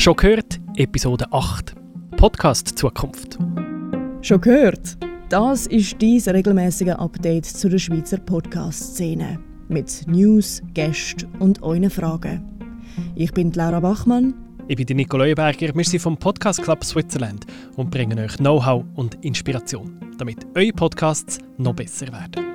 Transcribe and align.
Schon 0.00 0.16
gehört, 0.16 0.58
Episode 0.76 1.26
8. 1.30 1.74
Podcast 2.16 2.78
Zukunft. 2.78 3.38
Schon 4.22 4.40
gehört? 4.40 4.96
Das 5.28 5.66
ist 5.66 6.00
dein 6.00 6.36
regelmäßige 6.36 6.92
Update 6.92 7.44
zu 7.44 7.68
der 7.68 7.76
Schweizer 7.76 8.16
Podcast-Szene. 8.16 9.38
Mit 9.68 10.06
News, 10.06 10.62
Gästen 10.72 11.28
und 11.38 11.62
euren 11.62 11.90
Fragen. 11.90 12.42
Ich 13.14 13.30
bin 13.34 13.52
Laura 13.52 13.80
Bachmann. 13.80 14.32
Ich 14.68 14.76
bin 14.76 14.96
Nico 14.96 15.18
Leuenberger. 15.18 15.74
Wir 15.74 15.84
sind 15.84 16.00
vom 16.00 16.16
Podcast 16.16 16.62
Club 16.62 16.82
Switzerland 16.82 17.44
und 17.76 17.90
bringen 17.90 18.18
euch 18.18 18.38
Know-how 18.38 18.82
und 18.94 19.22
Inspiration, 19.22 20.00
damit 20.16 20.46
eure 20.54 20.72
Podcasts 20.72 21.40
noch 21.58 21.74
besser 21.74 22.10
werden. 22.10 22.49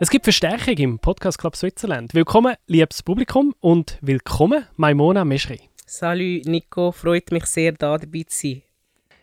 Es 0.00 0.10
gibt 0.10 0.26
Verstärkung 0.26 0.76
im 0.76 0.98
Podcast 1.00 1.38
Club 1.38 1.56
Switzerland. 1.56 2.14
Willkommen, 2.14 2.54
liebes 2.68 3.02
Publikum, 3.02 3.52
und 3.58 3.98
willkommen, 4.00 4.64
Maimona 4.76 5.24
Meschri. 5.24 5.58
Salut 5.86 6.46
Nico, 6.46 6.92
freut 6.92 7.32
mich 7.32 7.46
sehr, 7.46 7.72
da 7.72 7.98
dabei 7.98 8.22
zu 8.28 8.38
sein. 8.38 8.62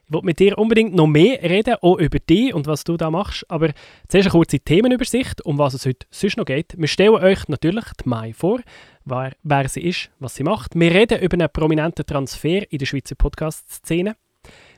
Ich 0.06 0.12
wollte 0.12 0.26
mit 0.26 0.38
dir 0.38 0.58
unbedingt 0.58 0.94
noch 0.94 1.08
mehr 1.08 1.42
reden, 1.42 1.76
auch 1.82 1.98
über 1.98 2.20
dich 2.20 2.54
und 2.54 2.68
was 2.68 2.84
du 2.84 2.98
da 2.98 3.10
machst. 3.10 3.50
Aber 3.50 3.70
zuerst 4.10 4.28
eine 4.28 4.32
kurze 4.34 4.60
Themenübersicht, 4.60 5.46
um 5.46 5.58
was 5.58 5.76
es 5.76 5.86
heute 5.86 6.08
sonst 6.12 6.36
noch 6.36 6.44
geht. 6.44 6.74
Wir 6.78 6.90
stellen 6.90 7.16
euch 7.16 7.48
natürlich 7.48 7.86
die 8.04 8.10
Mai 8.10 8.34
vor, 8.34 8.60
wer, 9.06 9.32
wer 9.44 9.70
sie 9.70 9.82
ist, 9.82 10.12
was 10.20 10.36
sie 10.36 10.44
macht. 10.44 10.76
Wir 10.76 10.92
reden 10.92 11.22
über 11.22 11.36
einen 11.36 11.50
prominenten 11.54 12.06
Transfer 12.06 12.70
in 12.70 12.80
der 12.80 12.86
Schweizer 12.86 13.16
Podcast-Szene. 13.16 14.18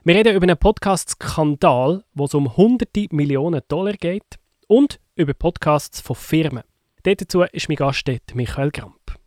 Wir 0.03 0.15
reden 0.15 0.35
über 0.35 0.43
einen 0.43 0.59
Podcast-Skandal, 0.59 2.03
wo 2.13 2.25
es 2.25 2.35
um 2.35 2.55
hunderte 2.55 3.07
Millionen 3.09 3.61
Dollar 3.67 3.93
geht. 3.93 4.37
Und 4.67 4.99
über 5.17 5.33
Podcasts 5.33 5.99
von 5.99 6.15
Firmen. 6.15 6.63
Dazu 7.03 7.41
ist 7.41 7.69
mein 7.69 7.75
Gast 7.75 8.09
Michael 8.33 8.71
Gramp. 8.71 9.17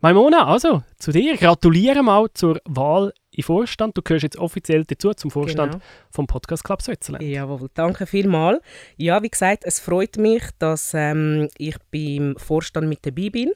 Maimona, 0.00 0.46
also 0.46 0.82
zu 0.98 1.10
dir. 1.10 1.36
Gratuliere 1.36 2.02
mal 2.02 2.28
zur 2.34 2.60
Wahl 2.64 3.12
im 3.32 3.42
Vorstand. 3.42 3.96
Du 3.96 4.02
gehörst 4.02 4.22
jetzt 4.22 4.36
offiziell 4.36 4.84
dazu 4.84 5.12
zum 5.14 5.30
Vorstand 5.30 5.72
genau. 5.72 5.84
vom 6.10 6.26
Podcast 6.26 6.62
Club 6.62 6.82
Switzerland. 6.82 7.24
Jawohl, 7.24 7.68
danke 7.74 8.06
vielmals. 8.06 8.60
Ja, 8.96 9.22
wie 9.22 9.28
gesagt, 9.28 9.64
es 9.64 9.80
freut 9.80 10.16
mich, 10.16 10.42
dass 10.58 10.92
ähm, 10.94 11.48
ich 11.56 11.76
beim 11.90 12.36
Vorstand 12.36 12.88
mit 12.88 13.04
dabei 13.04 13.30
bin. 13.30 13.50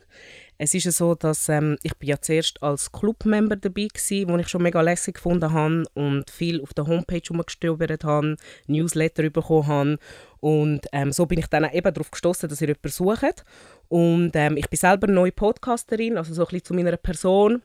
Es 0.58 0.74
ist 0.74 0.84
ja 0.84 0.92
so, 0.92 1.14
dass 1.14 1.48
ähm, 1.48 1.76
ich 1.82 1.96
bin 1.96 2.10
ja 2.10 2.20
zuerst 2.20 2.62
als 2.62 2.92
Clubmember 2.92 3.56
dabei 3.56 3.88
war, 3.88 4.28
wo 4.28 4.38
ich 4.38 4.48
schon 4.48 4.62
mega 4.62 4.80
lässig 4.80 5.16
gefunden 5.16 5.52
habe 5.52 5.84
und 5.94 6.30
viel 6.30 6.62
auf 6.62 6.72
der 6.74 6.86
Homepage 6.86 7.22
rumgestöbert 7.28 8.04
habe, 8.04 8.36
Newsletter 8.66 9.28
bekommen 9.30 9.66
habe 9.66 9.98
und 10.42 10.86
ähm, 10.90 11.12
so 11.12 11.26
bin 11.26 11.38
ich 11.38 11.46
dann 11.46 11.70
eben 11.72 11.94
darauf 11.94 12.10
gestoßen, 12.10 12.48
dass 12.48 12.60
ihr 12.60 12.68
jemanden 12.68 12.88
sucht. 12.88 13.44
Und 13.88 14.32
ähm, 14.34 14.56
ich 14.56 14.68
bin 14.68 14.76
selber 14.76 15.06
neue 15.06 15.30
Podcasterin, 15.30 16.16
also 16.16 16.34
so 16.34 16.42
ein 16.42 16.46
bisschen 16.46 16.64
zu 16.64 16.74
meiner 16.74 16.96
Person 16.96 17.62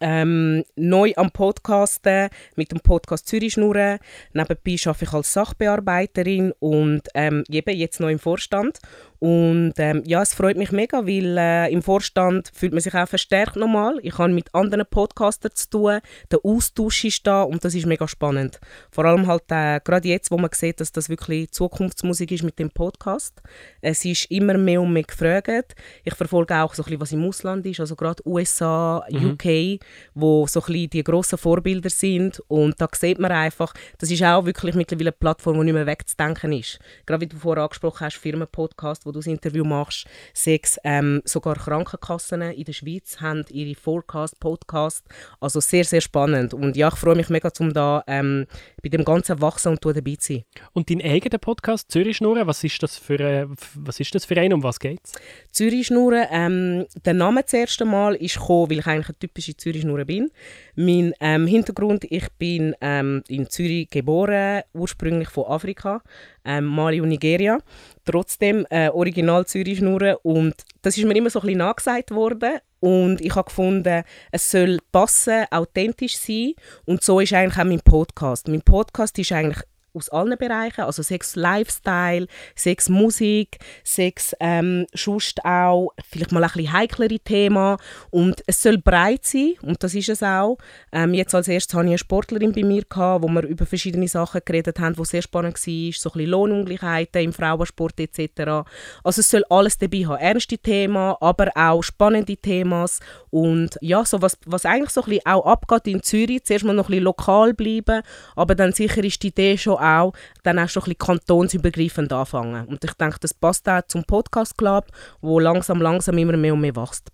ähm, 0.00 0.64
neu 0.76 1.12
am 1.16 1.30
Podcasten, 1.30 2.28
mit 2.56 2.70
dem 2.72 2.80
Podcast 2.80 3.26
Zürich 3.26 3.54
schnurren. 3.54 3.98
Nebenbei 4.32 4.76
arbeite 4.84 5.04
ich 5.04 5.12
als 5.12 5.32
Sachbearbeiterin 5.32 6.52
und 6.58 7.02
ähm, 7.14 7.44
eben 7.48 7.76
jetzt 7.76 8.00
noch 8.00 8.08
im 8.08 8.18
Vorstand. 8.18 8.80
Und 9.24 9.72
ähm, 9.78 10.02
ja, 10.04 10.20
es 10.20 10.34
freut 10.34 10.58
mich 10.58 10.70
mega, 10.70 11.06
weil 11.06 11.38
äh, 11.38 11.72
im 11.72 11.80
Vorstand 11.80 12.50
fühlt 12.52 12.74
man 12.74 12.82
sich 12.82 12.94
auch 12.94 13.08
verstärkt 13.08 13.56
nochmal. 13.56 13.98
Ich 14.02 14.18
habe 14.18 14.30
mit 14.30 14.54
anderen 14.54 14.84
Podcastern 14.84 15.52
zu 15.54 15.70
tun, 15.70 16.00
der 16.30 16.40
Austausch 16.44 17.06
ist 17.06 17.26
da 17.26 17.42
und 17.44 17.64
das 17.64 17.74
ist 17.74 17.86
mega 17.86 18.06
spannend. 18.06 18.60
Vor 18.90 19.06
allem 19.06 19.26
halt 19.26 19.44
äh, 19.48 19.80
gerade 19.82 20.08
jetzt, 20.08 20.30
wo 20.30 20.36
man 20.36 20.50
sieht, 20.52 20.78
dass 20.78 20.92
das 20.92 21.08
wirklich 21.08 21.50
Zukunftsmusik 21.52 22.32
ist 22.32 22.42
mit 22.42 22.58
dem 22.58 22.70
Podcast. 22.70 23.40
Es 23.80 24.04
ist 24.04 24.30
immer 24.30 24.58
mehr 24.58 24.82
und 24.82 24.92
mehr 24.92 25.04
gefragt. 25.04 25.74
Ich 26.04 26.14
verfolge 26.14 26.56
auch 26.56 26.74
so 26.74 26.82
ein 26.82 26.84
bisschen, 26.84 27.00
was 27.00 27.12
im 27.12 27.24
Ausland 27.24 27.64
ist, 27.64 27.80
also 27.80 27.96
gerade 27.96 28.22
USA, 28.28 29.06
mhm. 29.08 29.38
UK, 29.40 29.80
wo 30.12 30.46
so 30.46 30.60
ein 30.60 30.66
bisschen 30.66 30.90
die 30.90 31.02
grossen 31.02 31.38
Vorbilder 31.38 31.88
sind 31.88 32.42
und 32.48 32.78
da 32.78 32.88
sieht 32.94 33.18
man 33.18 33.32
einfach, 33.32 33.72
das 33.96 34.10
ist 34.10 34.22
auch 34.22 34.44
wirklich 34.44 34.74
mittlerweile 34.74 35.08
eine 35.08 35.12
Plattform, 35.12 35.60
die 35.60 35.64
nicht 35.64 35.74
mehr 35.74 35.86
wegzudenken 35.86 36.52
ist. 36.52 36.78
Gerade 37.06 37.22
wie 37.22 37.28
du 37.28 37.38
vorher 37.38 37.64
angesprochen 37.64 38.04
hast, 38.04 38.16
Firmenpodcast, 38.16 39.06
wo 39.06 39.13
du 39.14 39.20
das 39.20 39.26
Interview 39.26 39.64
machst, 39.64 40.06
sechs 40.32 40.78
ähm, 40.84 41.22
sogar 41.24 41.56
Krankenkassen 41.56 42.42
in 42.42 42.64
der 42.64 42.72
Schweiz 42.72 43.20
haben 43.20 43.44
ihre 43.50 43.74
Forecast, 43.74 44.38
Podcast, 44.40 45.06
also 45.40 45.60
sehr, 45.60 45.84
sehr 45.84 46.00
spannend 46.00 46.54
und 46.54 46.76
ja, 46.76 46.88
ich 46.88 46.96
freue 46.96 47.16
mich 47.16 47.28
mega, 47.28 47.50
um 47.60 47.72
da 47.72 48.04
ähm, 48.06 48.46
bei 48.82 48.88
dem 48.88 49.04
ganzen 49.04 49.40
Wachsen 49.40 49.68
und 49.68 49.84
dabei 49.84 50.16
zu 50.16 50.34
sein. 50.34 50.44
Und 50.72 50.90
dein 50.90 51.02
eigener 51.02 51.38
Podcast, 51.38 51.90
Zürich 51.90 52.16
Schnurren, 52.16 52.46
was 52.46 52.62
ist 52.64 52.82
das 52.82 52.98
für, 52.98 53.20
äh, 53.20 53.46
was 53.74 54.00
ist 54.00 54.14
das 54.14 54.24
für 54.24 54.36
ein, 54.36 54.52
um 54.52 54.62
was 54.62 54.80
geht's? 54.80 55.12
Zürich 55.50 55.86
Schnurren, 55.86 56.26
ähm, 56.30 56.86
der 57.04 57.14
Name 57.14 57.42
das 57.42 57.52
erste 57.52 57.84
Mal 57.84 58.14
ist 58.16 58.38
gekommen, 58.38 58.70
weil 58.70 58.78
ich 58.78 58.86
eigentlich 58.86 59.08
eine 59.08 59.18
typische 59.18 59.56
Zürich 59.56 59.82
Schnurren 59.82 60.06
bin. 60.06 60.30
Mein 60.76 61.14
ähm, 61.20 61.46
Hintergrund, 61.46 62.04
ich 62.04 62.26
bin 62.38 62.74
ähm, 62.80 63.22
in 63.28 63.48
Zürich 63.48 63.88
geboren, 63.90 64.62
ursprünglich 64.72 65.28
von 65.28 65.44
Afrika, 65.46 66.02
ähm, 66.44 66.64
Mali 66.64 67.00
und 67.00 67.10
Nigeria. 67.10 67.58
Trotzdem 68.04 68.66
äh, 68.70 68.88
original 68.88 69.46
Zürich 69.46 69.78
Schnurren 69.78 70.16
und 70.22 70.54
das 70.82 70.98
ist 70.98 71.04
mir 71.04 71.14
immer 71.14 71.30
so 71.30 71.40
ein 71.40 71.46
bisschen 71.46 71.58
nachgesagt 71.58 72.10
worden 72.10 72.58
und 72.80 73.20
ich 73.20 73.34
habe 73.34 73.46
gefunden, 73.46 74.02
es 74.32 74.50
soll 74.50 74.78
passen, 74.92 75.44
authentisch 75.50 76.18
sein 76.18 76.54
und 76.84 77.02
so 77.02 77.20
ist 77.20 77.32
eigentlich 77.32 77.58
auch 77.58 77.64
mein 77.64 77.80
Podcast. 77.80 78.48
Mein 78.48 78.62
Podcast 78.62 79.18
ist 79.18 79.32
eigentlich 79.32 79.62
aus 79.94 80.08
allen 80.10 80.36
Bereichen, 80.36 80.82
also 80.82 81.02
Sex 81.02 81.36
Lifestyle, 81.36 82.26
Sex 82.54 82.88
Musik, 82.88 83.58
Sex 83.84 84.34
ähm, 84.40 84.86
sonst 84.92 85.44
auch 85.44 85.90
vielleicht 86.08 86.32
mal 86.32 86.42
ein 86.42 86.50
bisschen 86.50 86.72
heiklere 86.72 87.18
Themen 87.18 87.76
und 88.10 88.42
es 88.46 88.62
soll 88.62 88.78
breit 88.78 89.24
sein 89.24 89.54
und 89.62 89.82
das 89.82 89.94
ist 89.94 90.08
es 90.08 90.22
auch. 90.22 90.58
Ähm, 90.92 91.14
jetzt 91.14 91.34
als 91.34 91.48
erstes 91.48 91.74
hatte 91.74 91.86
ich 91.86 91.90
eine 91.90 91.98
Sportlerin 91.98 92.52
bei 92.52 92.64
mir, 92.64 92.82
gehabt, 92.82 93.22
wo 93.22 93.28
wir 93.28 93.42
über 93.42 93.66
verschiedene 93.66 94.08
Sachen 94.08 94.40
geredet 94.44 94.78
haben, 94.80 94.94
die 94.94 95.04
sehr 95.04 95.22
spannend 95.22 95.54
war, 95.54 95.58
so 95.58 95.68
ein 95.68 95.92
bisschen 95.92 96.30
Lohnungleichheiten 96.30 97.22
im 97.22 97.32
Frauensport 97.32 97.98
etc. 98.00 98.66
Also 99.02 99.20
es 99.20 99.30
soll 99.30 99.44
alles 99.48 99.78
dabei 99.78 100.06
haben, 100.06 100.20
ernste 100.20 100.58
Themen, 100.58 101.14
aber 101.20 101.50
auch 101.54 101.82
spannende 101.82 102.36
Themen 102.36 102.86
und 103.30 103.78
ja, 103.80 104.04
so 104.04 104.22
was, 104.22 104.36
was 104.46 104.64
eigentlich 104.64 104.90
so 104.90 105.02
ein 105.02 105.10
bisschen 105.10 105.26
auch 105.26 105.46
abgeht 105.46 105.86
in 105.86 106.02
Zürich, 106.02 106.44
zuerst 106.44 106.64
mal 106.64 106.72
noch 106.72 106.86
ein 106.86 106.92
bisschen 106.92 107.04
lokal 107.04 107.54
bleiben, 107.54 108.02
aber 108.36 108.54
dann 108.54 108.72
sicher 108.72 109.02
ist 109.04 109.22
die 109.22 109.28
Idee 109.28 109.56
schon 109.58 109.78
auch 109.84 110.12
dann 110.42 110.58
auch 110.58 110.68
schon 110.68 110.82
ein 110.82 110.84
bisschen 110.84 110.98
kantonsübergreifend 110.98 112.12
anfangen. 112.12 112.66
Und 112.66 112.82
ich 112.84 112.92
denke, 112.94 113.18
das 113.20 113.34
passt 113.34 113.68
auch 113.68 113.82
zum 113.86 114.04
Podcast 114.04 114.56
Club, 114.56 114.86
wo 115.20 115.38
langsam, 115.38 115.80
langsam 115.80 116.18
immer 116.18 116.36
mehr 116.36 116.54
und 116.54 116.60
mehr 116.60 116.76
wächst. 116.76 117.10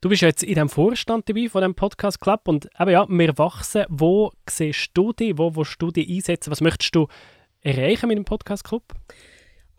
Du 0.00 0.10
bist 0.10 0.20
jetzt 0.20 0.42
in 0.42 0.56
dem 0.56 0.68
Vorstand 0.68 1.28
dabei 1.28 1.48
von 1.48 1.62
dem 1.62 1.74
Podcast 1.74 2.20
Club 2.20 2.42
und 2.46 2.68
eben 2.78 2.90
ja, 2.90 3.06
wir 3.08 3.38
wachsen. 3.38 3.86
Wo 3.88 4.32
siehst 4.48 4.90
du 4.92 5.14
dich? 5.14 5.38
Wo 5.38 5.56
willst 5.56 5.80
du 5.80 5.90
dich 5.90 6.08
einsetzen? 6.08 6.50
Was 6.50 6.60
möchtest 6.60 6.94
du 6.94 7.08
erreichen 7.62 8.08
mit 8.08 8.18
dem 8.18 8.26
Podcast 8.26 8.64
Club? 8.64 8.82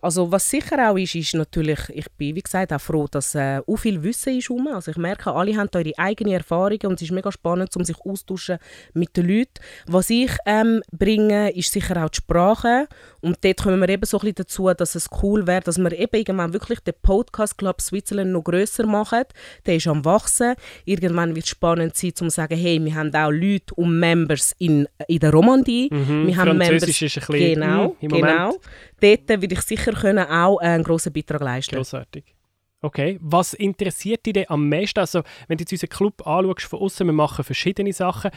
Also 0.00 0.30
was 0.30 0.48
sicher 0.48 0.90
auch 0.90 0.96
ist, 0.96 1.14
ist 1.14 1.34
natürlich, 1.34 1.80
ich 1.88 2.06
bin 2.12 2.36
wie 2.36 2.42
gesagt 2.42 2.72
auch 2.72 2.80
froh, 2.80 3.06
dass 3.10 3.34
äh, 3.34 3.60
auch 3.66 3.76
viel 3.76 4.02
Wissen 4.02 4.38
ist 4.38 4.50
rum. 4.50 4.68
Also 4.68 4.90
ich 4.90 4.96
merke, 4.96 5.32
alle 5.32 5.56
haben 5.56 5.68
da 5.70 5.80
ihre 5.80 5.98
eigenen 5.98 6.34
Erfahrungen 6.34 6.86
und 6.86 6.94
es 6.94 7.02
ist 7.02 7.12
mega 7.12 7.32
spannend, 7.32 7.74
um 7.76 7.84
sich 7.84 7.96
austauschen 8.04 8.58
mit 8.92 9.16
den 9.16 9.26
Leuten. 9.26 9.54
Was 9.86 10.10
ich 10.10 10.30
ähm, 10.44 10.82
bringe, 10.92 11.50
ist 11.56 11.72
sicher 11.72 12.04
auch 12.04 12.10
die 12.10 12.18
Sprache 12.18 12.88
und 13.20 13.38
dort 13.42 13.62
kommen 13.62 13.80
wir 13.80 13.88
eben 13.88 14.04
so 14.04 14.18
ein 14.18 14.20
bisschen 14.20 14.34
dazu, 14.36 14.72
dass 14.72 14.94
es 14.94 15.08
cool 15.22 15.46
wäre, 15.46 15.62
dass 15.62 15.78
wir 15.78 15.92
eben 15.92 16.16
irgendwann 16.16 16.52
wirklich 16.52 16.80
den 16.80 16.94
Podcast 17.00 17.56
Club 17.56 17.80
Switzerland 17.80 18.32
noch 18.32 18.44
grösser 18.44 18.86
machen. 18.86 19.24
Der 19.64 19.76
ist 19.76 19.86
am 19.88 20.04
wachsen. 20.04 20.54
Irgendwann 20.84 21.34
wird 21.34 21.46
es 21.46 21.50
spannend 21.50 21.96
sein, 21.96 22.10
um 22.20 22.28
zu 22.28 22.30
sagen, 22.30 22.56
hey, 22.56 22.84
wir 22.84 22.94
haben 22.94 23.14
auch 23.14 23.30
Leute 23.30 23.74
und 23.74 23.98
Members 23.98 24.54
in, 24.58 24.86
in 25.08 25.18
der 25.18 25.32
Romandie. 25.32 25.88
Mhm, 25.90 26.26
wir 26.26 26.36
haben 26.36 26.58
Members, 26.58 26.82
ist 26.84 27.02
ein 27.02 27.26
bisschen, 27.26 27.54
genau, 27.54 27.96
mm, 28.00 28.08
genau 28.08 28.52
dort 29.00 29.28
würde 29.28 29.54
ich 29.54 29.62
sicher 29.62 29.92
können 29.92 30.26
auch 30.26 30.58
einen 30.58 30.84
grossen 30.84 31.12
Beitrag 31.12 31.40
leisten 31.40 31.76
Grossartig. 31.76 32.36
Okay, 32.82 33.18
was 33.20 33.54
interessiert 33.54 34.26
dich 34.26 34.34
denn 34.34 34.48
am 34.48 34.68
meisten? 34.68 35.00
Also, 35.00 35.22
wenn 35.48 35.58
du 35.58 35.62
jetzt 35.62 35.72
unseren 35.72 35.88
Club 35.88 36.26
anschaust 36.26 36.66
von 36.66 36.80
außen, 36.80 37.06
wir 37.06 37.12
machen 37.12 37.44
verschiedene 37.44 37.92
Sachen. 37.92 38.30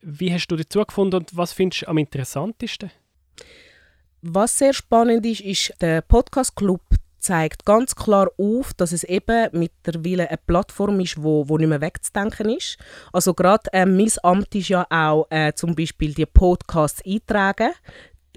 Wie 0.00 0.32
hast 0.32 0.48
du 0.48 0.56
dazu 0.56 0.84
gefunden 0.84 1.16
und 1.16 1.36
was 1.36 1.52
findest 1.52 1.82
du 1.82 1.88
am 1.88 1.98
interessantesten? 1.98 2.90
Was 4.22 4.58
sehr 4.58 4.72
spannend 4.72 5.26
ist, 5.26 5.40
ist 5.40 5.74
der 5.80 6.02
Podcast 6.02 6.56
Club 6.56 6.82
zeigt 7.20 7.64
ganz 7.64 7.94
klar 7.94 8.28
auf, 8.38 8.72
dass 8.74 8.92
es 8.92 9.04
eben 9.04 9.48
mittlerweile 9.52 10.28
eine 10.28 10.38
Plattform 10.38 11.00
ist, 11.00 11.22
wo, 11.22 11.48
wo 11.48 11.58
nicht 11.58 11.68
mehr 11.68 11.80
wegzudenken 11.80 12.50
ist. 12.50 12.78
Also 13.12 13.34
gerade 13.34 13.72
äh, 13.72 13.86
mein 13.86 14.10
Amt 14.22 14.54
ist 14.54 14.68
ja 14.68 14.86
auch 14.90 15.26
äh, 15.30 15.52
zum 15.54 15.74
Beispiel 15.74 16.14
die 16.14 16.26
Podcasts 16.26 17.02
eintragen 17.06 17.72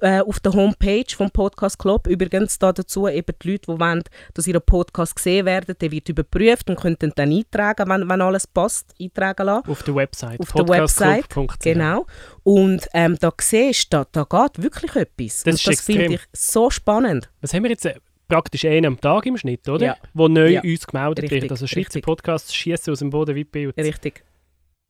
äh, 0.04 0.20
auf 0.20 0.40
der 0.40 0.54
Homepage 0.54 1.06
vom 1.16 1.32
Podcast 1.32 1.80
Club. 1.80 2.08
Übrigens 2.08 2.60
da 2.60 2.74
dazu 2.74 3.08
eben 3.08 3.34
die 3.42 3.52
Leute, 3.52 3.72
die 3.72 3.80
wollen, 3.80 4.04
dass 4.34 4.48
ihre 4.48 4.60
Podcast 4.60 5.16
gesehen 5.16 5.46
werden, 5.46 5.76
der 5.80 5.92
wird 5.92 6.10
überprüft 6.10 6.70
und 6.70 6.80
können 6.80 6.98
dann 7.00 7.32
eintragen, 7.32 7.90
wenn, 7.90 8.10
wenn 8.10 8.22
alles 8.22 8.46
passt, 8.46 8.94
eintragen 9.00 9.46
lassen. 9.46 9.70
Auf 9.70 9.84
der 9.84 9.96
Website. 9.96 10.40
Auf 10.40 10.52
der 10.52 10.68
Website, 10.68 11.26
genau. 11.62 12.06
Und 12.44 12.88
ähm, 12.94 13.18
da 13.20 13.32
siehst 13.40 13.94
du, 13.94 14.06
da, 14.12 14.26
da 14.28 14.48
geht 14.48 14.62
wirklich 14.62 14.96
etwas. 14.96 15.44
Das, 15.44 15.64
das 15.64 15.82
finde 15.82 16.16
ich 16.16 16.22
so 16.34 16.70
spannend. 16.70 17.30
Was 17.42 17.54
haben 17.54 17.64
wir 17.64 17.72
jetzt? 17.72 17.86
Äh, 17.86 17.96
praktisch 18.28 18.66
einen 18.66 18.86
am 18.86 19.00
Tag 19.00 19.26
im 19.26 19.38
Schnitt, 19.38 19.68
oder? 19.70 19.86
Ja. 19.86 19.98
Wo 20.14 20.28
neu 20.28 20.50
Ja. 20.50 20.62
uns 20.62 20.88
gemeldet 20.88 21.24
Richtig, 21.24 21.44
wird. 21.44 21.52
Also 21.52 21.68
Schweizer. 21.68 22.02
Podcasts 22.02 22.54
schießen 22.54 22.92
aus 22.92 23.00
dem 23.00 23.10
Boden 23.10 23.36
wie 23.36 23.44
Pilze. 23.46 23.78
Richtig. 23.78 24.24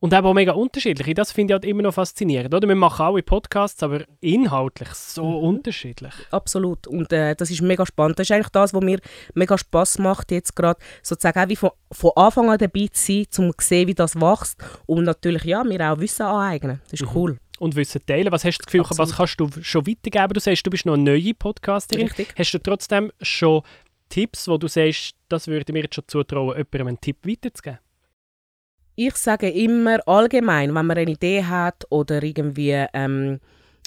Und 0.04 0.12
eben 0.14 0.26
auch 0.28 0.34
mega 0.34 0.52
unterschiedlich. 0.52 1.16
Das 1.16 1.32
finde 1.32 1.54
ich 1.54 1.56
halt 1.56 1.64
immer 1.64 1.82
noch 1.82 1.94
faszinierend. 1.94 2.54
Oder? 2.54 2.68
Wir 2.68 2.76
machen 2.76 3.06
alle 3.06 3.24
Podcasts, 3.24 3.82
aber 3.84 4.04
inhaltlich 4.20 4.90
so 4.90 5.24
Mhm. 5.24 5.36
unterschiedlich. 5.48 6.14
Absolut. 6.30 6.88
Und 6.88 7.14
äh, 7.14 7.36
das 7.38 7.50
ist 7.50 7.62
mega 7.62 7.86
spannend. 7.86 8.20
Das 8.20 8.28
ist 8.28 8.32
eigentlich 8.32 8.50
das, 8.50 8.74
was 8.74 8.84
mir 8.84 9.00
mega 9.34 9.58
Spass 9.58 10.00
macht, 10.00 10.32
jetzt 10.32 10.58
gerade 10.58 10.78
sozusagen 11.02 11.40
auch 11.40 11.48
wie 11.48 11.56
von, 11.56 11.70
von 11.90 12.12
Anfang 12.18 12.50
an 12.50 12.58
dabei 12.58 12.88
zu 12.92 13.02
sein, 13.02 13.26
um 13.48 13.54
zu 13.58 13.66
sehen, 13.66 13.88
wie 13.88 13.94
das 13.94 14.18
wächst. 14.18 14.58
Und 14.88 15.06
natürlich, 15.06 15.46
ja, 15.46 15.64
mir 15.64 15.80
auch 15.90 15.98
Wissen 16.00 16.24
aneignen. 16.24 16.82
Das 16.92 17.00
ist 17.00 17.06
Mhm. 17.10 17.16
cool. 17.16 17.38
Und 17.60 17.78
Wissen 17.78 18.06
teilen. 18.06 18.30
Was 18.34 18.44
hast 18.44 18.58
du 18.58 18.62
das 18.64 18.66
Gefühl, 18.66 18.82
Absolut. 18.82 19.08
was 19.10 19.16
kannst 19.16 19.40
du 19.40 19.50
schon 19.62 19.88
weitergeben? 19.88 20.34
Du 20.34 20.40
sagst, 20.42 20.66
du 20.68 20.70
bist 20.70 20.86
noch 20.86 20.96
eine 20.96 21.04
neue 21.04 21.34
Podcasterin. 21.34 22.08
Richtig. 22.08 22.34
Hast 22.38 22.52
du 22.54 22.58
trotzdem 22.60 23.10
schon 23.22 23.62
Tipps, 24.10 24.50
wo 24.50 24.58
du 24.58 24.68
sagst, 24.68 25.16
das 25.30 25.48
würde 25.48 25.72
mir 25.72 25.84
jetzt 25.84 25.96
schon 25.96 26.04
zutrauen, 26.10 26.58
jemandem 26.58 26.88
einen 26.88 27.00
Tipp 27.00 27.20
weiterzugeben? 27.26 27.80
Ich 28.96 29.16
sage 29.16 29.50
immer 29.50 30.08
allgemein, 30.08 30.74
wenn 30.76 30.86
man 30.86 30.98
eine 30.98 31.12
Idee 31.12 31.44
hat 31.44 31.86
oder 31.90 32.22
irgendwie 32.22 32.86
ähm, 32.94 33.40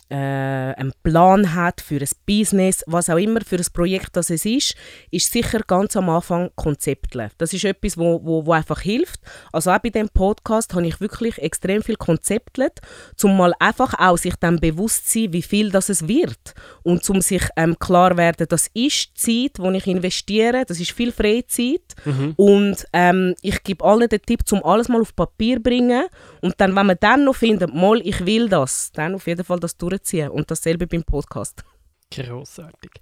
äh, 0.09 0.15
einen 0.15 0.93
Plan 1.03 1.55
hat 1.55 1.81
für 1.81 2.01
ein 2.01 2.09
Business, 2.27 2.85
was 2.87 3.11
auch 3.11 3.17
immer 3.17 3.41
für 3.41 3.57
ein 3.57 3.67
Projekt 3.73 4.17
das 4.17 4.31
es 4.31 4.45
ist, 4.45 4.75
ist 5.11 5.33
sicher 5.33 5.61
ganz 5.67 5.97
am 5.97 6.09
Anfang 6.09 6.51
Konzeptle. 6.55 7.31
Das 7.39 7.53
ist 7.53 7.65
etwas, 7.65 7.99
wo, 7.99 8.21
wo, 8.25 8.47
wo 8.47 8.53
einfach 8.53 8.81
hilft. 8.81 9.21
Also 9.53 9.71
auch 9.71 9.79
bei 9.79 9.91
dem 9.91 10.09
Podcast 10.09 10.75
habe 10.75 10.87
ich 10.87 11.01
wirklich 11.01 11.39
extrem 11.39 11.83
viel 11.83 11.97
Konzeptlet, 11.97 12.81
zum 13.17 13.37
mal 13.37 13.53
einfach 13.59 13.95
auch 13.99 14.17
sich 14.17 14.35
dann 14.37 14.61
bewusst 14.61 15.11
sein, 15.11 15.33
wie 15.33 15.43
viel 15.43 15.71
das 15.71 15.89
es 15.89 16.07
wird 16.07 16.55
und 16.83 17.05
zum 17.05 17.21
sich 17.21 17.43
ähm, 17.57 17.79
klar 17.79 18.17
werden, 18.17 18.47
das 18.49 18.69
ist 18.75 19.17
Zeit, 19.17 19.59
die 19.59 19.77
ich 19.77 19.87
investiere, 19.87 20.65
das 20.67 20.81
ist 20.81 20.93
viel 20.93 21.13
Freizeit 21.13 21.95
und 22.37 22.87
ähm, 22.93 23.35
ich 23.43 23.63
gebe 23.63 23.85
allen 23.85 24.09
den 24.09 24.23
Tipp, 24.23 24.47
zum 24.47 24.65
alles 24.65 24.89
mal 24.89 25.01
auf 25.01 25.15
Papier 25.15 25.61
bringen 25.61 26.05
und 26.41 26.55
dann, 26.59 26.75
wenn 26.77 26.87
man 26.87 26.97
dann 27.01 27.25
noch 27.25 27.37
findet, 27.37 27.75
mal 27.75 28.01
ich 28.05 28.25
will 28.25 28.49
das, 28.49 28.91
dann 28.93 29.15
auf 29.15 29.27
jeden 29.27 29.45
Fall 29.45 29.61
das 29.61 29.77
durchziehen 29.97 30.31
und 30.31 30.51
dasselbe 30.51 30.87
beim 30.87 31.05
Podcast. 31.05 31.65
Grossartig. 32.11 32.93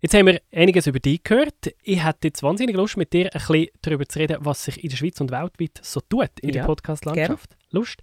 Jetzt 0.00 0.14
haben 0.14 0.26
wir 0.26 0.40
einiges 0.52 0.86
über 0.88 0.98
dich 0.98 1.22
gehört. 1.22 1.72
Ich 1.82 2.04
hätte 2.04 2.28
jetzt 2.28 2.42
wahnsinnig 2.42 2.74
Lust, 2.74 2.96
mit 2.96 3.12
dir 3.12 3.26
ein 3.26 3.30
bisschen 3.32 3.68
darüber 3.82 4.06
zu 4.06 4.18
reden, 4.18 4.38
was 4.40 4.64
sich 4.64 4.82
in 4.82 4.90
der 4.90 4.96
Schweiz 4.96 5.20
und 5.20 5.30
weltweit 5.30 5.78
so 5.80 6.00
tut 6.00 6.30
in 6.40 6.50
der 6.50 6.62
Ja, 6.62 6.66
Podcast-Landschaft. 6.66 7.56
Lust? 7.70 8.00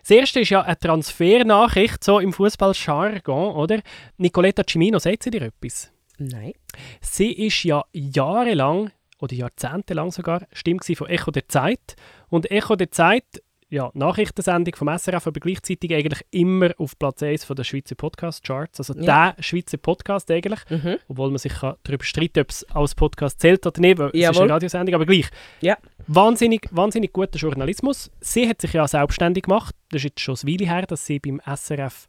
Das 0.00 0.10
erste 0.10 0.40
ist 0.40 0.48
ja 0.48 0.62
eine 0.62 0.78
Transfernachricht, 0.78 2.02
so 2.02 2.18
im 2.18 2.32
Fußball-Jargon, 2.32 3.54
oder? 3.54 3.80
Nicoletta 4.16 4.64
Cimino, 4.68 4.98
sagt 4.98 5.24
sie 5.24 5.30
dir 5.30 5.42
etwas? 5.42 5.92
Nein. 6.18 6.54
Sie 7.00 7.32
ist 7.32 7.62
ja 7.64 7.84
jahrelang 7.92 8.90
oder 9.20 9.34
jahrzehntelang 9.34 10.10
sogar 10.10 10.46
Stimme 10.52 10.80
von 10.96 11.06
Echo 11.06 11.30
der 11.30 11.48
Zeit. 11.48 11.96
Und 12.30 12.50
Echo 12.50 12.76
der 12.76 12.90
Zeit, 12.90 13.42
ja, 13.72 13.90
Nachrichtensendung 13.94 14.74
vom 14.76 14.88
SRF, 14.88 15.26
aber 15.26 15.40
gleichzeitig 15.40 15.94
eigentlich 15.94 16.20
immer 16.30 16.72
auf 16.76 16.98
Platz 16.98 17.22
1 17.22 17.44
von 17.44 17.56
der 17.56 17.64
Schweizer 17.64 17.94
Podcast-Charts. 17.94 18.80
Also 18.80 18.94
Ja. 19.00 19.32
der 19.32 19.42
Schweizer 19.42 19.78
Podcast 19.78 20.30
eigentlich. 20.30 20.60
Mhm. 20.68 20.98
Obwohl 21.08 21.30
man 21.30 21.38
sich 21.38 21.54
kann 21.54 21.76
darüber 21.82 22.04
streiten 22.04 22.40
ob 22.40 22.50
es 22.50 22.64
als 22.70 22.94
Podcast 22.94 23.40
zählt 23.40 23.66
oder 23.66 23.80
nicht, 23.80 23.98
weil 23.98 24.10
es 24.12 24.30
ist 24.30 24.38
eine 24.38 24.52
Radiosendung, 24.52 24.94
aber 24.94 25.06
gleich. 25.06 25.26
Ja. 25.62 25.78
Wahnsinnig, 26.06 26.68
wahnsinnig 26.70 27.14
guter 27.14 27.38
Journalismus. 27.38 28.10
Sie 28.20 28.46
hat 28.46 28.60
sich 28.60 28.74
ja 28.74 28.86
selbstständig 28.86 29.44
gemacht. 29.44 29.74
Das 29.90 30.00
ist 30.00 30.04
jetzt 30.04 30.20
schon 30.20 30.36
eine 30.42 30.52
Weile 30.52 30.66
her, 30.66 30.82
dass 30.86 31.06
sie 31.06 31.18
beim 31.18 31.40
SRF 31.46 32.08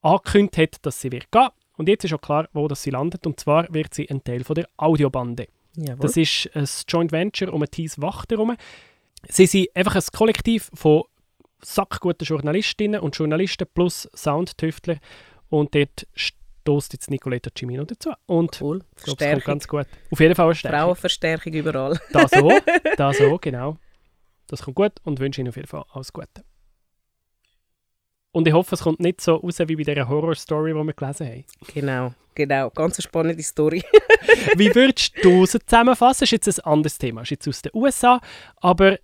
angekündigt 0.00 0.58
hat, 0.74 0.86
dass 0.86 1.00
sie 1.00 1.12
wird 1.12 1.30
gehen. 1.30 1.48
Und 1.76 1.88
jetzt 1.88 2.04
ist 2.04 2.12
auch 2.12 2.20
klar, 2.20 2.48
wo 2.52 2.66
das 2.66 2.82
sie 2.82 2.90
landet. 2.90 3.24
Und 3.24 3.38
zwar 3.38 3.72
wird 3.72 3.94
sie 3.94 4.10
ein 4.10 4.24
Teil 4.24 4.42
von 4.42 4.54
der 4.54 4.68
Audiobande. 4.76 5.46
Jawohl. 5.76 5.96
Das 6.00 6.16
ist 6.16 6.50
ein 6.54 6.66
Joint 6.88 7.12
Venture 7.12 7.52
um 7.52 7.64
Thies 7.70 8.00
Wachter 8.00 8.36
herum. 8.36 8.56
Sie 9.28 9.46
sind 9.46 9.68
einfach 9.74 9.94
ein 9.94 10.02
Kollektiv 10.12 10.70
von 10.74 11.04
sackguten 11.60 12.26
Journalistinnen 12.26 13.00
und 13.00 13.16
Journalisten 13.16 13.66
plus 13.72 14.08
Soundtüftler. 14.14 14.98
Und 15.48 15.74
dort 15.74 16.06
stoßt 16.14 16.92
jetzt 16.92 17.10
Nicoletta 17.10 17.50
Cimino 17.56 17.84
dazu. 17.84 18.12
Und 18.26 18.60
cool. 18.60 18.84
ich 18.96 19.04
glaube, 19.04 19.24
es 19.24 19.30
kommt 19.32 19.44
ganz 19.44 19.68
gut. 19.68 19.86
Auf 20.10 20.20
jeden 20.20 20.34
Fall 20.34 20.46
eine 20.46 20.54
Stärkung. 20.54 20.80
Frauenverstärkung 20.80 21.52
überall. 21.52 22.00
Das 22.12 22.30
so, 22.30 22.52
das 22.96 23.18
so, 23.18 23.38
genau. 23.38 23.76
Das 24.48 24.62
kommt 24.62 24.76
gut 24.76 24.92
und 25.04 25.20
wünsche 25.20 25.40
Ihnen 25.40 25.48
auf 25.48 25.56
jeden 25.56 25.68
Fall 25.68 25.84
alles 25.92 26.12
Gute. 26.12 26.44
Und 28.32 28.48
ich 28.48 28.54
hoffe, 28.54 28.74
es 28.74 28.80
kommt 28.80 29.00
nicht 29.00 29.20
so 29.20 29.36
raus 29.36 29.58
wie 29.58 29.76
bei 29.76 29.84
dieser 29.84 30.08
Horror-Story, 30.08 30.72
die 30.72 30.78
wir 30.78 30.92
gelesen 30.94 31.26
haben. 31.26 31.44
Genau, 31.74 32.14
genau. 32.34 32.70
Ganz 32.70 32.96
eine 32.96 33.02
spannende 33.02 33.42
Story. 33.42 33.84
Wie 34.56 34.74
würdest 34.74 35.12
du 35.22 35.44
sie 35.44 35.58
zusammenfassen? 35.66 36.20
Das 36.20 36.32
ist 36.32 36.46
jetzt 36.46 36.64
ein 36.64 36.72
anderes 36.72 36.96
Thema. 36.96 37.20
Es 37.20 37.26
ist 37.26 37.30
jetzt 37.30 37.48
aus 37.48 37.62
den 37.62 37.72
USA, 37.74 38.20
aber 38.56 38.98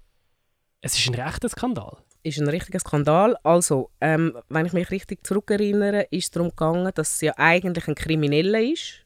es 0.80 0.98
ist 0.98 1.08
ein 1.08 1.14
rechter 1.14 1.48
Skandal. 1.48 1.96
ist 2.22 2.38
ein 2.38 2.48
richtiger 2.48 2.78
Skandal. 2.78 3.36
Also, 3.42 3.90
ähm, 4.00 4.36
wenn 4.48 4.66
ich 4.66 4.72
mich 4.72 4.90
richtig 4.90 5.26
zurückerinnere, 5.26 6.02
ist 6.10 6.24
es 6.24 6.30
darum 6.30 6.50
gegangen, 6.50 6.90
dass 6.94 7.14
es 7.14 7.20
ja 7.20 7.32
eigentlich 7.36 7.88
ein 7.88 7.94
Krimineller 7.94 8.60
ist, 8.60 9.02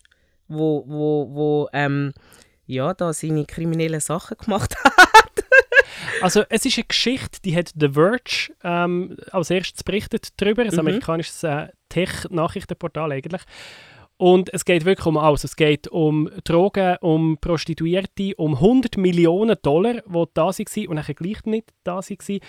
wo, 0.48 0.84
wo, 0.86 1.28
wo 1.34 1.69
ähm, 1.72 2.12
ja, 2.66 2.94
da 2.94 3.12
seine 3.12 3.44
kriminellen 3.44 4.00
Sachen 4.00 4.36
gemacht 4.38 4.74
hat. 4.84 5.44
Also 6.20 6.44
es 6.48 6.64
ist 6.64 6.78
eine 6.78 6.84
Geschichte, 6.84 7.40
die 7.44 7.56
hat 7.56 7.72
The 7.78 7.88
Verge 7.90 8.52
ähm, 8.62 9.16
als 9.30 9.50
erstes 9.50 9.82
berichtet 9.82 10.28
darüber, 10.40 10.62
ein 10.62 10.69
Mhm. 10.72 10.78
amerikanisches 10.80 11.42
äh, 11.42 11.69
Tech-Nachrichtenportal 11.88 13.12
eigentlich. 13.12 13.42
Und 14.16 14.52
es 14.54 14.64
geht 14.64 14.84
wirklich 14.84 15.06
um 15.06 15.16
alles. 15.16 15.42
Es 15.44 15.56
geht 15.56 15.88
um 15.88 16.30
Drogen, 16.44 16.96
um 17.00 17.38
Prostituierte, 17.38 18.34
um 18.36 18.54
100 18.54 18.96
Millionen 18.96 19.56
Dollar, 19.62 19.94
die 19.94 20.24
da 20.34 20.46
waren 20.46 20.86
und 20.88 20.94
nachher 20.96 21.14
gleich 21.14 21.44
nicht 21.44 21.72
da 21.84 21.96
waren. 21.96 22.40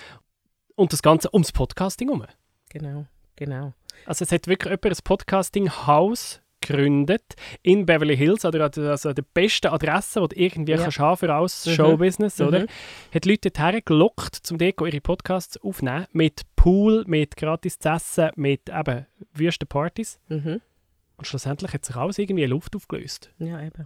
Und 0.75 0.94
das 0.94 1.01
Ganze 1.01 1.30
ums 1.33 1.51
Podcasting 1.51 2.10
herum. 2.10 2.25
Genau, 2.69 3.06
genau. 3.36 3.74
Also 4.06 4.24
es 4.24 4.31
hat 4.31 4.48
wirklich 4.48 4.71
jemand 4.71 4.86
ein 4.86 5.04
Podcasting-Haus 5.04 6.42
gegründet 6.62 7.36
in 7.62 7.86
Beverly 7.86 8.15
Hills, 8.15 8.45
oder 8.45 8.71
also 8.75 9.12
der 9.13 9.21
besten 9.33 9.68
Adresse, 9.68 10.21
die 10.21 10.36
du 10.36 10.42
irgendwie 10.42 10.71
Ja. 10.71 10.77
kannst 10.77 10.98
haben 11.00 11.18
für 11.18 11.33
alles 11.33 11.65
Mhm. 11.65 11.71
Showbusiness, 11.71 12.39
oder? 12.42 12.62
Mhm. 12.62 12.68
Hat 13.13 13.25
Leute 13.25 13.51
dorthin 13.51 13.81
gelockt, 13.83 14.50
um 14.51 14.57
dort 14.57 14.80
ihre 14.81 15.01
Podcasts 15.01 15.57
aufzunehmen, 15.62 16.07
mit 16.13 16.42
Pool, 16.56 17.04
mit 17.06 17.36
gratis 17.36 17.80
zu 17.80 17.89
essen, 17.89 18.30
mit 18.36 18.69
eben 18.69 19.06
wüsten 19.33 19.68
Partys. 19.68 20.19
Mhm. 20.30 20.62
Und 21.24 21.28
schlussendlich 21.28 21.72
hat 21.72 21.86
sich 21.86 21.96
alles 21.96 22.18
irgendwie 22.18 22.44
in 22.44 22.50
Luft 22.50 22.75
aufgelöst. 22.75 23.30
Ja, 23.39 23.62
eben. 23.62 23.86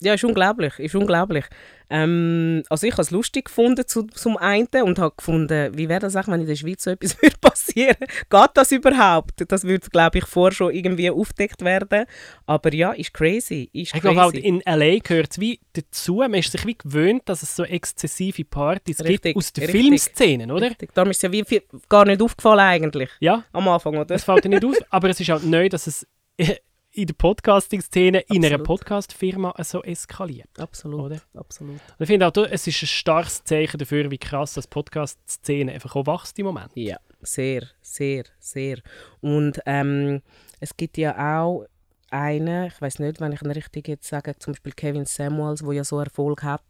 Ja, 0.00 0.12
ist 0.14 0.22
unglaublich, 0.22 0.78
ist 0.78 0.94
unglaublich. 0.94 1.46
Ähm, 1.90 2.62
also 2.68 2.86
ich 2.86 2.92
habe 2.92 3.02
es 3.02 3.10
lustig 3.10 3.46
gefunden 3.46 3.84
zu, 3.86 4.02
zum 4.04 4.36
einen 4.36 4.68
und 4.84 4.98
habe 4.98 5.14
gefunden, 5.16 5.76
wie 5.76 5.88
wäre 5.88 6.00
das 6.00 6.14
auch, 6.14 6.28
wenn 6.28 6.42
in 6.42 6.46
der 6.46 6.54
Schweiz 6.56 6.84
so 6.84 6.90
etwas 6.90 7.16
würde 7.22 7.36
passieren? 7.40 7.96
Geht 8.30 8.50
das 8.54 8.70
überhaupt? 8.70 9.50
Das 9.50 9.64
würde, 9.64 9.88
glaube 9.88 10.18
ich, 10.18 10.26
vorher 10.26 10.54
schon 10.54 10.74
irgendwie 10.74 11.10
aufgedeckt 11.10 11.62
werden. 11.64 12.04
Aber 12.44 12.72
ja, 12.74 12.92
ist 12.92 13.14
crazy, 13.14 13.70
ist 13.72 13.94
Ich 13.94 14.00
glaube, 14.02 14.20
halt 14.20 14.34
in 14.34 14.60
L.A. 14.60 14.98
gehört 14.98 15.32
es 15.32 15.40
wie 15.40 15.58
dazu. 15.72 16.16
Man 16.16 16.34
ist 16.34 16.52
sich 16.52 16.66
wie 16.66 16.76
gewöhnt, 16.76 17.22
dass 17.24 17.42
es 17.42 17.56
so 17.56 17.64
exzessive 17.64 18.44
Partys 18.44 18.98
gibt 18.98 19.08
Richtig, 19.08 19.36
aus 19.36 19.52
den 19.54 19.64
richtig. 19.64 19.80
Filmszenen, 19.82 20.52
oder? 20.52 20.66
Richtig. 20.66 20.92
Darum 20.92 21.10
ist 21.10 21.16
es 21.16 21.22
ja 21.22 21.32
wie 21.32 21.44
viel, 21.44 21.62
gar 21.88 22.04
nicht 22.04 22.20
aufgefallen 22.22 22.60
eigentlich, 22.60 23.10
Ja, 23.20 23.42
am 23.52 23.66
Anfang, 23.66 23.94
oder? 23.94 24.04
das 24.04 24.22
fällt 24.22 24.44
dir 24.44 24.50
nicht 24.50 24.64
auf. 24.64 24.76
Aber 24.90 25.08
es 25.08 25.18
ist 25.18 25.28
halt 25.30 25.42
neu, 25.42 25.68
dass 25.68 25.88
es 25.88 26.06
in 26.38 27.06
der 27.06 27.14
Podcasting-Szene, 27.14 28.20
in 28.28 28.44
einer. 28.44 28.58
Podcast-Firma 28.58 29.54
so 29.62 29.82
eskaliert. 29.82 30.48
Absolut, 30.58 31.00
Oder? 31.00 31.20
absolut. 31.34 31.74
Und 31.76 32.00
ich 32.00 32.06
finde 32.06 32.26
auch, 32.26 32.36
es 32.36 32.66
ist 32.66 32.82
ein 32.82 32.86
starkes 32.86 33.44
Zeichen 33.44 33.78
dafür, 33.78 34.10
wie 34.10 34.18
krass 34.18 34.54
das 34.54 34.66
Podcast-Szene 34.66 35.72
einfach 35.72 35.94
auch 35.96 36.06
wächst 36.06 36.38
im 36.38 36.46
Moment. 36.46 36.70
Ja, 36.74 36.96
sehr, 37.20 37.64
sehr, 37.82 38.24
sehr. 38.38 38.78
Und 39.20 39.60
ähm, 39.66 40.22
es 40.60 40.76
gibt 40.76 40.96
ja 40.96 41.40
auch 41.40 41.66
einen, 42.10 42.66
ich 42.66 42.80
weiß 42.80 43.00
nicht, 43.00 43.20
wenn 43.20 43.32
ich 43.32 43.42
ihn 43.42 43.50
richtig 43.50 43.88
jetzt 43.88 44.08
sage, 44.08 44.34
zum 44.38 44.54
Beispiel 44.54 44.72
Kevin 44.72 45.04
Samuels, 45.04 45.64
wo 45.64 45.72
ja 45.72 45.84
so 45.84 46.00
Erfolg 46.00 46.42
hat, 46.42 46.64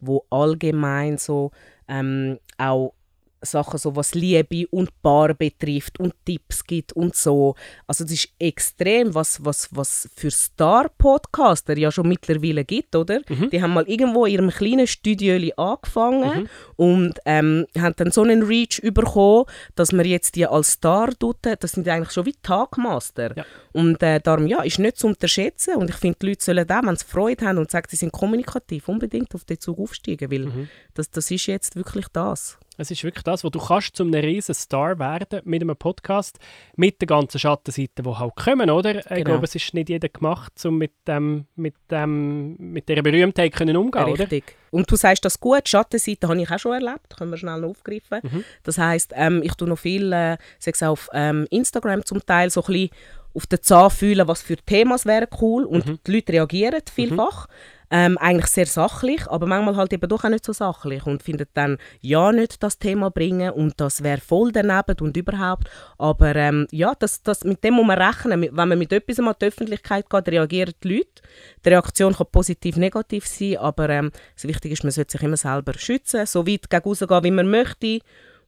wo 0.00 0.24
allgemein 0.30 1.18
so 1.18 1.50
ähm, 1.88 2.38
auch 2.58 2.94
Sachen 3.44 3.78
so, 3.78 3.94
was 3.96 4.14
Liebe 4.14 4.66
und 4.70 4.90
Paar 5.02 5.34
betrifft 5.34 6.00
und 6.00 6.14
Tipps 6.24 6.64
gibt 6.64 6.92
und 6.92 7.14
so. 7.14 7.54
Also 7.86 8.04
das 8.04 8.12
ist 8.12 8.28
extrem, 8.38 9.14
was, 9.14 9.44
was, 9.44 9.68
was 9.72 10.08
für 10.14 10.30
Star-Podcaster 10.30 11.76
ja 11.76 11.90
schon 11.90 12.08
mittlerweile 12.08 12.64
gibt, 12.64 12.94
oder? 12.96 13.20
Mhm. 13.28 13.50
Die 13.50 13.62
haben 13.62 13.74
mal 13.74 13.88
irgendwo 13.88 14.26
in 14.26 14.34
ihrem 14.34 14.50
kleinen 14.50 14.86
Studio 14.86 15.34
angefangen 15.56 16.42
mhm. 16.42 16.48
und 16.76 17.18
ähm, 17.24 17.66
haben 17.78 17.94
dann 17.96 18.10
so 18.10 18.22
einen 18.22 18.42
Reach 18.42 18.80
bekommen, 18.82 19.44
dass 19.74 19.92
man 19.92 20.06
jetzt 20.06 20.36
die 20.36 20.46
als 20.46 20.72
Star 20.72 21.10
tut. 21.18 21.36
Das 21.42 21.72
sind 21.72 21.88
eigentlich 21.88 22.12
schon 22.12 22.26
wie 22.26 22.34
Tagmaster. 22.42 23.36
Ja. 23.36 23.44
Und 23.72 24.02
äh, 24.02 24.20
darum, 24.20 24.46
ja, 24.46 24.62
ist 24.62 24.78
nicht 24.78 24.98
zu 24.98 25.06
unterschätzen 25.06 25.76
und 25.76 25.90
ich 25.90 25.96
finde, 25.96 26.18
die 26.20 26.26
Leute 26.28 26.44
sollen 26.44 26.70
auch, 26.70 26.82
wenn 26.86 26.96
sie 26.96 27.04
Freude 27.04 27.46
haben 27.46 27.58
und 27.58 27.70
sagen, 27.70 27.86
sie 27.90 27.96
sind 27.96 28.12
kommunikativ, 28.12 28.88
unbedingt 28.88 29.34
auf 29.34 29.44
den 29.44 29.58
Zug 29.58 29.78
aufsteigen, 29.78 30.30
weil 30.30 30.46
mhm. 30.46 30.68
das, 30.94 31.10
das 31.10 31.30
ist 31.30 31.46
jetzt 31.46 31.76
wirklich 31.76 32.06
das. 32.12 32.58
Es 32.76 32.90
ist 32.90 33.04
wirklich 33.04 33.22
das, 33.22 33.44
wo 33.44 33.50
du 33.50 33.60
kannst 33.60 33.96
zum 33.96 34.08
einem 34.08 34.24
riesen 34.24 34.54
Star 34.54 34.98
werden 34.98 35.40
mit 35.44 35.62
einem 35.62 35.76
Podcast, 35.76 36.38
mit 36.76 37.00
der 37.00 37.06
ganzen 37.06 37.38
Schattenseite, 37.38 38.02
die 38.02 38.10
halt 38.10 38.34
kommen, 38.36 38.70
oder? 38.70 38.94
Genau. 38.94 39.16
Ich 39.16 39.24
glaube, 39.24 39.44
es 39.44 39.54
ist 39.54 39.74
nicht 39.74 39.88
jeder 39.88 40.08
gemacht, 40.08 40.52
um 40.64 40.78
mit, 40.78 40.92
dem, 41.06 41.46
mit, 41.54 41.74
dem, 41.90 42.56
mit 42.56 42.88
dieser 42.88 43.02
Berühmtheit 43.02 43.52
können 43.52 43.76
umgehen, 43.76 44.04
Richtig. 44.04 44.44
Oder? 44.44 44.78
Und 44.78 44.90
du 44.90 44.96
sagst 44.96 45.24
das 45.24 45.38
gut, 45.38 45.68
Schattenseite 45.68 46.26
habe 46.28 46.40
ich 46.40 46.50
auch 46.50 46.58
schon 46.58 46.72
erlebt, 46.72 47.16
können 47.16 47.30
wir 47.30 47.38
schnell 47.38 47.60
noch 47.60 47.68
aufgreifen. 47.68 48.20
Mhm. 48.22 48.44
Das 48.64 48.76
heisst, 48.78 49.12
ähm, 49.14 49.40
ich 49.44 49.54
tue 49.54 49.68
noch 49.68 49.78
viel, 49.78 50.12
äh, 50.12 50.36
auf 50.82 51.08
ähm, 51.12 51.46
Instagram 51.50 52.04
zum 52.04 52.26
Teil, 52.26 52.50
so 52.50 52.60
ein 52.62 52.66
bisschen 52.66 52.90
auf 53.34 53.46
den 53.46 53.62
Zahn 53.62 53.90
fühlen, 53.90 54.28
was 54.28 54.42
für 54.42 54.56
Themas 54.56 55.06
wären 55.06 55.28
cool 55.40 55.64
und 55.64 55.86
mhm. 55.86 55.98
die 56.06 56.12
Leute 56.12 56.32
reagieren 56.32 56.80
vielfach. 56.92 57.48
Mhm. 57.48 57.52
Ähm, 57.90 58.18
eigentlich 58.18 58.46
sehr 58.46 58.66
sachlich, 58.66 59.28
aber 59.28 59.46
manchmal 59.46 59.76
halt 59.76 59.92
eben 59.92 60.08
doch 60.08 60.24
auch 60.24 60.28
nicht 60.28 60.44
so 60.44 60.52
sachlich 60.52 61.06
und 61.06 61.22
findet 61.22 61.50
dann 61.54 61.76
ja 62.00 62.32
nicht 62.32 62.60
das 62.62 62.78
Thema 62.78 63.10
bringen 63.10 63.50
und 63.50 63.74
das 63.76 64.02
wäre 64.02 64.20
voll 64.20 64.50
daneben 64.50 64.96
und 65.00 65.16
überhaupt. 65.16 65.68
Aber 65.98 66.34
ähm, 66.34 66.66
ja, 66.72 66.94
das, 66.98 67.22
das, 67.22 67.44
mit 67.44 67.62
dem 67.62 67.74
muss 67.74 67.86
man 67.86 68.00
rechnen. 68.00 68.48
Wenn 68.50 68.68
man 68.68 68.78
mit 68.78 68.92
etwas 68.92 69.20
an 69.20 69.32
die 69.40 69.46
Öffentlichkeit 69.46 70.08
geht, 70.10 70.28
reagieren 70.28 70.74
die 70.82 70.88
Leute. 70.96 71.22
Die 71.64 71.68
Reaktion 71.68 72.14
kann 72.14 72.26
positiv, 72.32 72.76
negativ 72.76 73.26
sein, 73.26 73.58
aber 73.58 73.88
ähm, 73.90 74.10
das 74.34 74.44
Wichtige 74.44 74.72
ist, 74.72 74.82
man 74.82 74.90
sollte 74.90 75.12
sich 75.12 75.22
immer 75.22 75.36
selber 75.36 75.74
schützen, 75.74 76.26
so 76.26 76.48
weit 76.48 76.70
gegen 76.70 76.82
rausgehen, 76.82 77.22
wie 77.24 77.30
man 77.30 77.50
möchte 77.50 78.00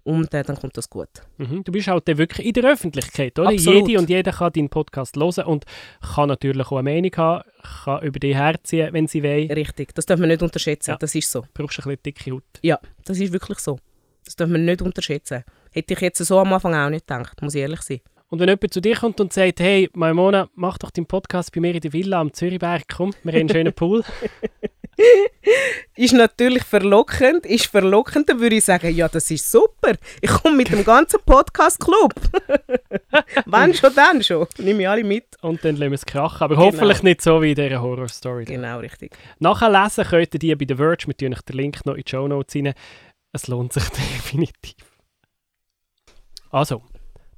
und 0.06 0.32
äh, 0.34 0.44
dann 0.44 0.56
kommt 0.56 0.76
das 0.76 0.88
gut. 0.88 1.08
Mhm. 1.36 1.64
Du 1.64 1.72
bist 1.72 1.88
halt 1.88 2.06
wirklich 2.06 2.46
in 2.46 2.52
der 2.52 2.72
Öffentlichkeit, 2.72 3.36
oder? 3.38 3.50
Absolut. 3.50 3.88
Jede 3.88 4.00
und 4.00 4.08
jeder 4.08 4.30
kann 4.30 4.52
deinen 4.52 4.68
Podcast 4.68 5.16
hören 5.16 5.44
und 5.46 5.64
kann 6.14 6.28
natürlich 6.28 6.66
auch 6.66 6.78
eine 6.78 6.90
Meinung 6.90 7.10
haben, 7.16 7.42
kann 7.84 8.02
über 8.02 8.20
dich 8.20 8.36
herziehen, 8.36 8.92
wenn 8.92 9.08
sie 9.08 9.22
will. 9.24 9.52
Richtig, 9.52 9.94
das 9.96 10.06
darf 10.06 10.20
man 10.20 10.28
nicht 10.28 10.42
unterschätzen, 10.42 10.92
ja. 10.92 10.96
das 10.96 11.14
ist 11.14 11.30
so. 11.30 11.40
Du 11.40 11.48
brauchst 11.54 11.80
ein 11.80 11.82
bisschen 11.82 12.02
dicke 12.04 12.30
Haut. 12.30 12.44
Ja, 12.62 12.78
das 13.04 13.18
ist 13.18 13.32
wirklich 13.32 13.58
so. 13.58 13.80
Das 14.24 14.36
darf 14.36 14.48
man 14.48 14.64
nicht 14.64 14.80
unterschätzen. 14.80 15.42
Hätte 15.72 15.94
ich 15.94 16.00
jetzt 16.00 16.18
so 16.18 16.38
am 16.38 16.52
Anfang 16.52 16.74
auch 16.74 16.88
nicht 16.88 17.06
gedacht, 17.06 17.42
muss 17.42 17.56
ich 17.56 17.62
ehrlich 17.62 17.82
sein. 17.82 18.00
Und 18.28 18.38
wenn 18.38 18.48
jemand 18.48 18.72
zu 18.72 18.80
dir 18.80 18.96
kommt 18.96 19.20
und 19.20 19.32
sagt, 19.32 19.58
hey, 19.60 19.88
Maimona, 19.92 20.48
mach 20.54 20.78
doch 20.78 20.90
den 20.90 21.06
Podcast 21.06 21.52
bei 21.52 21.60
mir 21.60 21.74
in 21.74 21.80
der 21.80 21.92
Villa 21.92 22.20
am 22.20 22.32
Zürichberg, 22.32 22.84
komm, 22.88 23.12
wir 23.24 23.32
haben 23.32 23.40
einen 23.40 23.48
schönen 23.48 23.72
Pool. 23.72 24.04
ist 25.96 26.12
natürlich 26.12 26.64
verlockend, 26.64 27.46
ist 27.46 27.66
verlockend, 27.66 28.28
dann 28.28 28.40
würde 28.40 28.56
ich 28.56 28.64
sagen, 28.64 28.94
ja, 28.94 29.08
das 29.08 29.30
ist 29.30 29.50
super. 29.50 29.92
Ich 30.20 30.30
komme 30.30 30.56
mit 30.56 30.70
dem 30.70 30.84
ganzen 30.84 31.20
Podcast-Club. 31.24 32.14
Wenn 33.46 33.74
schon, 33.74 33.94
dann 33.94 34.22
schon. 34.22 34.46
Nehme 34.58 34.82
ich 34.82 34.88
alle 34.88 35.04
mit. 35.04 35.24
Und 35.42 35.64
dann 35.64 35.76
lassen 35.76 35.90
wir 35.90 35.96
es 35.96 36.06
krachen. 36.06 36.42
Aber 36.42 36.54
genau. 36.54 36.66
hoffentlich 36.66 37.02
nicht 37.02 37.22
so 37.22 37.40
wie 37.42 37.50
in 37.50 37.56
dieser 37.56 37.80
Horror-Story. 37.80 38.44
Genau, 38.46 38.78
richtig. 38.78 39.16
Nachher 39.38 39.70
lesen 39.70 40.04
könnt 40.04 40.34
ihr 40.34 40.40
die 40.40 40.54
bei 40.54 40.66
The 40.68 40.76
Verge. 40.76 41.06
Wir 41.06 41.16
tun 41.16 41.32
euch 41.34 41.42
den 41.42 41.56
Link 41.56 41.84
noch 41.86 41.94
in 41.94 42.02
die 42.02 42.10
Show 42.10 42.26
Notes 42.26 42.54
rein. 42.54 42.74
Es 43.32 43.48
lohnt 43.48 43.72
sich 43.72 43.88
definitiv. 43.90 44.74
Also, 46.50 46.82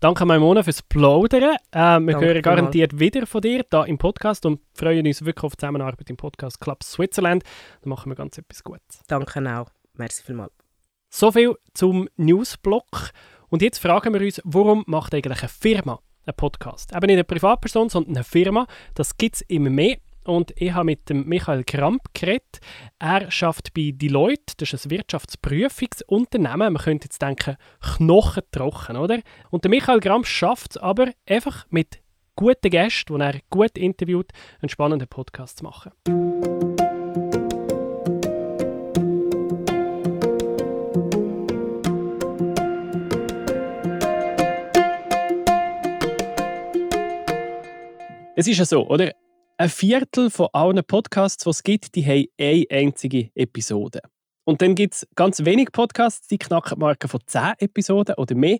Danke 0.01 0.25
Maimona 0.25 0.63
fürs 0.63 0.81
Plaudern. 0.81 1.57
Äh, 1.73 1.99
wir 1.99 2.13
Danke 2.13 2.27
hören 2.27 2.43
garantiert 2.43 2.93
mal. 2.93 3.01
wieder 3.01 3.27
von 3.27 3.41
dir 3.41 3.65
hier 3.69 3.87
im 3.87 3.99
Podcast 3.99 4.47
und 4.47 4.61
freuen 4.73 5.05
uns 5.05 5.25
wirklich 5.25 5.43
auf 5.43 5.57
die 5.57 5.59
Zusammenarbeit 5.59 6.09
im 6.09 6.17
Podcast 6.17 6.61
Club 6.61 6.85
Switzerland. 6.85 7.43
Dann 7.83 7.91
machen 7.91 8.09
wir 8.09 8.15
ganz 8.15 8.39
etwas 8.39 8.63
Gutes. 8.63 9.03
Danke 9.09 9.41
auch. 9.59 9.67
Merci 9.95 10.23
vielmals. 10.23 10.53
So 11.11 11.33
viel 11.33 11.57
zum 11.75 12.09
Newsblock. 12.17 13.11
Und 13.49 13.61
jetzt 13.61 13.79
fragen 13.79 14.15
wir 14.15 14.21
uns, 14.21 14.41
warum 14.45 14.85
macht 14.87 15.15
eigentlich 15.15 15.41
eine 15.41 15.49
Firma 15.49 15.99
einen 16.27 16.37
Podcast? 16.37 16.93
Eben 16.93 17.07
nicht 17.07 17.15
eine 17.15 17.25
Privatperson, 17.25 17.89
sondern 17.89 18.19
eine 18.19 18.25
Firma. 18.25 18.69
Das 18.95 19.17
gibt 19.17 19.35
es 19.35 19.41
immer 19.49 19.71
mehr. 19.71 19.97
Und 20.29 20.53
ich 20.57 20.75
habe 20.75 20.85
mit 20.85 21.09
dem 21.09 21.27
Michael 21.27 21.65
Kramp 21.65 22.03
geredet. 22.13 22.61
Er 22.99 23.31
schafft 23.31 23.73
bei 23.73 23.93
Deloitte, 23.95 24.53
das 24.59 24.75
ist 24.75 24.85
ein 24.85 24.91
Wirtschaftsprüfungsunternehmen. 24.91 26.75
Man 26.75 26.83
könnte 26.83 27.07
jetzt 27.07 27.23
denken, 27.23 27.57
knochentrocken, 27.97 28.99
oder? 28.99 29.21
Und 29.49 29.65
der 29.65 29.71
Michael 29.71 30.01
Kramp 30.01 30.27
schafft 30.27 30.73
es 30.73 30.77
aber 30.77 31.13
einfach 31.27 31.65
mit 31.71 32.03
guten 32.37 32.69
Gästen, 32.69 33.15
die 33.15 33.23
er 33.23 33.41
gut 33.49 33.79
interviewt, 33.79 34.31
einen 34.61 34.69
spannenden 34.69 35.09
Podcast 35.09 35.61
zu 35.61 35.65
machen. 35.65 35.93
Es 48.37 48.47
ist 48.47 48.59
ja 48.59 48.67
so, 48.67 48.87
oder? 48.87 49.15
Ein 49.59 49.69
Viertel 49.69 50.31
von 50.31 50.49
allen 50.53 50.83
Podcasts, 50.85 51.43
die 51.43 51.51
es 51.51 51.63
gibt, 51.65 51.95
die 51.97 52.07
haben 52.07 52.27
eine 52.39 52.65
einzige 52.71 53.31
Episode. 53.35 54.01
Und 54.45 54.63
dann 54.63 54.77
gibt 54.77 54.95
es 54.95 55.09
ganz 55.17 55.45
wenige 55.45 55.73
Podcasts, 55.73 56.29
die 56.29 56.39
knacken 56.39 56.77
die 56.77 56.81
Marke 56.81 57.09
von 57.09 57.21
10 57.27 57.55
Episoden 57.59 58.15
oder 58.15 58.35
mehr. 58.37 58.59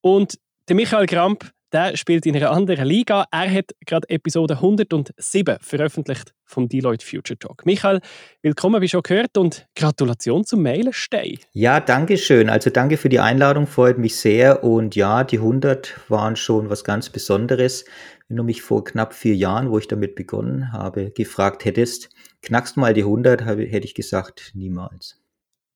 Und 0.00 0.40
der 0.68 0.76
Michael 0.76 1.06
Kramp, 1.06 1.52
der 1.72 1.96
spielt 1.96 2.26
in 2.26 2.36
einer 2.36 2.50
anderen 2.50 2.86
Liga. 2.86 3.26
Er 3.30 3.50
hat 3.50 3.74
gerade 3.86 4.08
Episode 4.08 4.54
107 4.54 5.58
veröffentlicht 5.60 6.34
vom 6.44 6.68
Deloitte 6.68 7.06
Future 7.06 7.38
Talk. 7.38 7.64
Michael, 7.64 8.00
willkommen, 8.42 8.82
wie 8.82 8.88
schon 8.88 9.02
gehört, 9.02 9.38
und 9.38 9.66
Gratulation 9.76 10.44
zum 10.44 10.62
Meilenstein. 10.62 11.38
Ja, 11.52 11.80
danke 11.80 12.16
schön. 12.18 12.50
Also 12.50 12.70
danke 12.70 12.96
für 12.96 13.08
die 13.08 13.20
Einladung, 13.20 13.66
freut 13.66 13.98
mich 13.98 14.16
sehr. 14.16 14.64
Und 14.64 14.96
ja, 14.96 15.24
die 15.24 15.38
100 15.38 16.00
waren 16.08 16.36
schon 16.36 16.70
was 16.70 16.84
ganz 16.84 17.10
Besonderes. 17.10 17.84
Wenn 18.28 18.36
du 18.36 18.42
mich 18.42 18.62
vor 18.62 18.84
knapp 18.84 19.14
vier 19.14 19.34
Jahren, 19.34 19.70
wo 19.70 19.78
ich 19.78 19.88
damit 19.88 20.14
begonnen 20.14 20.72
habe, 20.72 21.10
gefragt 21.10 21.64
hättest, 21.64 22.10
knackst 22.42 22.76
mal 22.76 22.94
die 22.94 23.02
100, 23.02 23.44
hätte 23.44 23.84
ich 23.84 23.94
gesagt, 23.94 24.52
niemals. 24.54 25.20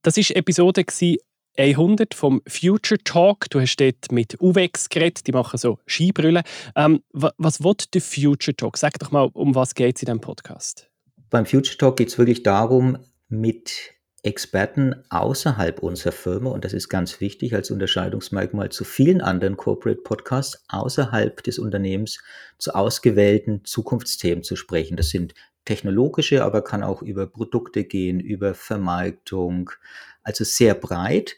Das 0.02 0.16
ist 0.16 0.30
Episode 0.32 0.84
100 1.56 2.14
vom 2.14 2.42
Future 2.48 2.98
Talk. 3.02 3.48
Du 3.50 3.60
hast 3.60 3.76
dort 3.76 4.10
mit 4.10 4.40
UVEX 4.40 4.88
geredet, 4.88 5.26
die 5.26 5.32
machen 5.32 5.58
so 5.58 5.78
Skibrüllen. 5.86 6.42
Ähm, 6.76 7.02
was 7.12 7.62
wird 7.62 7.94
der 7.94 8.00
Future 8.00 8.56
Talk? 8.56 8.76
Sag 8.76 8.98
doch 8.98 9.10
mal, 9.10 9.30
um 9.32 9.54
was 9.54 9.74
geht 9.74 9.96
es 9.96 10.02
in 10.02 10.06
diesem 10.06 10.20
Podcast? 10.20 10.88
Beim 11.30 11.46
Future 11.46 11.76
Talk 11.76 11.96
geht 11.96 12.08
es 12.08 12.18
wirklich 12.18 12.42
darum, 12.42 12.98
mit 13.28 13.94
Experten 14.24 14.94
außerhalb 15.10 15.82
unserer 15.82 16.12
Firma, 16.12 16.50
und 16.50 16.64
das 16.64 16.72
ist 16.72 16.88
ganz 16.88 17.20
wichtig 17.20 17.54
als 17.54 17.70
Unterscheidungsmerkmal 17.70 18.70
zu 18.70 18.84
vielen 18.84 19.20
anderen 19.20 19.56
Corporate 19.56 20.00
Podcasts, 20.00 20.64
außerhalb 20.68 21.42
des 21.42 21.58
Unternehmens 21.58 22.20
zu 22.58 22.74
ausgewählten 22.74 23.64
Zukunftsthemen 23.64 24.42
zu 24.42 24.56
sprechen. 24.56 24.96
Das 24.96 25.10
sind 25.10 25.34
technologische, 25.66 26.42
aber 26.42 26.62
kann 26.62 26.82
auch 26.82 27.02
über 27.02 27.26
Produkte 27.26 27.84
gehen, 27.84 28.18
über 28.18 28.54
Vermarktung, 28.54 29.70
also 30.24 30.44
sehr 30.44 30.74
breit. 30.74 31.36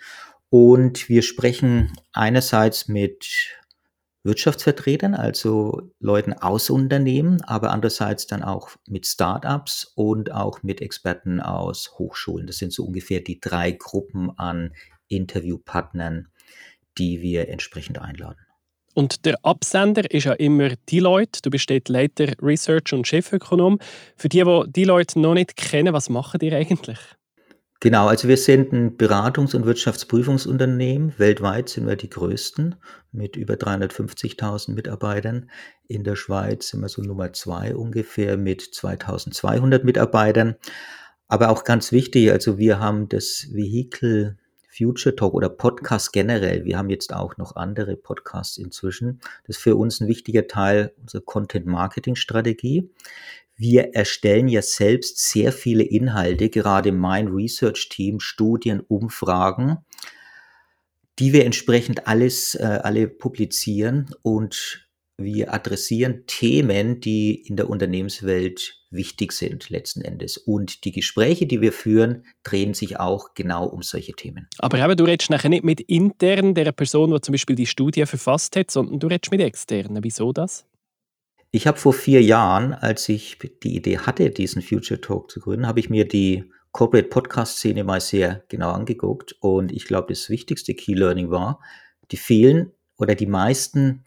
Und 0.49 1.09
wir 1.09 1.23
sprechen 1.23 1.93
einerseits 2.13 2.89
mit 2.89 3.27
Wirtschaftsvertretern, 4.27 5.15
also 5.15 5.93
Leuten 6.01 6.33
aus 6.33 6.69
Unternehmen, 6.69 7.43
aber 7.43 7.71
andererseits 7.71 8.27
dann 8.27 8.43
auch 8.43 8.71
mit 8.89 9.07
Startups 9.07 9.93
und 9.95 10.33
auch 10.33 10.63
mit 10.63 10.81
Experten 10.81 11.41
aus 11.41 11.93
Hochschulen. 11.99 12.47
Das 12.47 12.57
sind 12.57 12.73
so 12.73 12.85
ungefähr 12.85 13.21
die 13.21 13.41
drei 13.41 13.71
Gruppen 13.71 14.37
an 14.37 14.73
Interviewpartnern, 15.09 16.29
die 16.99 17.23
wir 17.23 17.49
entsprechend 17.49 18.01
einladen. 18.01 18.41
Und 18.95 19.27
der 19.27 19.37
Absender 19.45 20.11
ist 20.11 20.25
ja 20.25 20.33
immer 20.33 20.71
Deloitte. 20.91 21.43
Du 21.43 21.51
bist 21.51 21.69
dort 21.71 21.89
Leiter 21.89 22.33
Research 22.41 22.95
und 22.95 23.07
Chefökonom. 23.07 23.79
Für 24.17 24.29
die, 24.29 24.43
die 24.43 24.73
Deloitte 24.73 25.21
noch 25.21 25.35
nicht 25.35 25.55
kennen, 25.55 25.93
was 25.93 26.09
machen 26.09 26.39
die 26.41 26.53
eigentlich? 26.53 26.99
Genau, 27.81 28.07
also 28.07 28.27
wir 28.27 28.39
sind 28.39 28.73
ein 28.73 28.97
Beratungs- 28.97 29.55
und 29.55 29.67
Wirtschaftsprüfungsunternehmen. 29.67 31.19
Weltweit 31.19 31.69
sind 31.69 31.87
wir 31.87 31.97
die 31.97 32.09
größten 32.09 32.77
mit 33.13 33.37
über 33.37 33.55
350.000 33.55 34.73
Mitarbeitern. 34.73 35.51
In 35.87 36.03
der 36.03 36.17
Schweiz 36.17 36.69
sind 36.69 36.81
wir 36.81 36.89
so 36.89 37.03
Nummer 37.03 37.35
zwei 37.35 37.77
ungefähr 37.77 38.39
mit 38.39 38.63
2.200 38.63 39.85
Mitarbeitern. 39.85 40.57
Aber 41.29 41.51
auch 41.51 41.65
ganz 41.65 41.93
wichtig, 41.93 42.31
also 42.31 42.57
wir 42.57 42.79
haben 42.79 43.11
das 43.11 43.49
Vehikel 43.53 44.39
Future 44.77 45.17
Talk 45.17 45.35
oder 45.35 45.49
Podcast 45.49 46.13
generell. 46.13 46.65
Wir 46.65 46.79
haben 46.79 46.91
jetzt 46.91 47.13
auch 47.13 47.37
noch 47.37 47.57
andere 47.57 47.97
Podcasts 47.97 48.59
inzwischen. 48.59 49.21
Das 49.47 49.57
ist 49.57 49.63
für 49.63 49.77
uns 49.77 50.01
ein 50.01 50.09
wichtiger 50.09 50.47
Teil 50.47 50.93
unserer 51.01 51.23
Content 51.23 51.67
Marketing 51.67 52.15
Strategie 52.15 52.91
wir 53.57 53.95
erstellen 53.95 54.49
ja 54.49 54.63
selbst 54.63 55.19
sehr 55.19 55.53
viele 55.53 55.83
Inhalte, 55.83 56.51
gerade 56.51 56.93
mein 56.93 57.29
Research-Team, 57.29 58.21
Studien, 58.21 58.81
Umfragen, 58.81 59.79
die 61.19 61.33
wir 61.33 61.47
entsprechend 61.47 62.07
alles, 62.07 62.55
äh, 62.55 62.81
alle 62.83 63.09
publizieren 63.09 64.11
und 64.23 64.87
wir 65.19 65.55
adressieren 65.55 66.25
Themen, 66.27 67.01
die 67.01 67.35
in 67.35 67.57
der 67.57 67.71
Unternehmenswelt 67.71 68.83
wichtig 68.91 69.33
sind 69.33 69.71
letzten 69.71 70.03
Endes. 70.03 70.37
Und 70.37 70.85
die 70.85 70.93
Gespräche, 70.93 71.47
die 71.47 71.63
wir 71.63 71.73
führen, 71.73 72.25
drehen 72.43 72.75
sich 72.75 73.01
auch 73.01 73.33
genau 73.35 73.67
um 73.67 73.83
solche 73.83 74.13
Themen. 74.13 74.47
Aber 74.59 74.95
du 74.95 75.05
redest 75.05 75.31
nachher 75.31 75.49
nicht 75.49 75.65
mit 75.65 75.81
intern 75.81 76.55
der 76.55 76.71
Person, 76.73 77.13
die 77.13 77.21
zum 77.23 77.33
Beispiel 77.33 77.57
die 77.57 77.67
Studie 77.67 78.05
verfasst 78.05 78.57
hat, 78.57 78.71
sondern 78.71 79.01
du 79.01 79.07
redest 79.07 79.31
mit 79.31 79.41
externen. 79.41 80.05
Wieso 80.05 80.33
das? 80.33 80.67
Ich 81.57 81.67
habe 81.67 81.79
vor 81.79 81.95
vier 81.95 82.21
Jahren, 82.21 82.75
als 82.75 83.09
ich 83.09 83.39
die 83.63 83.77
Idee 83.77 83.97
hatte, 83.97 84.29
diesen 84.29 84.61
Future 84.61 85.01
Talk 85.01 85.31
zu 85.31 85.41
gründen, 85.41 85.67
habe 85.67 85.81
ich 85.81 85.89
mir 85.89 86.07
die 86.07 86.53
Corporate 86.71 87.09
Podcast 87.09 87.57
Szene 87.57 87.83
mal 87.83 88.03
sehr 88.03 88.45
genau 88.49 88.73
angeguckt. 88.73 89.35
Und 89.41 89.73
ich 89.73 89.87
glaube, 89.87 90.09
das 90.11 90.29
wichtigste 90.29 90.75
Key 90.75 90.93
Learning 90.93 91.31
war, 91.31 91.63
die 92.11 92.19
vielen 92.19 92.73
oder 92.99 93.15
die 93.15 93.27
meisten 93.27 94.05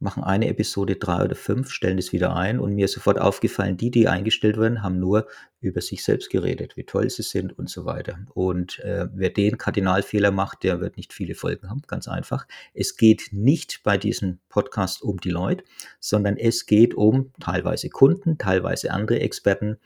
machen 0.00 0.22
eine 0.22 0.48
Episode 0.48 0.96
drei 0.96 1.24
oder 1.24 1.34
fünf, 1.34 1.70
stellen 1.70 1.98
es 1.98 2.12
wieder 2.12 2.36
ein 2.36 2.60
und 2.60 2.74
mir 2.74 2.84
ist 2.84 2.92
sofort 2.92 3.20
aufgefallen, 3.20 3.76
die, 3.76 3.90
die 3.90 4.06
eingestellt 4.06 4.56
werden, 4.56 4.82
haben 4.82 5.00
nur 5.00 5.26
über 5.60 5.80
sich 5.80 6.04
selbst 6.04 6.30
geredet, 6.30 6.76
wie 6.76 6.84
toll 6.84 7.10
sie 7.10 7.22
sind 7.22 7.58
und 7.58 7.68
so 7.68 7.84
weiter. 7.84 8.18
Und 8.34 8.78
äh, 8.80 9.08
wer 9.12 9.30
den 9.30 9.58
Kardinalfehler 9.58 10.30
macht, 10.30 10.62
der 10.62 10.80
wird 10.80 10.96
nicht 10.96 11.12
viele 11.12 11.34
Folgen 11.34 11.68
haben, 11.68 11.82
ganz 11.86 12.06
einfach. 12.06 12.46
Es 12.74 12.96
geht 12.96 13.30
nicht 13.32 13.82
bei 13.82 13.98
diesem 13.98 14.38
Podcast 14.48 15.02
um 15.02 15.18
die 15.18 15.30
Leute, 15.30 15.64
sondern 15.98 16.36
es 16.36 16.66
geht 16.66 16.94
um 16.94 17.32
teilweise 17.40 17.88
Kunden, 17.88 18.38
teilweise 18.38 18.92
andere 18.92 19.18
Experten. 19.18 19.78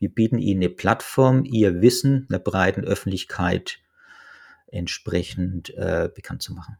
Wir 0.00 0.08
bieten 0.08 0.38
ihnen 0.38 0.62
eine 0.62 0.70
Plattform, 0.70 1.44
ihr 1.44 1.80
Wissen 1.80 2.26
einer 2.28 2.40
breiten 2.40 2.84
Öffentlichkeit 2.84 3.78
entsprechend 4.66 5.70
äh, 5.74 6.08
bekannt 6.12 6.42
zu 6.42 6.54
machen. 6.54 6.78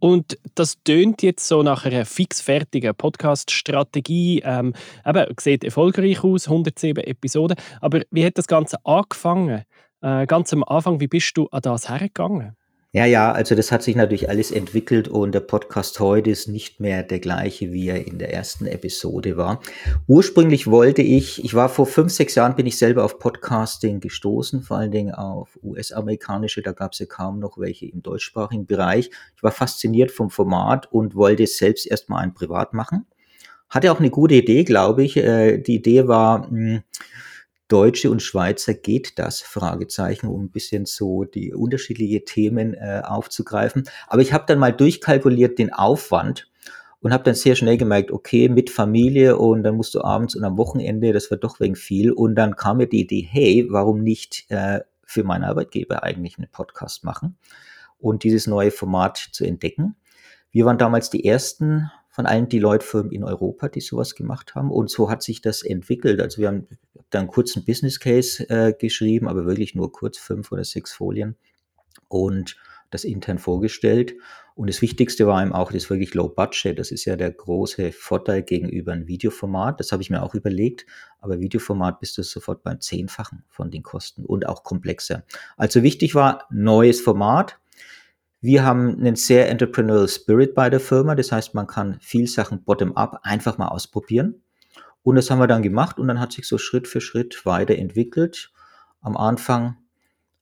Und 0.00 0.38
das 0.54 0.82
tönt 0.84 1.22
jetzt 1.22 1.48
so 1.48 1.62
nach 1.62 1.84
einer 1.84 2.04
fixfertigen 2.04 2.94
Podcast-Strategie. 2.94 4.42
Ähm, 4.44 4.74
eben, 5.04 5.26
sieht 5.40 5.64
erfolgreich 5.64 6.22
aus, 6.22 6.46
107 6.46 7.02
Episoden. 7.04 7.56
Aber 7.80 8.02
wie 8.10 8.24
hat 8.24 8.38
das 8.38 8.46
Ganze 8.46 8.76
angefangen? 8.84 9.64
Äh, 10.00 10.26
ganz 10.26 10.52
am 10.52 10.62
Anfang, 10.64 11.00
wie 11.00 11.08
bist 11.08 11.36
du 11.36 11.48
an 11.48 11.62
das 11.62 11.88
hergegangen? 11.88 12.57
Ja, 12.92 13.04
ja, 13.04 13.32
also 13.32 13.54
das 13.54 13.70
hat 13.70 13.82
sich 13.82 13.96
natürlich 13.96 14.30
alles 14.30 14.50
entwickelt 14.50 15.08
und 15.08 15.32
der 15.32 15.40
Podcast 15.40 16.00
heute 16.00 16.30
ist 16.30 16.48
nicht 16.48 16.80
mehr 16.80 17.02
der 17.02 17.20
gleiche, 17.20 17.70
wie 17.70 17.88
er 17.88 18.06
in 18.06 18.18
der 18.18 18.32
ersten 18.32 18.66
Episode 18.66 19.36
war. 19.36 19.60
Ursprünglich 20.06 20.66
wollte 20.68 21.02
ich, 21.02 21.44
ich 21.44 21.52
war 21.52 21.68
vor 21.68 21.84
fünf, 21.84 22.10
sechs 22.10 22.34
Jahren, 22.34 22.56
bin 22.56 22.64
ich 22.64 22.78
selber 22.78 23.04
auf 23.04 23.18
Podcasting 23.18 24.00
gestoßen, 24.00 24.62
vor 24.62 24.78
allen 24.78 24.90
Dingen 24.90 25.14
auf 25.14 25.58
US-amerikanische, 25.62 26.62
da 26.62 26.72
gab 26.72 26.94
es 26.94 27.00
ja 27.00 27.04
kaum 27.04 27.40
noch 27.40 27.58
welche 27.58 27.84
im 27.84 28.02
deutschsprachigen 28.02 28.64
Bereich. 28.64 29.10
Ich 29.36 29.42
war 29.42 29.52
fasziniert 29.52 30.10
vom 30.10 30.30
Format 30.30 30.90
und 30.90 31.14
wollte 31.14 31.46
selbst 31.46 31.86
erstmal 31.86 32.22
ein 32.22 32.32
Privat 32.32 32.72
machen. 32.72 33.04
Hatte 33.68 33.92
auch 33.92 33.98
eine 34.00 34.08
gute 34.08 34.36
Idee, 34.36 34.64
glaube 34.64 35.04
ich. 35.04 35.18
Äh, 35.18 35.58
die 35.58 35.74
Idee 35.74 36.08
war, 36.08 36.48
hm, 36.48 36.82
Deutsche 37.68 38.10
und 38.10 38.22
Schweizer 38.22 38.74
geht 38.74 39.18
das? 39.18 39.40
Fragezeichen, 39.40 40.26
um 40.26 40.44
ein 40.44 40.50
bisschen 40.50 40.86
so 40.86 41.24
die 41.24 41.52
unterschiedlichen 41.52 42.24
Themen 42.24 42.74
äh, 42.74 43.02
aufzugreifen. 43.04 43.84
Aber 44.06 44.22
ich 44.22 44.32
habe 44.32 44.44
dann 44.46 44.58
mal 44.58 44.72
durchkalkuliert 44.72 45.58
den 45.58 45.72
Aufwand 45.72 46.50
und 47.00 47.12
habe 47.12 47.24
dann 47.24 47.34
sehr 47.34 47.54
schnell 47.54 47.76
gemerkt, 47.76 48.10
okay, 48.10 48.48
mit 48.48 48.70
Familie 48.70 49.36
und 49.36 49.62
dann 49.62 49.76
musst 49.76 49.94
du 49.94 50.02
abends 50.02 50.34
und 50.34 50.44
am 50.44 50.56
Wochenende, 50.56 51.12
das 51.12 51.30
wird 51.30 51.44
doch 51.44 51.60
wegen 51.60 51.76
viel. 51.76 52.10
Und 52.10 52.34
dann 52.34 52.56
kam 52.56 52.78
mir 52.78 52.88
die 52.88 53.00
Idee, 53.00 53.26
hey, 53.30 53.66
warum 53.68 54.02
nicht 54.02 54.46
äh, 54.48 54.80
für 55.04 55.24
meinen 55.24 55.44
Arbeitgeber 55.44 56.02
eigentlich 56.02 56.38
einen 56.38 56.50
Podcast 56.50 57.04
machen 57.04 57.36
und 57.98 58.24
dieses 58.24 58.46
neue 58.46 58.70
Format 58.70 59.16
zu 59.32 59.44
entdecken. 59.44 59.96
Wir 60.50 60.64
waren 60.64 60.78
damals 60.78 61.10
die 61.10 61.24
ersten 61.24 61.90
von 62.18 62.26
allen 62.26 62.48
Deloitte-Firmen 62.48 63.12
in 63.12 63.22
Europa, 63.22 63.68
die 63.68 63.80
sowas 63.80 64.16
gemacht 64.16 64.56
haben. 64.56 64.72
Und 64.72 64.90
so 64.90 65.08
hat 65.08 65.22
sich 65.22 65.40
das 65.40 65.62
entwickelt. 65.62 66.20
Also 66.20 66.40
wir 66.40 66.48
haben 66.48 66.66
dann 67.10 67.28
kurz 67.28 67.54
einen 67.54 67.64
Business 67.64 68.00
Case 68.00 68.44
äh, 68.50 68.72
geschrieben, 68.76 69.28
aber 69.28 69.46
wirklich 69.46 69.76
nur 69.76 69.92
kurz 69.92 70.18
fünf 70.18 70.50
oder 70.50 70.64
sechs 70.64 70.92
Folien 70.92 71.36
und 72.08 72.56
das 72.90 73.04
intern 73.04 73.38
vorgestellt. 73.38 74.16
Und 74.56 74.68
das 74.68 74.82
Wichtigste 74.82 75.28
war 75.28 75.40
eben 75.40 75.52
auch, 75.52 75.70
das 75.70 75.90
wirklich 75.90 76.12
Low 76.14 76.28
Budget. 76.28 76.76
Das 76.76 76.90
ist 76.90 77.04
ja 77.04 77.14
der 77.14 77.30
große 77.30 77.92
Vorteil 77.92 78.42
gegenüber 78.42 78.90
einem 78.90 79.06
Videoformat. 79.06 79.78
Das 79.78 79.92
habe 79.92 80.02
ich 80.02 80.10
mir 80.10 80.24
auch 80.24 80.34
überlegt. 80.34 80.86
Aber 81.20 81.38
Videoformat 81.38 82.00
bist 82.00 82.18
du 82.18 82.24
sofort 82.24 82.64
beim 82.64 82.80
Zehnfachen 82.80 83.44
von 83.48 83.70
den 83.70 83.84
Kosten 83.84 84.24
und 84.24 84.44
auch 84.44 84.64
komplexer. 84.64 85.22
Also 85.56 85.84
wichtig 85.84 86.16
war 86.16 86.48
neues 86.50 87.00
Format 87.00 87.60
wir 88.40 88.64
haben 88.64 88.98
einen 88.98 89.16
sehr 89.16 89.48
entrepreneurial 89.48 90.08
Spirit 90.08 90.54
bei 90.54 90.70
der 90.70 90.80
Firma. 90.80 91.14
Das 91.14 91.32
heißt, 91.32 91.54
man 91.54 91.66
kann 91.66 91.98
viel 92.00 92.26
Sachen 92.26 92.62
bottom-up 92.62 93.20
einfach 93.22 93.58
mal 93.58 93.68
ausprobieren. 93.68 94.42
Und 95.02 95.16
das 95.16 95.30
haben 95.30 95.38
wir 95.38 95.46
dann 95.46 95.62
gemacht 95.62 95.98
und 95.98 96.08
dann 96.08 96.20
hat 96.20 96.32
sich 96.32 96.46
so 96.46 96.58
Schritt 96.58 96.86
für 96.86 97.00
Schritt 97.00 97.44
weiterentwickelt. 97.44 98.52
Am 99.00 99.16
Anfang 99.16 99.76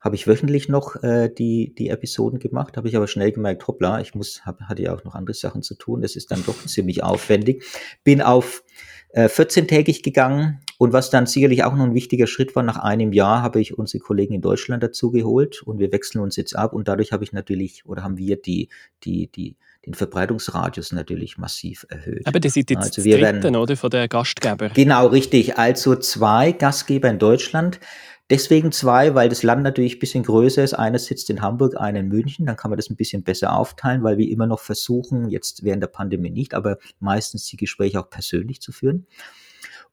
habe 0.01 0.15
ich 0.15 0.27
wöchentlich 0.27 0.69
noch 0.69 1.03
äh, 1.03 1.29
die, 1.29 1.75
die 1.75 1.89
Episoden 1.89 2.39
gemacht, 2.39 2.77
habe 2.77 2.89
ich 2.89 2.97
aber 2.97 3.09
schnell 3.09 3.33
gemerkt, 3.33 3.67
hoppla, 3.67 4.01
ich 4.01 4.15
muss, 4.15 4.45
hab, 4.47 4.61
hatte 4.63 4.83
ja 4.83 4.95
auch 4.95 5.05
noch 5.05 5.15
andere 5.15 5.35
Sachen 5.35 5.63
zu 5.63 5.75
tun. 5.75 6.03
Das 6.03 6.17
ist 6.17 6.31
dann 6.31 6.45
doch 6.45 6.65
ziemlich 6.67 7.03
aufwendig. 7.03 7.65
Bin 8.05 8.23
auf 8.23 8.63
äh, 9.11 9.27
14-tägig 9.27 10.03
gegangen. 10.03 10.61
Und 10.79 10.93
was 10.93 11.09
dann 11.09 11.27
sicherlich 11.27 11.65
auch 11.65 11.75
noch 11.75 11.85
ein 11.85 11.95
wichtiger 11.95 12.27
Schritt 12.27 12.55
war, 12.55 12.63
nach 12.63 12.77
einem 12.77 13.13
Jahr 13.13 13.43
habe 13.43 13.61
ich 13.61 13.79
unsere 13.79 14.03
Kollegen 14.03 14.35
in 14.35 14.43
Deutschland 14.43 14.83
dazu 14.83 15.11
geholt 15.11 15.63
und 15.63 15.79
wir 15.79 15.91
wechseln 15.91 16.21
uns 16.21 16.37
jetzt 16.37 16.55
ab 16.55 16.75
und 16.75 16.87
dadurch 16.87 17.13
habe 17.13 17.25
ich 17.25 17.33
natürlich 17.33 17.87
oder 17.87 18.03
haben 18.03 18.19
wir 18.19 18.37
die, 18.37 18.69
die, 19.03 19.29
die, 19.29 19.57
den 19.87 19.95
Verbreitungsradius 19.95 20.93
natürlich 20.93 21.39
massiv 21.39 21.87
erhöht. 21.89 22.27
Aber 22.27 22.41
das 22.41 22.53
sind 22.53 22.69
jetzt 22.69 22.83
also 22.83 23.05
wir 23.05 23.19
dritten, 23.19 23.43
werden, 23.45 23.57
oder, 23.57 23.77
von 23.77 23.89
der 23.89 24.07
Gastgeber? 24.09 24.69
Genau, 24.71 25.07
richtig. 25.07 25.57
Also 25.57 25.97
zwei 25.97 26.53
Gastgeber 26.53 27.09
in 27.09 27.19
Deutschland. 27.19 27.81
Deswegen 28.29 28.73
zwei, 28.73 29.15
weil 29.15 29.29
das 29.29 29.45
Land 29.45 29.63
natürlich 29.63 29.97
ein 29.97 29.99
bisschen 30.01 30.25
größer 30.25 30.65
ist. 30.65 30.75
Einer 30.75 30.99
sitzt 30.99 31.31
in 31.31 31.43
Hamburg, 31.43 31.77
einer 31.77 32.01
in 32.01 32.09
München. 32.09 32.47
Dann 32.47 32.57
kann 32.57 32.71
man 32.71 32.77
das 32.77 32.91
ein 32.91 32.97
bisschen 32.97 33.23
besser 33.23 33.57
aufteilen, 33.57 34.03
weil 34.03 34.19
wir 34.19 34.29
immer 34.29 34.49
noch 34.49 34.59
versuchen, 34.59 35.29
jetzt 35.31 35.63
während 35.63 35.83
der 35.83 35.89
Pandemie 35.89 36.31
nicht, 36.31 36.53
aber 36.53 36.79
meistens 36.99 37.47
die 37.47 37.57
Gespräche 37.57 38.01
auch 38.01 38.11
persönlich 38.11 38.61
zu 38.61 38.73
führen. 38.73 39.07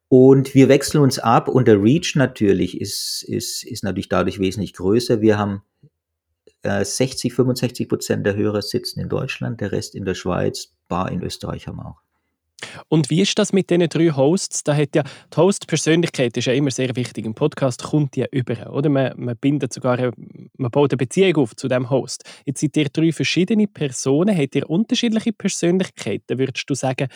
Und 0.09 0.55
wir 0.55 0.67
wechseln 0.67 1.01
uns 1.01 1.19
ab 1.19 1.47
und 1.47 1.67
der 1.67 1.81
Reach 1.81 2.15
natürlich 2.15 2.79
ist, 2.79 3.23
ist, 3.23 3.63
ist 3.63 3.83
natürlich 3.83 4.09
dadurch 4.09 4.39
wesentlich 4.39 4.73
größer. 4.73 5.21
Wir 5.21 5.37
haben 5.37 5.61
äh, 6.63 6.83
60, 6.83 7.33
65 7.33 7.87
Prozent 7.87 8.25
der 8.25 8.35
Hörer 8.35 8.61
sitzen 8.61 8.99
in 8.99 9.09
Deutschland, 9.09 9.61
der 9.61 9.71
Rest 9.71 9.95
in 9.95 10.05
der 10.05 10.15
Schweiz, 10.15 10.73
bar 10.87 11.11
in 11.11 11.21
Österreich 11.21 11.67
haben 11.67 11.77
wir 11.77 11.87
auch. 11.87 12.01
Und 12.89 13.09
wie 13.09 13.21
ist 13.21 13.37
das 13.37 13.53
mit 13.53 13.69
diesen 13.69 13.87
drei 13.89 14.09
Hosts? 14.09 14.63
Da 14.63 14.75
hat 14.75 14.95
ja 14.95 15.03
die 15.03 15.37
Host-Persönlichkeit 15.37 16.35
ist 16.37 16.45
ja 16.45 16.53
immer 16.53 16.71
sehr 16.71 16.95
wichtig. 16.95 17.25
Im 17.25 17.33
Podcast 17.33 17.83
kommt 17.83 18.15
ja 18.15 18.25
über, 18.31 18.71
oder? 18.71 18.89
Man, 18.89 19.13
man 19.17 19.37
bindet 19.37 19.73
sogar, 19.73 19.97
eine, 19.97 20.11
man 20.57 20.71
baut 20.71 20.91
eine 20.91 20.97
Beziehung 20.97 21.37
auf 21.37 21.55
zu 21.55 21.67
dem 21.67 21.89
Host. 21.89 22.23
Jetzt 22.45 22.61
seid 22.61 22.77
ihr 22.77 22.89
drei 22.89 23.11
verschiedene 23.11 23.67
Personen, 23.67 24.37
habt 24.37 24.55
ihr 24.55 24.69
unterschiedliche 24.69 25.33
Persönlichkeiten? 25.33 26.37
Würdest 26.37 26.69
du 26.69 26.75
sagen, 26.75 27.07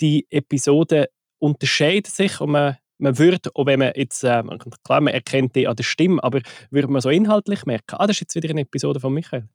die 0.00 0.26
Episoden 0.30 1.06
unterscheiden 1.38 2.10
sich 2.10 2.40
und 2.40 2.50
man, 2.50 2.76
man 2.98 3.18
würde, 3.18 3.50
auch 3.54 3.66
wenn 3.66 3.80
man 3.80 3.92
jetzt, 3.94 4.24
äh, 4.24 4.42
klar, 4.84 5.00
man 5.00 5.14
erkennt 5.14 5.56
die 5.56 5.68
an 5.68 5.76
der 5.76 5.84
Stimme, 5.84 6.22
aber 6.22 6.40
würde 6.70 6.88
man 6.88 7.00
so 7.00 7.10
inhaltlich 7.10 7.66
merken, 7.66 7.96
ah, 7.98 8.06
das 8.06 8.16
ist 8.16 8.20
jetzt 8.20 8.34
wieder 8.34 8.50
eine 8.50 8.62
Episode 8.62 9.00
von 9.00 9.12
Michael? 9.12 9.48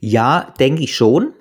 Ja, 0.00 0.54
denke 0.58 0.82
ich 0.82 0.96
schon. 0.96 1.34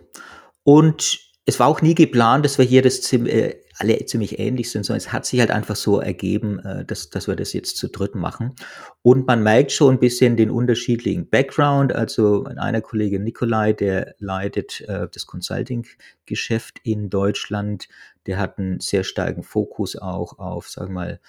Und 0.64 1.20
es 1.50 1.62
war 1.62 1.68
auch 1.68 1.82
nie 1.82 1.96
geplant, 1.96 2.44
dass 2.44 2.58
wir 2.58 2.66
hier 2.66 2.82
das 2.82 3.12
äh, 3.14 3.56
alle 3.78 4.06
ziemlich 4.06 4.38
ähnlich 4.38 4.70
sind, 4.70 4.84
sondern 4.86 4.98
es 4.98 5.14
hat 5.14 5.26
sich 5.26 5.40
halt 5.40 5.50
einfach 5.50 5.78
so 5.78 6.02
ergeben, 6.02 6.60
äh, 6.60 6.84
dass, 6.84 7.10
dass 7.10 7.30
wir 7.30 7.38
das 7.38 7.54
jetzt 7.54 7.78
zu 7.78 7.88
dritt 7.88 8.16
machen. 8.16 8.54
Und 9.02 9.26
man 9.28 9.42
merkt 9.44 9.72
schon 9.72 9.96
ein 9.96 10.00
bisschen 10.00 10.36
den 10.36 10.52
unterschiedlichen 10.52 11.30
Background. 11.30 11.94
Also 11.94 12.44
einer 12.44 12.82
Kollege 12.82 13.22
Nikolai, 13.22 13.72
der 13.72 14.16
leitet 14.20 14.82
äh, 14.90 15.08
das 15.10 15.26
Consulting-Geschäft 15.26 16.82
in 16.84 17.10
Deutschland, 17.10 17.88
der 18.26 18.40
hat 18.40 18.58
einen 18.58 18.82
sehr 18.82 19.06
starken 19.06 19.44
Fokus 19.44 19.96
auch 19.96 20.40
auf, 20.40 20.68
sagen 20.68 20.90
wir 20.90 20.94
mal, 20.94 21.20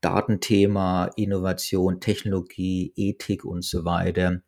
Datenthema, 0.00 1.12
Innovation, 1.14 2.00
Technologie, 2.00 2.92
Ethik 2.96 3.44
und 3.44 3.64
so 3.64 3.84
weiter. 3.84 4.42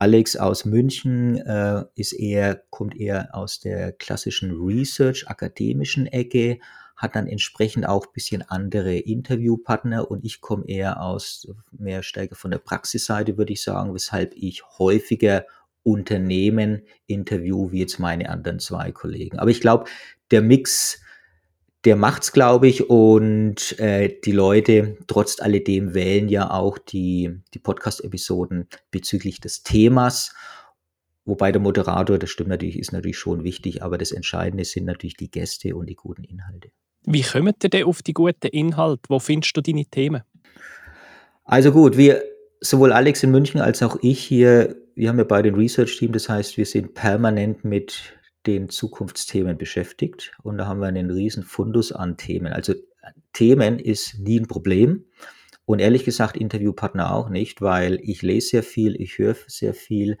Alex 0.00 0.34
aus 0.34 0.64
München 0.64 1.36
äh, 1.36 1.84
ist 1.94 2.14
eher, 2.14 2.62
kommt 2.70 2.98
eher 2.98 3.34
aus 3.34 3.60
der 3.60 3.92
klassischen 3.92 4.52
Research, 4.52 5.28
akademischen 5.28 6.06
Ecke, 6.06 6.58
hat 6.96 7.16
dann 7.16 7.26
entsprechend 7.26 7.86
auch 7.86 8.06
ein 8.06 8.12
bisschen 8.14 8.40
andere 8.40 8.96
Interviewpartner 8.96 10.10
und 10.10 10.24
ich 10.24 10.40
komme 10.40 10.66
eher 10.66 11.02
aus 11.02 11.48
mehr 11.70 12.02
stärker 12.02 12.34
von 12.34 12.50
der 12.50 12.60
Praxisseite, 12.60 13.36
würde 13.36 13.52
ich 13.52 13.62
sagen, 13.62 13.92
weshalb 13.92 14.32
ich 14.36 14.64
häufiger 14.78 15.44
Unternehmen 15.82 16.80
interview 17.06 17.70
wie 17.70 17.80
jetzt 17.80 17.98
meine 17.98 18.30
anderen 18.30 18.58
zwei 18.58 18.92
Kollegen. 18.92 19.38
Aber 19.38 19.50
ich 19.50 19.60
glaube, 19.60 19.84
der 20.30 20.40
Mix 20.40 21.02
der 21.84 21.96
macht's, 21.96 22.32
glaube 22.32 22.68
ich, 22.68 22.90
und 22.90 23.78
äh, 23.78 24.20
die 24.24 24.32
Leute 24.32 24.98
trotz 25.06 25.40
alledem 25.40 25.94
wählen 25.94 26.28
ja 26.28 26.50
auch 26.50 26.78
die, 26.78 27.40
die 27.54 27.58
Podcast-Episoden 27.58 28.68
bezüglich 28.90 29.40
des 29.40 29.62
Themas, 29.62 30.34
Wobei 31.30 31.52
der 31.52 31.60
Moderator, 31.60 32.18
das 32.18 32.30
stimmt 32.30 32.48
natürlich, 32.48 32.78
ist 32.78 32.92
natürlich 32.92 33.18
schon 33.18 33.44
wichtig, 33.44 33.82
aber 33.82 33.98
das 33.98 34.10
Entscheidende 34.10 34.64
sind 34.64 34.86
natürlich 34.86 35.16
die 35.16 35.30
Gäste 35.30 35.76
und 35.76 35.86
die 35.86 35.94
guten 35.94 36.24
Inhalte. 36.24 36.70
Wie 37.04 37.22
kommt 37.22 37.62
ihr 37.62 37.70
denn 37.70 37.84
auf 37.84 38.02
die 38.02 38.14
guten 38.14 38.48
Inhalte? 38.48 39.02
Wo 39.08 39.20
findest 39.20 39.56
du 39.56 39.60
deine 39.60 39.84
Themen? 39.84 40.22
Also 41.44 41.72
gut, 41.72 41.96
wir, 41.96 42.22
sowohl 42.60 42.92
Alex 42.92 43.22
in 43.22 43.30
München 43.30 43.60
als 43.60 43.82
auch 43.82 43.96
ich 44.02 44.18
hier, 44.20 44.76
wir 44.94 45.08
haben 45.08 45.18
ja 45.18 45.24
beide 45.24 45.50
ein 45.50 45.54
Research-Team, 45.54 46.12
das 46.12 46.28
heißt, 46.28 46.56
wir 46.56 46.66
sind 46.66 46.94
permanent 46.94 47.64
mit 47.64 48.14
den 48.46 48.68
Zukunftsthemen 48.68 49.58
beschäftigt. 49.58 50.32
Und 50.42 50.58
da 50.58 50.66
haben 50.66 50.80
wir 50.80 50.88
einen 50.88 51.10
riesen 51.10 51.42
Fundus 51.42 51.92
an 51.92 52.16
Themen. 52.16 52.52
Also 52.52 52.74
Themen 53.32 53.78
ist 53.78 54.18
nie 54.18 54.40
ein 54.40 54.46
Problem. 54.48 55.06
Und 55.64 55.78
ehrlich 55.78 56.04
gesagt 56.04 56.36
Interviewpartner 56.36 57.14
auch 57.14 57.28
nicht, 57.28 57.62
weil 57.62 58.00
ich 58.02 58.22
lese 58.22 58.48
sehr 58.48 58.62
viel, 58.62 59.00
ich 59.00 59.18
höre 59.18 59.36
sehr 59.46 59.74
viel. 59.74 60.18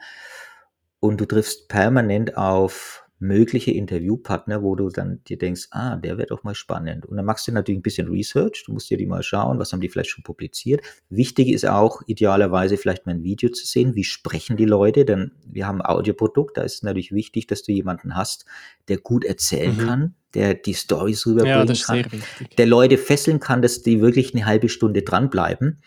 Und 1.00 1.20
du 1.20 1.24
triffst 1.24 1.68
permanent 1.68 2.36
auf 2.36 2.99
mögliche 3.20 3.70
Interviewpartner, 3.70 4.62
wo 4.62 4.74
du 4.74 4.88
dann 4.88 5.22
dir 5.24 5.36
denkst, 5.36 5.68
ah, 5.70 5.96
der 5.96 6.16
wäre 6.16 6.28
doch 6.28 6.42
mal 6.42 6.54
spannend. 6.54 7.04
Und 7.04 7.18
dann 7.18 7.26
machst 7.26 7.46
du 7.46 7.52
natürlich 7.52 7.78
ein 7.78 7.82
bisschen 7.82 8.08
Research, 8.08 8.64
du 8.66 8.72
musst 8.72 8.88
dir 8.88 8.96
die 8.96 9.06
mal 9.06 9.22
schauen, 9.22 9.58
was 9.58 9.72
haben 9.72 9.82
die 9.82 9.90
vielleicht 9.90 10.10
schon 10.10 10.24
publiziert. 10.24 10.82
Wichtig 11.10 11.48
ist 11.48 11.66
auch, 11.66 12.00
idealerweise 12.06 12.78
vielleicht 12.78 13.04
mal 13.04 13.12
ein 13.12 13.22
Video 13.22 13.50
zu 13.50 13.66
sehen, 13.66 13.94
wie 13.94 14.04
sprechen 14.04 14.56
die 14.56 14.64
Leute, 14.64 15.04
denn 15.04 15.32
wir 15.44 15.66
haben 15.66 15.82
ein 15.82 15.86
Audioprodukt, 15.86 16.56
da 16.56 16.62
ist 16.62 16.76
es 16.76 16.82
natürlich 16.82 17.12
wichtig, 17.12 17.46
dass 17.46 17.62
du 17.62 17.72
jemanden 17.72 18.16
hast, 18.16 18.46
der 18.88 18.96
gut 18.96 19.24
erzählen 19.24 19.76
mhm. 19.76 19.86
kann, 19.86 20.14
der 20.32 20.54
die 20.54 20.74
Stories 20.74 21.26
rüberbringen 21.26 21.74
ja, 21.74 21.84
kann, 21.84 22.22
der 22.56 22.66
Leute 22.66 22.96
fesseln 22.96 23.38
kann, 23.38 23.60
dass 23.60 23.82
die 23.82 24.00
wirklich 24.00 24.34
eine 24.34 24.46
halbe 24.46 24.70
Stunde 24.70 25.02
dranbleiben. 25.02 25.82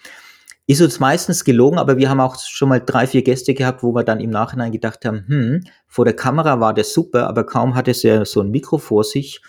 Ist 0.66 0.82
uns 0.82 1.00
meistens 1.00 1.44
gelungen, 1.44 1.78
aber 1.78 1.98
wir 1.98 2.10
haben 2.10 2.22
auch 2.22 2.40
schon 2.40 2.70
mal 2.70 2.80
drei, 2.80 3.06
vier 3.06 3.22
Gäste 3.22 3.54
gehabt, 3.54 3.84
wo 3.84 3.94
wir 3.94 4.04
dann 4.04 4.22
im 4.22 4.30
Nachhinein 4.30 4.72
gedacht 4.72 5.04
haben, 5.04 5.26
hm, 5.28 5.64
vor 5.88 6.06
der 6.06 6.16
Kamera 6.16 6.62
war 6.62 6.74
der 6.74 6.86
super, 6.86 7.28
aber 7.28 7.46
kaum 7.46 7.76
hatte 7.76 7.92
er 8.04 8.26
so 8.26 8.40
ein 8.40 8.50
Mikro 8.50 8.78
vor 8.78 9.04
sich, 9.04 9.42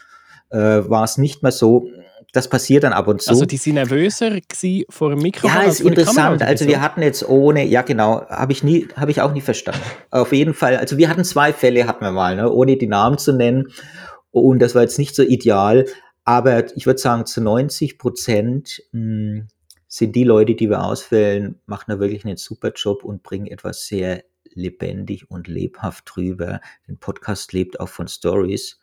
äh, 0.51 0.59
war 0.59 1.05
es 1.05 1.17
nicht 1.17 1.43
mehr 1.43 1.53
so. 1.53 1.89
Das 2.33 2.49
passiert 2.49 2.83
dann 2.83 2.93
ab 2.93 3.07
und 3.07 3.23
zu. 3.23 3.31
Also 3.31 3.47
die 3.47 3.59
sind 3.59 3.75
nervöser 3.75 4.39
vor 4.91 5.11
dem 5.11 5.21
Mikro. 5.21 5.47
Ja, 5.47 5.63
ist 5.63 5.81
interessant. 5.81 6.43
Also 6.43 6.67
wir 6.67 6.81
hatten 6.81 7.01
jetzt 7.01 7.29
ohne, 7.29 7.65
ja 7.65 7.83
genau, 7.83 8.27
habe 8.29 8.51
ich 8.51 8.65
nie, 8.65 8.89
habe 8.97 9.13
ich 9.13 9.21
auch 9.21 9.33
nie 9.33 9.41
verstanden. 9.41 9.83
Auf 10.11 10.33
jeden 10.33 10.53
Fall. 10.53 10.77
Also 10.77 10.99
wir 10.99 11.09
hatten 11.09 11.23
zwei 11.23 11.53
Fälle, 11.53 11.87
hatten 11.87 12.05
wir 12.05 12.11
mal, 12.11 12.35
ne, 12.35 12.51
ohne 12.51 12.77
die 12.77 12.89
Namen 12.89 13.19
zu 13.19 13.33
nennen. 13.33 13.69
Und 14.33 14.59
das 14.59 14.75
war 14.75 14.83
jetzt 14.83 14.99
nicht 14.99 15.15
so 15.15 15.23
ideal. 15.23 15.85
Aber 16.25 16.77
ich 16.77 16.87
würde 16.87 16.99
sagen, 16.99 17.25
zu 17.25 17.41
90 17.41 17.99
Prozent 17.99 18.83
hm, 18.91 19.47
sind 19.95 20.17
die 20.17 20.25
Leute, 20.25 20.57
die 20.57 20.69
wir 20.69 20.83
auswählen, 20.83 21.61
machen 21.67 21.85
da 21.87 22.01
wirklich 22.01 22.25
einen 22.25 22.37
super 22.37 22.73
Job 22.75 23.05
und 23.05 23.23
bringen 23.23 23.47
etwas 23.47 23.87
sehr 23.87 24.25
lebendig 24.53 25.31
und 25.31 25.47
lebhaft 25.47 26.11
drüber. 26.13 26.61
Den 26.89 26.99
Podcast 26.99 27.53
lebt 27.53 27.79
auch 27.79 27.89
von 27.89 28.09
Stories. 28.09 28.81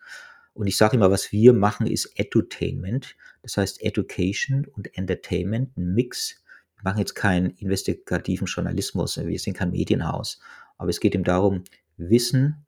Und 0.53 0.67
ich 0.67 0.77
sage 0.77 0.95
immer, 0.95 1.11
was 1.11 1.33
wir 1.33 1.51
machen, 1.51 1.85
ist 1.85 2.17
Edutainment. 2.17 3.17
Das 3.41 3.57
heißt 3.57 3.81
Education 3.81 4.65
und 4.67 4.97
Entertainment, 4.97 5.75
ein 5.75 5.93
Mix. 5.93 6.41
Wir 6.77 6.83
machen 6.89 6.99
jetzt 6.99 7.15
keinen 7.15 7.49
investigativen 7.57 8.47
Journalismus, 8.47 9.17
wir 9.17 9.39
sind 9.39 9.57
kein 9.57 9.71
Medienhaus. 9.71 10.39
Aber 10.77 10.91
es 10.91 11.01
geht 11.01 11.13
ihm 11.13 11.25
darum, 11.25 11.65
Wissen, 11.97 12.65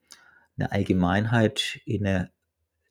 eine 0.58 0.70
Allgemeinheit 0.70 1.80
in 1.86 2.06
einer 2.06 2.30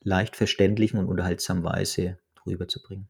leicht 0.01 0.35
verständlichen 0.35 0.99
und 0.99 1.09
unterhaltsamen 1.09 1.63
Weise 1.63 2.17
rüberzubringen. 2.47 3.07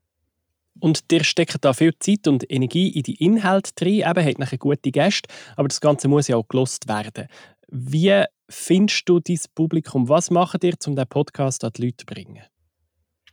Und 0.80 1.10
dir 1.10 1.22
steckt 1.22 1.64
da 1.64 1.72
viel 1.72 1.92
Zeit 1.98 2.26
und 2.26 2.50
Energie 2.50 2.88
in 2.88 3.02
die 3.02 3.22
Inhalte 3.24 3.72
drin, 3.74 4.04
eben 4.08 4.24
hat 4.24 4.38
nachher 4.38 4.58
gute 4.58 4.90
Gäste, 4.90 5.28
aber 5.56 5.68
das 5.68 5.80
Ganze 5.80 6.08
muss 6.08 6.28
ja 6.28 6.36
auch 6.36 6.48
gelost 6.48 6.88
werden. 6.88 7.28
Wie 7.68 8.24
findest 8.48 9.08
du 9.08 9.20
dein 9.20 9.38
Publikum? 9.54 10.08
Was 10.08 10.30
macht 10.30 10.64
ihr, 10.64 10.74
um 10.86 10.96
den 10.96 11.06
Podcast 11.06 11.64
an 11.64 11.72
die 11.76 11.86
Leute 11.86 11.98
zu 11.98 12.06
bringen? 12.06 12.42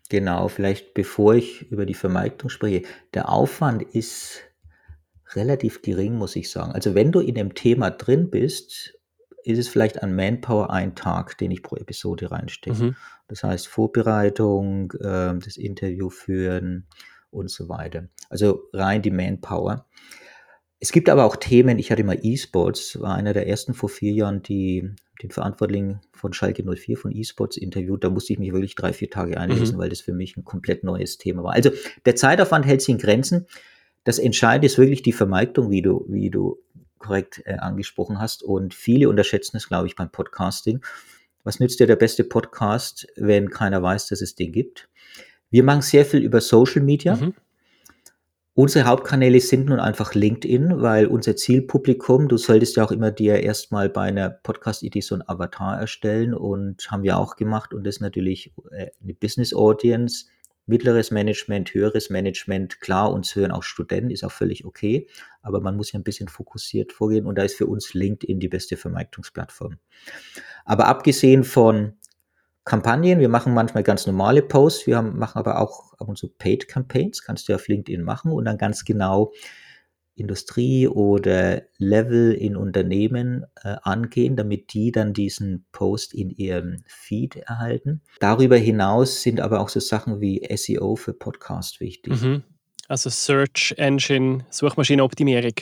Genau, 0.10 0.48
vielleicht 0.48 0.94
bevor 0.94 1.36
ich 1.36 1.72
über 1.72 1.86
die 1.86 1.94
Vermarktung 1.94 2.50
spreche. 2.50 2.84
Der 3.14 3.30
Aufwand 3.30 3.84
ist 3.84 4.42
relativ 5.36 5.82
gering, 5.82 6.16
muss 6.16 6.36
ich 6.36 6.50
sagen. 6.50 6.72
Also 6.72 6.96
wenn 6.96 7.12
du 7.12 7.20
in 7.20 7.36
dem 7.36 7.54
Thema 7.54 7.92
drin 7.92 8.32
bist, 8.32 8.96
ist 9.44 9.60
es 9.60 9.68
vielleicht 9.68 10.02
an 10.02 10.16
Manpower 10.16 10.72
ein 10.72 10.96
Tag, 10.96 11.38
den 11.38 11.52
ich 11.52 11.64
pro 11.64 11.76
Episode 11.76 12.32
reinstecke. 12.32 12.84
Mhm. 12.84 12.96
Das 13.28 13.44
heißt 13.44 13.68
Vorbereitung, 13.68 14.92
äh, 14.94 15.38
das 15.38 15.58
Interview 15.58 16.10
führen, 16.10 16.88
und 17.32 17.50
so 17.50 17.70
weiter. 17.70 18.08
Also 18.30 18.64
rein 18.74 19.02
die 19.02 19.12
Manpower. 19.12 19.86
Es 20.80 20.92
gibt 20.92 21.10
aber 21.10 21.26
auch 21.26 21.36
Themen, 21.36 21.78
ich 21.78 21.92
hatte 21.92 22.04
mal 22.04 22.20
E-Sports, 22.22 23.02
war 23.02 23.16
einer 23.16 23.34
der 23.34 23.48
ersten 23.48 23.74
vor 23.74 23.90
vier 23.90 24.14
Jahren, 24.14 24.42
die 24.42 24.90
den 25.22 25.32
Verantwortlichen 25.32 26.00
von 26.14 26.32
Schalke 26.32 26.64
04 26.64 26.98
von 26.98 27.12
E-Sports 27.12 27.58
interviewt. 27.58 28.04
Da 28.04 28.10
musste 28.10 28.32
ich 28.32 28.40
mich 28.40 28.54
wirklich 28.54 28.76
drei, 28.76 28.94
vier 28.94 29.10
Tage 29.10 29.38
einlesen, 29.38 29.76
mhm. 29.76 29.82
weil 29.82 29.90
das 29.90 30.00
für 30.00 30.14
mich 30.14 30.38
ein 30.38 30.46
komplett 30.46 30.86
neues 30.86 31.18
Thema 31.18 31.44
war. 31.44 31.54
Also 31.54 31.72
der 32.06 32.16
Zeitaufwand 32.16 32.66
hält 32.66 32.82
sich 32.82 32.94
in 32.94 32.98
Grenzen. 32.98 33.48
Das 34.06 34.20
Entscheidende 34.20 34.68
ist 34.68 34.78
wirklich 34.78 35.02
die 35.02 35.12
Vermarktung, 35.12 35.70
wie 35.70 35.82
du, 35.82 36.06
wie 36.08 36.30
du 36.30 36.58
korrekt 37.00 37.42
äh, 37.46 37.56
angesprochen 37.56 38.20
hast. 38.20 38.44
Und 38.44 38.74
viele 38.74 39.10
unterschätzen 39.10 39.58
es, 39.58 39.68
glaube 39.68 39.88
ich, 39.88 39.96
beim 39.96 40.10
Podcasting. 40.10 40.82
Was 41.44 41.60
nützt 41.60 41.80
dir 41.82 41.88
der 41.88 41.96
beste 41.98 42.24
Podcast, 42.24 43.08
wenn 43.16 43.50
keiner 43.50 43.82
weiß, 43.82 44.08
dass 44.08 44.22
es 44.22 44.36
den 44.36 44.54
gibt? 44.54 44.90
Wir 45.50 45.64
machen 45.64 45.82
sehr 45.82 46.06
viel 46.06 46.22
über 46.22 46.42
Social 46.42 46.82
Media. 46.82 47.16
Mhm. 47.16 47.34
Unsere 48.54 48.86
Hauptkanäle 48.86 49.40
sind 49.40 49.68
nun 49.68 49.80
einfach 49.80 50.14
LinkedIn, 50.14 50.82
weil 50.82 51.08
unser 51.08 51.38
Zielpublikum, 51.38 52.28
du 52.28 52.36
solltest 52.36 52.76
ja 52.76 52.84
auch 52.84 52.92
immer 52.92 53.10
dir 53.10 53.42
erstmal 53.42 53.88
bei 53.88 54.02
einer 54.02 54.30
Podcast-Idee 54.30 55.00
so 55.00 55.16
ein 55.16 55.24
Avatar 55.26 55.80
erstellen 55.80 56.34
und 56.34 56.92
haben 56.92 57.04
wir 57.04 57.18
auch 57.18 57.38
gemacht 57.38 57.74
und 57.74 57.86
das 57.86 57.96
ist 57.96 58.02
natürlich 58.02 58.52
äh, 58.72 58.88
eine 59.02 59.14
Business 59.14 59.54
Audience, 59.54 60.26
mittleres 60.66 61.10
Management, 61.10 61.74
höheres 61.74 62.10
Management, 62.10 62.82
klar, 62.82 63.14
uns 63.14 63.34
hören 63.34 63.52
auch 63.52 63.64
Studenten, 63.64 64.12
ist 64.12 64.26
auch 64.26 64.32
völlig 64.32 64.66
okay, 64.66 65.08
aber 65.42 65.62
man 65.62 65.78
muss 65.78 65.94
ja 65.94 66.00
ein 66.00 66.04
bisschen 66.04 66.28
fokussiert 66.28 66.92
vorgehen 66.92 67.26
und 67.26 67.38
da 67.38 67.44
ist 67.44 67.56
für 67.56 67.66
uns 67.66 67.94
LinkedIn 67.94 68.42
die 68.42 68.50
beste 68.50 68.76
Vermarktungsplattform. 68.76 69.78
Aber 70.66 70.88
abgesehen 70.88 71.46
von 71.46 71.94
Kampagnen. 72.66 73.20
Wir 73.20 73.30
machen 73.30 73.54
manchmal 73.54 73.84
ganz 73.84 74.06
normale 74.06 74.42
Posts. 74.42 74.88
Wir 74.88 74.98
haben, 74.98 75.18
machen 75.18 75.40
aber 75.40 75.60
auch 75.60 75.94
ab 75.94 76.08
und 76.08 76.18
zu 76.18 76.30
Paid 76.30 76.68
Campaigns. 76.68 77.24
Kannst 77.24 77.50
du 77.50 77.56
auf 77.56 77.68
LinkedIn 77.68 78.04
machen 78.04 78.32
und 78.32 78.46
dann 78.46 78.58
ganz 78.58 78.86
genau 78.86 79.32
Industrie 80.20 80.88
oder 80.88 81.64
Level 81.78 82.34
in 82.34 82.56
Unternehmen 82.56 83.46
äh, 83.64 83.76
angehen, 83.84 84.36
damit 84.36 84.74
die 84.74 84.92
dann 84.92 85.14
diesen 85.14 85.66
Post 85.72 86.14
in 86.14 86.30
ihrem 86.30 86.84
Feed 86.86 87.38
erhalten. 87.38 88.02
Darüber 88.20 88.58
hinaus 88.58 89.22
sind 89.22 89.40
aber 89.40 89.62
auch 89.62 89.70
so 89.70 89.80
Sachen 89.80 90.20
wie 90.20 90.46
SEO 90.56 90.96
für 90.96 91.14
Podcast 91.14 91.80
wichtig. 91.80 92.22
Mhm. 92.22 92.44
Also 92.88 93.10
Search 93.10 93.74
Engine, 93.78 94.46
Suchmaschinenoptimierung. 94.50 95.54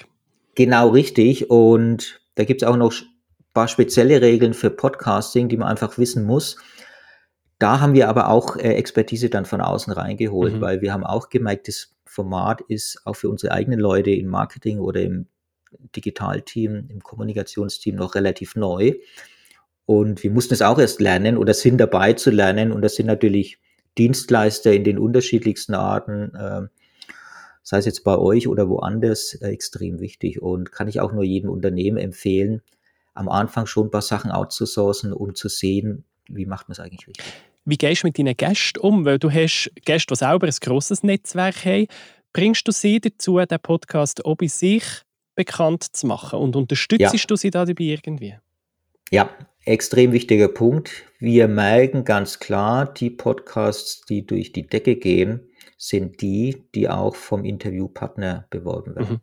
Genau 0.55 0.89
richtig. 0.89 1.49
Und 1.49 2.21
da 2.35 2.45
gibt 2.45 2.61
es 2.61 2.67
auch 2.67 2.77
noch 2.77 2.93
ein 2.93 3.53
paar 3.53 3.67
spezielle 3.67 4.21
Regeln 4.21 4.53
für 4.53 4.69
Podcasting, 4.69 5.49
die 5.49 5.57
man 5.57 5.67
einfach 5.67 5.97
wissen 5.97 6.23
muss. 6.23 6.57
Da 7.59 7.79
haben 7.79 7.93
wir 7.93 8.07
aber 8.09 8.29
auch 8.29 8.55
äh, 8.57 8.73
Expertise 8.73 9.29
dann 9.29 9.45
von 9.45 9.61
außen 9.61 9.93
reingeholt, 9.93 10.55
mhm. 10.55 10.61
weil 10.61 10.81
wir 10.81 10.93
haben 10.93 11.03
auch 11.03 11.29
gemerkt, 11.29 11.67
das 11.67 11.95
Format 12.05 12.61
ist 12.61 13.01
auch 13.05 13.15
für 13.15 13.29
unsere 13.29 13.53
eigenen 13.53 13.79
Leute 13.79 14.11
im 14.11 14.27
Marketing 14.27 14.79
oder 14.79 15.01
im 15.01 15.27
Digitalteam, 15.95 16.87
im 16.89 17.01
Kommunikationsteam 17.01 17.95
noch 17.95 18.15
relativ 18.15 18.55
neu. 18.55 18.93
Und 19.85 20.23
wir 20.23 20.31
mussten 20.31 20.53
es 20.53 20.61
auch 20.61 20.79
erst 20.79 21.01
lernen 21.01 21.37
oder 21.37 21.53
sind 21.53 21.77
dabei 21.77 22.13
zu 22.13 22.29
lernen. 22.29 22.71
Und 22.71 22.81
das 22.81 22.95
sind 22.95 23.07
natürlich 23.07 23.59
Dienstleister 23.97 24.73
in 24.73 24.83
den 24.83 24.99
unterschiedlichsten 24.99 25.73
Arten, 25.73 26.35
äh, 26.35 26.67
sei 27.63 27.77
es 27.79 27.85
jetzt 27.85 28.03
bei 28.03 28.17
euch 28.17 28.47
oder 28.47 28.69
woanders, 28.69 29.33
äh, 29.35 29.47
extrem 29.47 29.99
wichtig. 29.99 30.41
Und 30.41 30.71
kann 30.71 30.87
ich 30.87 30.99
auch 30.99 31.11
nur 31.11 31.23
jedem 31.23 31.49
Unternehmen 31.49 31.97
empfehlen, 31.97 32.61
am 33.13 33.29
Anfang 33.29 33.65
schon 33.65 33.87
ein 33.87 33.91
paar 33.91 34.01
Sachen 34.01 34.29
outzusourcen, 34.29 35.11
um 35.13 35.35
zu 35.35 35.49
sehen, 35.49 36.03
wie 36.29 36.45
macht 36.45 36.67
man 36.67 36.73
es 36.73 36.79
eigentlich 36.79 37.07
richtig. 37.07 37.25
Wie 37.65 37.77
gehst 37.77 38.03
du 38.03 38.07
mit 38.07 38.17
deinen 38.17 38.35
Gästen 38.35 38.79
um? 38.79 39.03
Weil 39.05 39.19
du 39.19 39.31
hast 39.31 39.71
Gäste, 39.83 40.13
die 40.13 40.15
selber 40.15 40.47
ein 40.47 40.53
grosses 40.61 41.03
Netzwerk 41.03 41.65
haben. 41.65 41.87
Bringst 42.31 42.67
du 42.67 42.71
sie 42.71 42.99
dazu, 42.99 43.39
den 43.39 43.59
Podcast 43.59 44.23
auch 44.25 44.35
bei 44.35 44.47
sich 44.47 44.83
bekannt 45.35 45.83
zu 45.83 46.07
machen? 46.07 46.39
Und 46.39 46.55
unterstützt 46.55 47.13
ja. 47.13 47.19
du 47.27 47.35
sie 47.35 47.49
da 47.49 47.65
dabei 47.65 47.83
irgendwie? 47.83 48.35
Ja, 49.11 49.29
extrem 49.65 50.13
wichtiger 50.13 50.47
Punkt. 50.47 51.03
Wir 51.19 51.47
merken 51.47 52.05
ganz 52.05 52.39
klar, 52.39 52.93
die 52.93 53.09
Podcasts, 53.09 54.01
die 54.05 54.25
durch 54.25 54.53
die 54.53 54.67
Decke 54.67 54.95
gehen, 54.95 55.41
sind 55.77 56.21
die, 56.21 56.63
die 56.73 56.89
auch 56.89 57.15
vom 57.15 57.43
Interviewpartner 57.43 58.47
beworben 58.49 58.95
werden. 58.95 59.13
Mhm. 59.15 59.21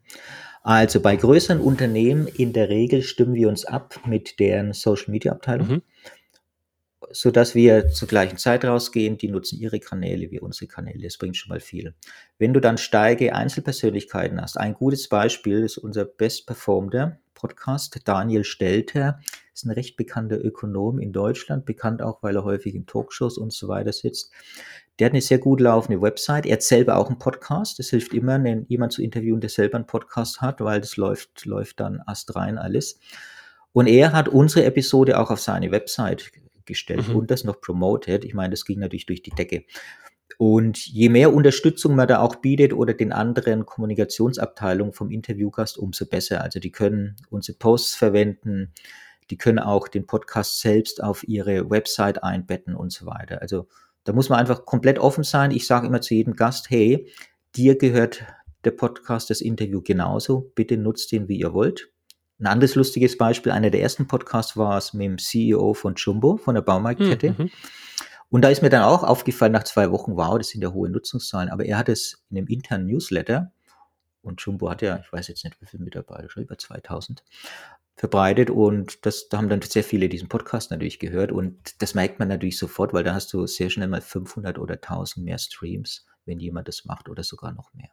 Also 0.63 1.01
bei 1.01 1.17
größeren 1.17 1.61
Unternehmen 1.61 2.27
in 2.27 2.53
der 2.53 2.69
Regel 2.69 3.03
stimmen 3.03 3.35
wir 3.35 3.49
uns 3.49 3.65
ab 3.65 4.01
mit 4.07 4.39
deren 4.39 4.73
Social 4.73 5.11
Media 5.11 5.33
Abteilung. 5.33 5.69
Mhm 5.69 5.83
so 7.15 7.31
dass 7.31 7.55
wir 7.55 7.89
zur 7.89 8.09
gleichen 8.09 8.39
Zeit 8.39 8.65
rausgehen. 8.65 9.17
Die 9.17 9.29
nutzen 9.29 9.59
ihre 9.61 9.79
Kanäle 9.79 10.31
wie 10.31 10.41
unsere 10.41 10.67
Kanäle. 10.67 11.05
Das 11.05 11.17
bringt 11.17 11.37
schon 11.37 11.49
mal 11.49 11.61
viel. 11.61 11.95
Wenn 12.39 12.53
du 12.53 12.61
dann 12.61 12.77
steige 12.77 13.35
Einzelpersönlichkeiten 13.35 14.41
hast, 14.41 14.59
ein 14.59 14.75
gutes 14.75 15.09
Beispiel 15.09 15.63
ist 15.63 15.79
unser 15.79 16.05
bestperformter 16.05 17.21
Podcast. 17.35 18.01
Daniel 18.05 18.43
Stelter 18.43 19.21
ist 19.53 19.65
ein 19.65 19.71
recht 19.71 19.97
bekannter 19.97 20.45
Ökonom 20.45 20.99
in 20.99 21.13
Deutschland, 21.13 21.65
bekannt 21.67 22.03
auch, 22.03 22.23
weil 22.23 22.35
er 22.35 22.45
häufig 22.45 22.75
in 22.75 22.87
Talkshows 22.87 23.39
und 23.39 23.53
so 23.53 23.69
weiter 23.69 23.93
sitzt. 23.93 24.33
Der 24.99 25.07
hat 25.07 25.13
eine 25.13 25.23
sehr 25.23 25.39
gut 25.39 25.61
laufende 25.61 26.03
Website. 26.03 26.47
Er 26.47 26.55
hat 26.55 26.63
selber 26.63 26.97
auch 26.97 27.09
einen 27.09 27.19
Podcast. 27.19 27.79
Es 27.79 27.91
hilft 27.91 28.13
immer, 28.13 28.39
jemanden 28.69 28.91
zu 28.91 29.03
interviewen, 29.03 29.41
der 29.41 29.51
selber 29.51 29.77
einen 29.77 29.87
Podcast 29.87 30.41
hat, 30.41 30.61
weil 30.61 30.81
das 30.81 30.97
läuft, 30.97 31.45
läuft 31.45 31.81
dann 31.81 32.01
astrein 32.07 32.59
alles. 32.59 32.99
Und 33.73 33.87
er 33.87 34.13
hat 34.13 34.29
unsere 34.29 34.65
Episode 34.65 35.19
auch 35.19 35.31
auf 35.31 35.41
seine 35.41 35.71
Website 35.71 36.33
gestellt 36.67 37.09
mhm. 37.09 37.17
und 37.17 37.31
das 37.31 37.45
noch 37.45 37.61
promoted. 37.61 38.25
Ich 38.25 38.35
meine, 38.35 38.51
das 38.51 38.65
ging 38.65 38.81
natürlich 38.81 39.07
durch 39.07 39.23
die 39.23 39.31
Decke. 39.31 39.65
Und 40.39 40.87
je 40.87 41.09
mehr 41.09 41.33
Unterstützung 41.33 41.95
man 41.95 42.09
da 42.09 42.19
auch 42.21 42.37
bietet 42.37 42.73
oder 42.73 42.95
den 42.95 43.13
anderen 43.13 43.67
Kommunikationsabteilungen 43.67 44.93
vom 44.93 45.11
Interviewgast, 45.11 45.79
umso 45.79 46.07
besser. 46.07 46.43
Also 46.43 46.59
die 46.59 46.73
können 46.73 47.17
unsere 47.31 47.57
Posts 47.57 47.95
verwenden, 47.95 48.73
die 49.31 49.39
können 49.39 49.59
auch 49.59 49.89
den 49.89 50.07
Podcast 50.07 50.61
selbst 50.61 51.03
auf 51.03 51.27
ihre 51.27 51.71
Website 51.71 52.23
einbetten 52.23 52.75
und 52.75 52.93
so 52.93 53.07
weiter. 53.07 53.41
Also 53.43 53.69
da 54.05 54.13
muss 54.13 54.29
man 54.29 54.39
einfach 54.39 54.65
komplett 54.65 54.99
offen 54.99 55.25
sein. 55.25 55.51
Ich 55.51 55.67
sage 55.67 55.87
immer 55.87 56.01
zu 56.01 56.15
jedem 56.15 56.35
Gast, 56.35 56.69
hey, 56.69 57.09
dir 57.55 57.79
gehört 57.79 58.25
der 58.65 58.73
Podcast, 58.73 59.31
das 59.31 59.41
Interview 59.41 59.83
genauso. 59.83 60.53
Bitte 60.55 60.77
nutzt 60.77 61.13
ihn, 61.13 61.29
wie 61.29 61.39
ihr 61.39 61.53
wollt. 61.53 61.94
Ein 62.45 62.53
anderes 62.53 62.75
lustiges 62.75 63.17
Beispiel, 63.17 63.53
einer 63.53 63.71
der 63.71 63.81
ersten 63.81 64.07
Podcasts 64.07 64.55
war 64.55 64.77
es 64.77 64.93
mit 64.93 65.07
dem 65.07 65.17
CEO 65.17 65.73
von 65.73 65.95
Jumbo, 65.95 66.37
von 66.37 66.55
der 66.55 66.61
Baumarktkette. 66.61 67.35
Mhm. 67.39 67.51
Und 68.29 68.43
da 68.43 68.51
ist 68.51 68.61
mir 68.61 68.69
dann 68.69 68.83
auch 68.83 69.03
aufgefallen 69.03 69.53
nach 69.53 69.65
zwei 69.65 69.91
Wochen, 69.91 70.15
wow, 70.15 70.37
das 70.37 70.49
sind 70.49 70.61
ja 70.61 70.71
hohe 70.71 70.91
Nutzungszahlen, 70.91 71.49
aber 71.49 71.65
er 71.65 71.79
hat 71.79 71.89
es 71.89 72.23
in 72.29 72.37
einem 72.37 72.49
internen 72.49 72.87
Newsletter, 72.87 73.51
und 74.21 74.43
Jumbo 74.43 74.69
hat 74.69 74.83
ja, 74.83 74.99
ich 74.99 75.11
weiß 75.11 75.29
jetzt 75.29 75.43
nicht, 75.45 75.59
wie 75.63 75.67
viele 75.67 75.85
Mitarbeiter, 75.85 76.29
schon 76.29 76.43
über 76.43 76.59
2000, 76.59 77.25
verbreitet 77.97 78.51
und 78.51 79.07
das, 79.07 79.31
da 79.31 79.39
haben 79.39 79.49
dann 79.49 79.63
sehr 79.63 79.85
viele 79.85 80.11
diesen 80.11 80.29
Podcast 80.29 80.71
natürlich 80.71 80.99
gehört 80.99 81.33
und 81.33 81.81
das 81.81 81.95
merkt 81.95 82.19
man 82.19 82.29
natürlich 82.29 82.59
sofort, 82.59 82.93
weil 82.93 83.05
da 83.05 83.15
hast 83.15 83.33
du 83.33 83.47
sehr 83.47 83.71
schnell 83.71 83.89
mal 83.89 84.03
500 84.03 84.59
oder 84.59 84.75
1000 84.75 85.25
mehr 85.25 85.39
Streams, 85.39 86.05
wenn 86.27 86.41
jemand 86.41 86.69
das 86.69 86.85
macht 86.85 87.09
oder 87.09 87.23
sogar 87.23 87.53
noch 87.53 87.73
mehr. 87.73 87.89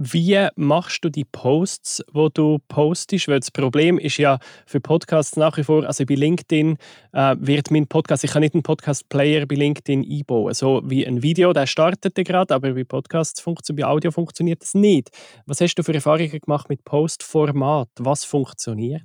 Wie 0.00 0.46
machst 0.54 1.04
du 1.04 1.08
die 1.08 1.24
Posts, 1.24 2.04
wo 2.12 2.28
du 2.28 2.58
postest? 2.68 3.26
Weil 3.26 3.40
das 3.40 3.50
Problem 3.50 3.98
ist 3.98 4.16
ja 4.16 4.38
für 4.64 4.78
Podcasts 4.78 5.36
nach 5.36 5.56
wie 5.56 5.64
vor, 5.64 5.84
also 5.84 6.06
bei 6.06 6.14
LinkedIn 6.14 6.76
äh, 7.12 7.34
wird 7.40 7.72
mein 7.72 7.88
Podcast, 7.88 8.22
ich 8.22 8.30
kann 8.30 8.42
nicht 8.42 8.54
einen 8.54 8.62
Podcast-Player 8.62 9.44
bei 9.46 9.56
LinkedIn 9.56 10.08
einbauen, 10.08 10.54
so 10.54 10.82
wie 10.84 11.04
ein 11.04 11.24
Video, 11.24 11.52
der 11.52 11.66
startet 11.66 12.14
gerade, 12.14 12.54
aber 12.54 12.74
bei 12.74 12.84
Podcasts, 12.84 13.44
bei 13.72 13.84
Audio 13.84 14.12
funktioniert 14.12 14.62
das 14.62 14.74
nicht. 14.74 15.10
Was 15.46 15.60
hast 15.60 15.74
du 15.74 15.82
für 15.82 15.94
Erfahrungen 15.94 16.30
gemacht 16.30 16.68
mit 16.68 16.84
Postformat? 16.84 17.88
Was 17.98 18.24
funktioniert? 18.24 19.02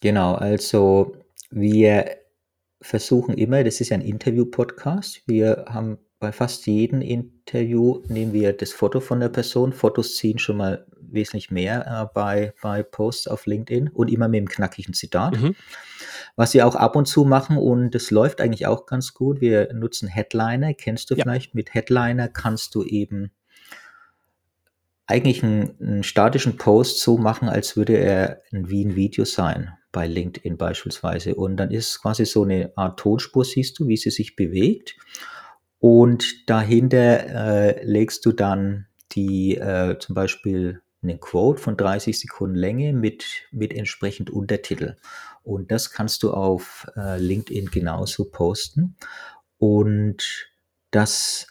Genau, 0.00 0.34
also 0.34 1.16
wir 1.50 2.16
versuchen 2.80 3.36
immer, 3.36 3.64
das 3.64 3.80
ist 3.80 3.90
ein 3.90 4.02
Interview-Podcast, 4.02 5.22
wir 5.26 5.64
haben 5.68 5.98
bei 6.18 6.32
fast 6.32 6.66
jedem 6.66 7.02
Interview 7.02 8.02
nehmen 8.08 8.32
wir 8.32 8.52
das 8.52 8.72
Foto 8.72 9.00
von 9.00 9.20
der 9.20 9.28
Person. 9.28 9.72
Fotos 9.72 10.16
ziehen 10.16 10.38
schon 10.38 10.56
mal 10.56 10.86
wesentlich 10.98 11.50
mehr 11.50 11.86
äh, 11.86 12.14
bei, 12.14 12.52
bei 12.62 12.82
Posts 12.82 13.28
auf 13.28 13.46
LinkedIn 13.46 13.88
und 13.88 14.10
immer 14.10 14.28
mit 14.28 14.38
dem 14.38 14.48
knackigen 14.48 14.94
Zitat. 14.94 15.40
Mhm. 15.40 15.54
Was 16.34 16.54
wir 16.54 16.66
auch 16.66 16.74
ab 16.74 16.96
und 16.96 17.06
zu 17.06 17.24
machen 17.24 17.56
und 17.56 17.94
das 17.94 18.10
läuft 18.10 18.40
eigentlich 18.40 18.66
auch 18.66 18.86
ganz 18.86 19.14
gut. 19.14 19.40
Wir 19.40 19.72
nutzen 19.72 20.08
Headliner, 20.08 20.74
kennst 20.74 21.10
du 21.10 21.14
ja. 21.14 21.22
vielleicht? 21.22 21.54
Mit 21.54 21.74
Headliner 21.74 22.28
kannst 22.28 22.74
du 22.74 22.82
eben 22.82 23.30
eigentlich 25.06 25.42
einen, 25.42 25.76
einen, 25.80 26.02
statischen 26.02 26.56
Post 26.56 27.00
so 27.00 27.16
machen, 27.16 27.48
als 27.48 27.76
würde 27.76 27.96
er 27.96 28.42
ein, 28.52 28.68
wie 28.68 28.84
ein 28.84 28.96
Video 28.96 29.24
sein, 29.24 29.72
bei 29.92 30.06
LinkedIn 30.06 30.56
beispielsweise. 30.56 31.36
Und 31.36 31.56
dann 31.56 31.70
ist 31.70 32.02
quasi 32.02 32.26
so 32.26 32.42
eine 32.42 32.72
Art 32.76 32.98
Tonspur, 32.98 33.44
siehst 33.44 33.78
du, 33.78 33.86
wie 33.86 33.96
sie 33.96 34.10
sich 34.10 34.34
bewegt. 34.34 34.96
Und 35.88 36.50
dahinter 36.50 37.28
äh, 37.28 37.84
legst 37.84 38.26
du 38.26 38.32
dann 38.32 38.86
die 39.12 39.56
äh, 39.56 39.96
zum 40.00 40.16
Beispiel 40.16 40.82
einen 41.00 41.20
Quote 41.20 41.62
von 41.62 41.76
30 41.76 42.18
Sekunden 42.18 42.56
Länge 42.56 42.92
mit, 42.92 43.24
mit 43.52 43.72
entsprechend 43.72 44.28
Untertitel. 44.28 44.96
Und 45.44 45.70
das 45.70 45.92
kannst 45.92 46.24
du 46.24 46.32
auf 46.32 46.88
äh, 46.96 47.18
LinkedIn 47.18 47.70
genauso 47.70 48.24
posten. 48.24 48.96
Und 49.58 50.48
das 50.90 51.46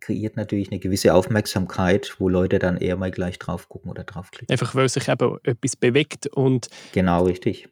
kreiert 0.00 0.36
natürlich 0.36 0.72
eine 0.72 0.80
gewisse 0.80 1.14
Aufmerksamkeit, 1.14 2.16
wo 2.18 2.28
Leute 2.28 2.58
dann 2.58 2.76
eher 2.76 2.96
mal 2.96 3.12
gleich 3.12 3.38
drauf 3.38 3.68
gucken 3.68 3.88
oder 3.88 4.02
draufklicken. 4.02 4.52
Einfach 4.52 4.74
weil 4.74 4.88
sich 4.88 5.06
eben 5.06 5.38
etwas 5.44 5.76
bewegt 5.76 6.26
und. 6.26 6.66
Genau, 6.90 7.26
richtig. 7.26 7.68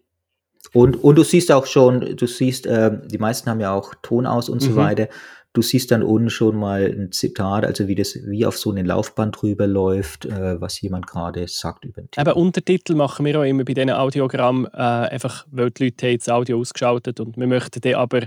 Und, 0.73 1.03
und 1.03 1.17
du 1.17 1.25
siehst 1.25 1.51
auch 1.51 1.67
schon, 1.67 2.17
du 2.17 2.27
siehst, 2.29 2.67
äh, 2.67 2.97
die 3.05 3.19
meisten 3.19 3.51
haben 3.51 3.59
ja 3.59 3.73
auch 3.73 3.97
Ton 4.01 4.27
aus 4.27 4.49
und 4.49 4.63
mhm. 4.63 4.67
so 4.67 4.77
weiter. 4.77 5.09
Du 5.55 5.61
siehst 5.61 5.91
dann 5.91 6.03
unten 6.03 6.31
schon 6.31 6.57
mal 6.57 6.87
ein 6.87 7.13
Zitat, 7.13 7.67
also 7.67 7.87
wie 7.87 7.95
das 7.95 8.19
wie 8.25 8.47
auf 8.47 8.57
so 8.57 8.71
eine 8.71 8.83
Laufband 8.83 9.43
drüber 9.43 9.67
läuft, 9.67 10.25
äh, 10.25 10.59
was 10.61 10.81
jemand 10.81 11.07
gerade 11.07 11.47
sagt 11.47 11.85
über 11.85 12.01
den 12.01 12.11
Titel. 12.11 12.21
Aber 12.21 12.37
Untertitel 12.37 12.95
machen 12.95 13.27
wir 13.27 13.39
auch 13.39 13.45
immer 13.45 13.65
bei 13.65 13.75
diesen 13.75 13.91
Audiogrammen, 13.91 14.67
äh, 14.73 14.77
einfach 14.77 15.47
weil 15.51 15.71
die 15.71 15.85
Leute 15.85 16.07
haben 16.07 16.19
das 16.19 16.29
Audio 16.31 16.59
ausgeschaltet 16.59 17.21
und 17.21 17.37
wir 17.37 17.47
möchten 17.47 17.81
dann 17.83 17.95
aber 17.95 18.23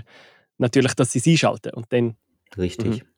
natürlich, 0.58 0.94
dass 0.94 1.12
sie 1.12 1.18
es 1.18 1.26
einschalten 1.26 1.72
und 1.74 1.86
dann... 1.90 2.16
Richtig, 2.56 3.02
mhm. 3.02 3.08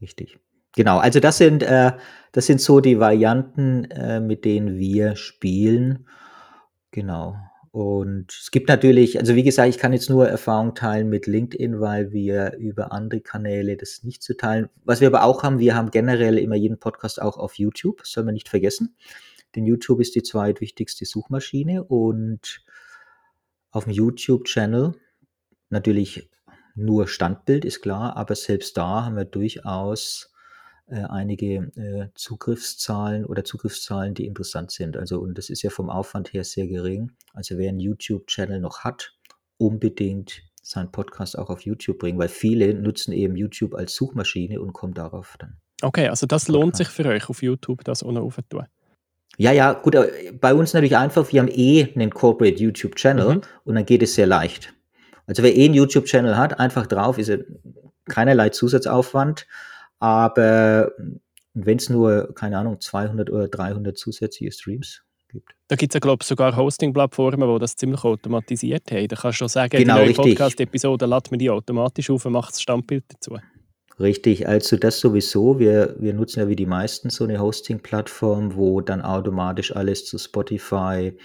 richtig. 0.00 0.38
Genau, 0.74 0.98
also 0.98 1.20
das 1.20 1.36
sind, 1.36 1.62
äh, 1.62 1.92
das 2.32 2.46
sind 2.46 2.60
so 2.60 2.80
die 2.80 2.98
Varianten, 2.98 3.84
äh, 3.90 4.20
mit 4.20 4.46
denen 4.46 4.78
wir 4.78 5.16
spielen. 5.16 6.06
Genau. 6.90 7.36
Und 7.72 8.30
es 8.38 8.50
gibt 8.50 8.68
natürlich, 8.68 9.18
also 9.18 9.34
wie 9.34 9.42
gesagt, 9.42 9.70
ich 9.70 9.78
kann 9.78 9.94
jetzt 9.94 10.10
nur 10.10 10.28
Erfahrung 10.28 10.74
teilen 10.74 11.08
mit 11.08 11.26
LinkedIn, 11.26 11.80
weil 11.80 12.12
wir 12.12 12.54
über 12.58 12.92
andere 12.92 13.22
Kanäle 13.22 13.78
das 13.78 14.04
nicht 14.04 14.22
zu 14.22 14.36
teilen. 14.36 14.68
Was 14.84 15.00
wir 15.00 15.08
aber 15.08 15.24
auch 15.24 15.42
haben, 15.42 15.58
wir 15.58 15.74
haben 15.74 15.90
generell 15.90 16.38
immer 16.38 16.54
jeden 16.54 16.78
Podcast 16.78 17.20
auch 17.20 17.38
auf 17.38 17.54
YouTube, 17.54 18.00
das 18.00 18.12
soll 18.12 18.24
man 18.24 18.34
nicht 18.34 18.50
vergessen. 18.50 18.94
Denn 19.56 19.64
YouTube 19.64 20.00
ist 20.00 20.14
die 20.14 20.22
zweitwichtigste 20.22 21.06
Suchmaschine 21.06 21.82
und 21.82 22.62
auf 23.70 23.84
dem 23.84 23.94
YouTube-Channel 23.94 24.92
natürlich 25.70 26.30
nur 26.74 27.08
Standbild, 27.08 27.64
ist 27.64 27.80
klar, 27.80 28.18
aber 28.18 28.34
selbst 28.34 28.76
da 28.76 29.06
haben 29.06 29.16
wir 29.16 29.24
durchaus 29.24 30.31
einige 30.88 31.70
äh, 31.76 32.08
Zugriffszahlen 32.14 33.24
oder 33.24 33.44
Zugriffszahlen, 33.44 34.14
die 34.14 34.26
interessant 34.26 34.70
sind. 34.70 34.96
Also, 34.96 35.20
und 35.20 35.38
das 35.38 35.50
ist 35.50 35.62
ja 35.62 35.70
vom 35.70 35.90
Aufwand 35.90 36.32
her 36.32 36.44
sehr 36.44 36.66
gering. 36.66 37.12
Also, 37.32 37.58
wer 37.58 37.68
einen 37.68 37.80
YouTube-Channel 37.80 38.60
noch 38.60 38.80
hat, 38.80 39.14
unbedingt 39.58 40.42
seinen 40.62 40.90
Podcast 40.90 41.38
auch 41.38 41.50
auf 41.50 41.62
YouTube 41.62 41.98
bringen, 41.98 42.18
weil 42.18 42.28
viele 42.28 42.74
nutzen 42.74 43.12
eben 43.12 43.36
YouTube 43.36 43.74
als 43.74 43.94
Suchmaschine 43.94 44.60
und 44.60 44.72
kommen 44.72 44.94
darauf 44.94 45.36
dann. 45.38 45.56
Okay, 45.82 46.08
also 46.08 46.26
das 46.26 46.48
lohnt 46.48 46.76
sich 46.76 46.88
für 46.88 47.04
euch 47.06 47.28
auf 47.28 47.42
YouTube, 47.42 47.82
das 47.84 48.04
ohne 48.04 48.20
tun. 48.48 48.66
Ja, 49.38 49.50
ja, 49.50 49.72
gut, 49.72 49.96
bei 50.40 50.54
uns 50.54 50.72
natürlich 50.72 50.96
einfach, 50.96 51.32
wir 51.32 51.40
haben 51.40 51.50
eh 51.50 51.92
einen 51.94 52.10
Corporate 52.10 52.62
YouTube-Channel 52.62 53.36
mhm. 53.36 53.40
und 53.64 53.74
dann 53.74 53.84
geht 53.84 54.02
es 54.02 54.14
sehr 54.14 54.26
leicht. 54.26 54.74
Also 55.26 55.42
wer 55.42 55.54
eh 55.56 55.64
einen 55.64 55.74
YouTube-Channel 55.74 56.36
hat, 56.36 56.60
einfach 56.60 56.86
drauf, 56.86 57.18
ist 57.18 57.28
ja 57.28 57.38
keinerlei 58.06 58.50
Zusatzaufwand 58.50 59.46
aber 60.02 60.90
wenn 61.54 61.76
es 61.76 61.88
nur, 61.88 62.34
keine 62.34 62.58
Ahnung, 62.58 62.80
200 62.80 63.30
oder 63.30 63.46
300 63.46 63.96
zusätzliche 63.96 64.50
Streams 64.50 65.02
gibt. 65.28 65.54
Da 65.68 65.76
gibt 65.76 65.92
es 65.92 65.94
ja, 65.94 66.00
glaube 66.00 66.22
ich, 66.22 66.26
sogar 66.26 66.56
Hosting-Plattformen, 66.56 67.48
die 67.48 67.60
das 67.60 67.76
ziemlich 67.76 68.02
automatisiert 68.02 68.90
haben. 68.90 69.06
Da 69.06 69.14
kannst 69.14 69.36
du 69.36 69.38
schon 69.38 69.48
sagen, 69.48 69.78
genau, 69.78 69.98
die 70.00 70.06
neue 70.06 70.14
Podcast-Episode 70.14 71.06
lädt 71.06 71.30
man 71.30 71.38
die 71.38 71.50
automatisch 71.50 72.10
auf 72.10 72.26
und 72.26 72.32
macht 72.32 72.50
das 72.50 72.62
Standbild 72.62 73.04
dazu. 73.10 73.38
Richtig, 74.00 74.48
also 74.48 74.76
das 74.76 74.98
sowieso. 74.98 75.60
Wir, 75.60 75.94
wir 76.00 76.14
nutzen 76.14 76.40
ja 76.40 76.48
wie 76.48 76.56
die 76.56 76.66
meisten 76.66 77.08
so 77.08 77.22
eine 77.22 77.38
Hosting-Plattform, 77.38 78.56
wo 78.56 78.80
dann 78.80 79.02
automatisch 79.02 79.76
alles 79.76 80.04
zu 80.04 80.18
Spotify, 80.18 81.16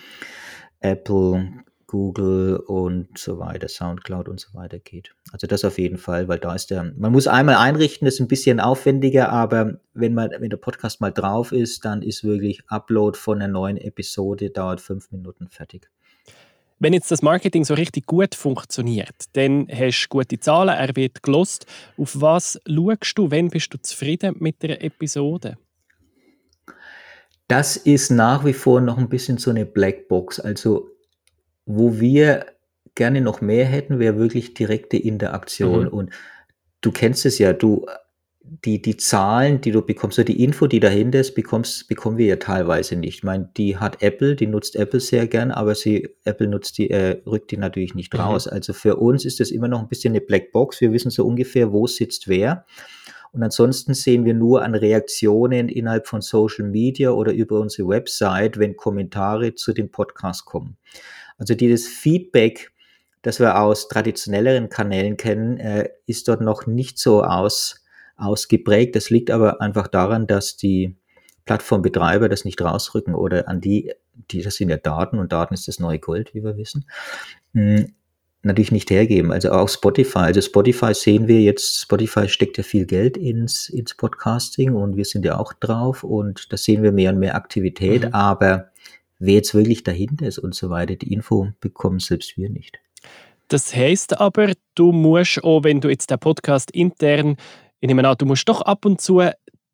Apple, 0.81 1.51
Google 1.87 2.57
und 2.57 3.17
so 3.17 3.39
weiter, 3.39 3.69
Soundcloud 3.69 4.27
und 4.27 4.39
so 4.39 4.53
weiter 4.53 4.77
geht. 4.77 5.15
Also 5.31 5.47
das 5.47 5.63
auf 5.63 5.79
jeden 5.79 5.97
Fall, 5.97 6.27
weil 6.27 6.37
da 6.37 6.53
ist 6.53 6.69
der, 6.69 6.93
man 6.97 7.13
muss 7.13 7.27
einmal 7.27 7.55
einrichten, 7.55 8.05
das 8.05 8.15
ist 8.15 8.19
ein 8.19 8.27
bisschen 8.27 8.59
aufwendiger, 8.59 9.29
aber 9.29 9.79
wenn 9.93 10.13
man, 10.13 10.31
wenn 10.37 10.49
der 10.49 10.57
Podcast 10.57 10.99
mal 10.99 11.11
drauf 11.11 11.51
ist, 11.51 11.85
dann 11.85 12.01
ist 12.01 12.23
wirklich 12.23 12.61
Upload 12.67 13.17
von 13.17 13.41
einer 13.41 13.51
neuen 13.51 13.77
Episode, 13.77 14.49
dauert 14.49 14.81
fünf 14.81 15.11
Minuten 15.11 15.47
fertig. 15.47 15.89
Wenn 16.79 16.93
jetzt 16.93 17.09
das 17.09 17.23
Marketing 17.23 17.63
so 17.65 17.73
richtig 17.73 18.05
gut 18.05 18.35
funktioniert, 18.35 19.15
dann 19.33 19.67
hast 19.71 20.03
du 20.03 20.09
gute 20.09 20.39
Zahlen, 20.39 20.75
er 20.75 20.95
wird 20.95 21.23
gelost. 21.23 21.65
Auf 21.97 22.21
was 22.21 22.61
schaust 22.67 23.17
du, 23.17 23.31
wenn 23.31 23.49
bist 23.49 23.73
du 23.73 23.81
zufrieden 23.81 24.35
mit 24.39 24.61
der 24.61 24.83
Episode? 24.83 25.57
Das 27.47 27.77
ist 27.77 28.11
nach 28.11 28.45
wie 28.45 28.53
vor 28.53 28.81
noch 28.81 28.97
ein 28.97 29.09
bisschen 29.09 29.37
so 29.37 29.49
eine 29.49 29.65
Blackbox. 29.65 30.39
Also 30.39 30.91
wo 31.67 31.99
wir 31.99 32.47
gerne 32.95 33.21
noch 33.21 33.41
mehr 33.41 33.65
hätten, 33.65 33.99
wäre 33.99 34.17
wirklich 34.17 34.55
direkte 34.55 34.97
Interaktion. 34.97 35.83
Mhm. 35.83 35.89
Und 35.89 36.09
du 36.81 36.91
kennst 36.91 37.25
es 37.25 37.37
ja, 37.37 37.53
du, 37.53 37.85
die, 38.41 38.81
die 38.81 38.97
Zahlen, 38.97 39.61
die 39.61 39.71
du 39.71 39.81
bekommst, 39.81 40.15
so 40.15 40.23
die 40.23 40.43
Info, 40.43 40.67
die 40.67 40.79
dahinter 40.79 41.19
ist, 41.19 41.35
bekommst, 41.35 41.87
bekommen 41.89 42.17
wir 42.17 42.25
ja 42.25 42.35
teilweise 42.37 42.95
nicht. 42.95 43.17
Ich 43.17 43.23
meine, 43.23 43.49
die 43.57 43.77
hat 43.77 44.01
Apple, 44.01 44.35
die 44.35 44.47
nutzt 44.47 44.75
Apple 44.77 45.01
sehr 45.01 45.27
gern, 45.27 45.51
aber 45.51 45.75
sie, 45.75 46.09
Apple 46.23 46.47
nutzt 46.47 46.77
die, 46.77 46.89
äh, 46.89 47.21
rückt 47.25 47.51
die 47.51 47.57
natürlich 47.57 47.93
nicht 47.93 48.13
mhm. 48.13 48.21
raus. 48.21 48.47
Also 48.47 48.73
für 48.73 48.95
uns 48.95 49.25
ist 49.25 49.39
das 49.39 49.51
immer 49.51 49.67
noch 49.67 49.81
ein 49.81 49.89
bisschen 49.89 50.13
eine 50.13 50.21
Blackbox. 50.21 50.81
Wir 50.81 50.93
wissen 50.93 51.11
so 51.11 51.25
ungefähr, 51.25 51.71
wo 51.71 51.85
sitzt 51.85 52.27
wer. 52.27 52.65
Und 53.33 53.43
ansonsten 53.43 53.93
sehen 53.93 54.23
wir 54.23 54.33
nur 54.33 54.63
an 54.63 54.73
Reaktionen 54.73 55.67
innerhalb 55.67 56.07
von 56.07 56.21
Social 56.21 56.65
Media 56.65 57.11
oder 57.11 57.33
über 57.33 57.59
unsere 57.59 57.89
Website, 57.89 58.57
wenn 58.57 58.77
Kommentare 58.77 59.53
zu 59.53 59.73
dem 59.73 59.91
Podcast 59.91 60.45
kommen. 60.45 60.77
Also 61.37 61.55
dieses 61.55 61.87
Feedback, 61.87 62.71
das 63.21 63.39
wir 63.39 63.59
aus 63.59 63.87
traditionelleren 63.87 64.69
Kanälen 64.69 65.17
kennen, 65.17 65.57
äh, 65.57 65.89
ist 66.05 66.27
dort 66.27 66.41
noch 66.41 66.65
nicht 66.65 66.99
so 66.99 67.23
aus, 67.23 67.85
ausgeprägt. 68.15 68.95
Das 68.95 69.09
liegt 69.09 69.31
aber 69.31 69.61
einfach 69.61 69.87
daran, 69.87 70.27
dass 70.27 70.57
die 70.57 70.95
Plattformbetreiber 71.45 72.29
das 72.29 72.45
nicht 72.45 72.61
rausrücken 72.61 73.15
oder 73.15 73.47
an 73.47 73.61
die, 73.61 73.91
die, 74.31 74.41
das 74.41 74.55
sind 74.55 74.69
ja 74.69 74.77
Daten 74.77 75.19
und 75.19 75.31
Daten 75.31 75.53
ist 75.53 75.67
das 75.67 75.79
neue 75.79 75.99
Gold, 75.99 76.33
wie 76.33 76.43
wir 76.43 76.57
wissen, 76.57 76.85
hm, 77.53 77.93
natürlich 78.43 78.71
nicht 78.71 78.89
hergeben. 78.89 79.31
Also 79.31 79.51
auch 79.51 79.69
Spotify. 79.69 80.19
Also 80.19 80.41
Spotify 80.41 80.93
sehen 80.93 81.27
wir 81.27 81.41
jetzt, 81.41 81.81
Spotify 81.81 82.27
steckt 82.27 82.57
ja 82.57 82.63
viel 82.63 82.85
Geld 82.85 83.17
ins, 83.17 83.69
ins 83.69 83.95
Podcasting 83.95 84.73
und 84.73 84.97
wir 84.97 85.05
sind 85.05 85.25
ja 85.25 85.39
auch 85.39 85.53
drauf 85.53 86.03
und 86.03 86.51
da 86.51 86.57
sehen 86.57 86.83
wir 86.83 86.91
mehr 86.91 87.11
und 87.11 87.19
mehr 87.19 87.35
Aktivität, 87.35 88.03
mhm. 88.03 88.13
aber 88.13 88.69
wer 89.19 89.35
jetzt 89.35 89.53
wirklich 89.53 89.83
dahinter 89.83 90.27
ist 90.27 90.39
und 90.39 90.55
so 90.55 90.69
weiter, 90.69 90.95
die 90.95 91.13
Info 91.13 91.49
bekommen 91.59 91.99
selbst 91.99 92.37
wir 92.37 92.49
nicht. 92.49 92.79
Das 93.47 93.73
heißt 93.75 94.19
aber, 94.19 94.53
du 94.75 94.91
musst 94.91 95.43
auch, 95.43 95.63
wenn 95.63 95.79
du 95.79 95.89
jetzt 95.89 96.11
den 96.11 96.19
Podcast 96.19 96.71
intern 96.71 97.37
ich 97.79 97.87
nehme 97.87 98.07
an, 98.07 98.17
du 98.17 98.25
musst 98.25 98.47
doch 98.49 98.61
ab 98.61 98.85
und 98.85 99.01
zu 99.01 99.21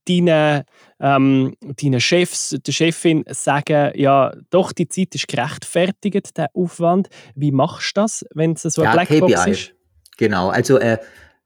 deinen, 0.06 0.64
ähm, 1.00 1.56
deinen 1.62 2.02
Chefs, 2.02 2.56
der 2.66 2.72
Chefin 2.72 3.24
sagen, 3.30 3.94
ja, 3.96 4.34
doch, 4.50 4.74
die 4.74 4.88
Zeit 4.88 5.16
ist 5.16 5.28
gerechtfertigt, 5.28 6.38
der 6.38 6.50
Aufwand. 6.54 7.08
Wie 7.36 7.52
machst 7.52 7.96
du 7.96 8.02
das, 8.02 8.26
wenn 8.34 8.54
es 8.54 8.64
so 8.64 8.82
eine 8.82 8.90
ja, 8.90 9.04
Blackbox 9.04 9.34
KPI. 9.34 9.52
ist? 9.52 9.74
Genau, 10.18 10.50
also 10.50 10.78
äh, 10.78 10.98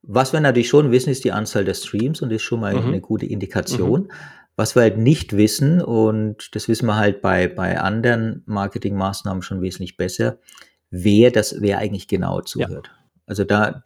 was 0.01 0.33
wir 0.33 0.39
natürlich 0.39 0.69
schon 0.69 0.91
wissen, 0.91 1.09
ist 1.11 1.23
die 1.23 1.31
Anzahl 1.31 1.65
der 1.65 1.75
Streams 1.75 2.21
und 2.21 2.29
das 2.29 2.37
ist 2.37 2.43
schon 2.43 2.59
mal 2.59 2.73
mhm. 2.73 2.87
eine 2.87 3.01
gute 3.01 3.25
Indikation. 3.25 4.03
Mhm. 4.03 4.11
Was 4.57 4.75
wir 4.75 4.81
halt 4.81 4.97
nicht 4.97 5.37
wissen, 5.37 5.81
und 5.81 6.53
das 6.55 6.67
wissen 6.67 6.87
wir 6.87 6.97
halt 6.97 7.21
bei, 7.21 7.47
bei 7.47 7.79
anderen 7.79 8.43
Marketingmaßnahmen 8.47 9.41
schon 9.43 9.61
wesentlich 9.61 9.95
besser, 9.95 10.39
wer 10.89 11.31
das, 11.31 11.61
wer 11.61 11.77
eigentlich 11.77 12.07
genau 12.07 12.41
zuhört. 12.41 12.87
Ja. 12.87 13.05
Also 13.27 13.43
da, 13.43 13.83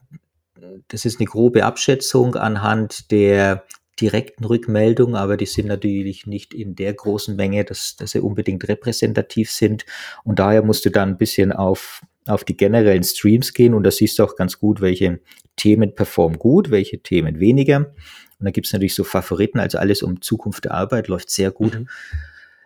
das 0.87 1.05
ist 1.05 1.19
eine 1.19 1.27
grobe 1.27 1.65
Abschätzung 1.65 2.35
anhand 2.35 3.11
der 3.11 3.65
direkten 3.99 4.45
Rückmeldungen, 4.45 5.15
aber 5.15 5.37
die 5.37 5.45
sind 5.45 5.67
natürlich 5.67 6.25
nicht 6.25 6.53
in 6.53 6.75
der 6.75 6.93
großen 6.93 7.35
Menge, 7.35 7.63
dass, 7.63 7.95
dass 7.95 8.11
sie 8.11 8.19
unbedingt 8.19 8.67
repräsentativ 8.67 9.51
sind. 9.51 9.85
Und 10.23 10.39
daher 10.39 10.63
musst 10.63 10.85
du 10.85 10.89
dann 10.89 11.09
ein 11.09 11.17
bisschen 11.17 11.51
auf, 11.51 12.01
auf 12.25 12.43
die 12.43 12.57
generellen 12.57 13.03
Streams 13.03 13.53
gehen 13.53 13.73
und 13.73 13.83
da 13.83 13.91
siehst 13.91 14.17
du 14.17 14.23
auch 14.23 14.35
ganz 14.35 14.57
gut, 14.57 14.81
welche 14.81 15.19
Themen 15.55 15.93
performen 15.93 16.39
gut, 16.39 16.71
welche 16.71 17.01
Themen 17.01 17.39
weniger. 17.39 17.93
Und 18.41 18.45
da 18.45 18.51
gibt 18.51 18.65
es 18.65 18.73
natürlich 18.73 18.95
so 18.95 19.03
Favoriten, 19.03 19.59
also 19.59 19.77
alles 19.77 20.01
um 20.01 20.21
Zukunft 20.21 20.65
der 20.65 20.73
Arbeit 20.73 21.07
läuft 21.07 21.29
sehr 21.29 21.51
gut. 21.51 21.79
Mhm. 21.79 21.87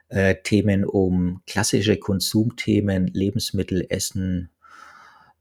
Äh, 0.08 0.36
Themen 0.42 0.86
um 0.86 1.42
klassische 1.46 1.98
Konsumthemen, 1.98 3.08
Lebensmittel, 3.08 3.86
Essen, 3.90 4.50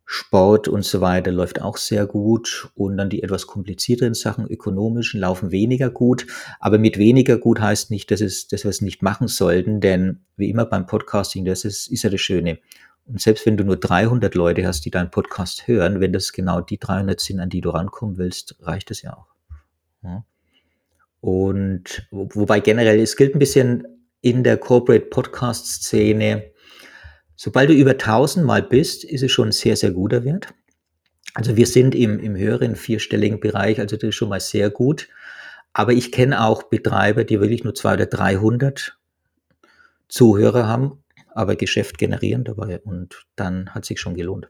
Sport 0.06 0.66
und 0.66 0.84
so 0.84 1.00
weiter 1.00 1.30
läuft 1.30 1.62
auch 1.62 1.76
sehr 1.76 2.06
gut 2.06 2.68
und 2.74 2.96
dann 2.96 3.08
die 3.08 3.22
etwas 3.22 3.46
komplizierteren 3.46 4.14
Sachen, 4.14 4.46
ökonomischen, 4.46 5.20
laufen 5.20 5.52
weniger 5.52 5.88
gut. 5.88 6.26
Aber 6.58 6.78
mit 6.78 6.98
weniger 6.98 7.38
gut 7.38 7.60
heißt 7.60 7.92
nicht, 7.92 8.10
dass, 8.10 8.20
es, 8.20 8.48
dass 8.48 8.64
wir 8.64 8.70
es 8.70 8.80
nicht 8.80 9.02
machen 9.02 9.28
sollten, 9.28 9.80
denn 9.80 10.24
wie 10.36 10.50
immer 10.50 10.66
beim 10.66 10.86
Podcasting, 10.86 11.44
das 11.44 11.64
ist, 11.64 11.86
ist 11.86 12.02
ja 12.02 12.10
das 12.10 12.20
Schöne. 12.20 12.58
Und 13.06 13.20
selbst 13.20 13.46
wenn 13.46 13.56
du 13.56 13.64
nur 13.64 13.76
300 13.76 14.34
Leute 14.34 14.66
hast, 14.66 14.84
die 14.84 14.90
deinen 14.90 15.10
Podcast 15.10 15.68
hören, 15.68 16.00
wenn 16.00 16.12
das 16.12 16.32
genau 16.32 16.60
die 16.60 16.78
300 16.78 17.20
sind, 17.20 17.38
an 17.38 17.50
die 17.50 17.60
du 17.60 17.70
rankommen 17.70 18.18
willst, 18.18 18.56
reicht 18.60 18.90
das 18.90 19.02
ja 19.02 19.14
auch. 19.14 19.33
Und 21.20 22.06
wobei 22.10 22.60
generell, 22.60 23.00
es 23.00 23.16
gilt 23.16 23.34
ein 23.34 23.38
bisschen 23.38 23.86
in 24.20 24.44
der 24.44 24.56
Corporate 24.58 25.06
Podcast 25.06 25.66
Szene, 25.66 26.54
Sobald 27.36 27.68
du 27.68 27.74
über 27.74 27.92
1000 27.92 28.46
Mal 28.46 28.62
bist, 28.62 29.04
ist 29.04 29.22
es 29.22 29.32
schon 29.32 29.48
ein 29.48 29.52
sehr, 29.52 29.76
sehr 29.76 29.90
guter 29.90 30.24
Wert. 30.24 30.54
Also 31.34 31.56
wir 31.56 31.66
sind 31.66 31.94
im, 31.94 32.20
im 32.20 32.36
höheren 32.36 32.76
vierstelligen 32.76 33.40
Bereich, 33.40 33.80
also 33.80 33.96
das 33.96 34.08
ist 34.08 34.14
schon 34.14 34.28
mal 34.28 34.40
sehr 34.40 34.70
gut. 34.70 35.08
Aber 35.72 35.92
ich 35.92 36.12
kenne 36.12 36.44
auch 36.44 36.64
Betreiber, 36.64 37.24
die 37.24 37.40
wirklich 37.40 37.64
nur 37.64 37.74
200 37.74 38.14
oder 38.14 38.16
300 38.16 38.96
Zuhörer 40.06 40.68
haben, 40.68 41.02
aber 41.34 41.56
Geschäft 41.56 41.98
generieren 41.98 42.44
dabei 42.44 42.78
und 42.78 43.26
dann 43.34 43.74
hat 43.74 43.84
sich 43.84 43.98
schon 43.98 44.14
gelohnt. 44.14 44.48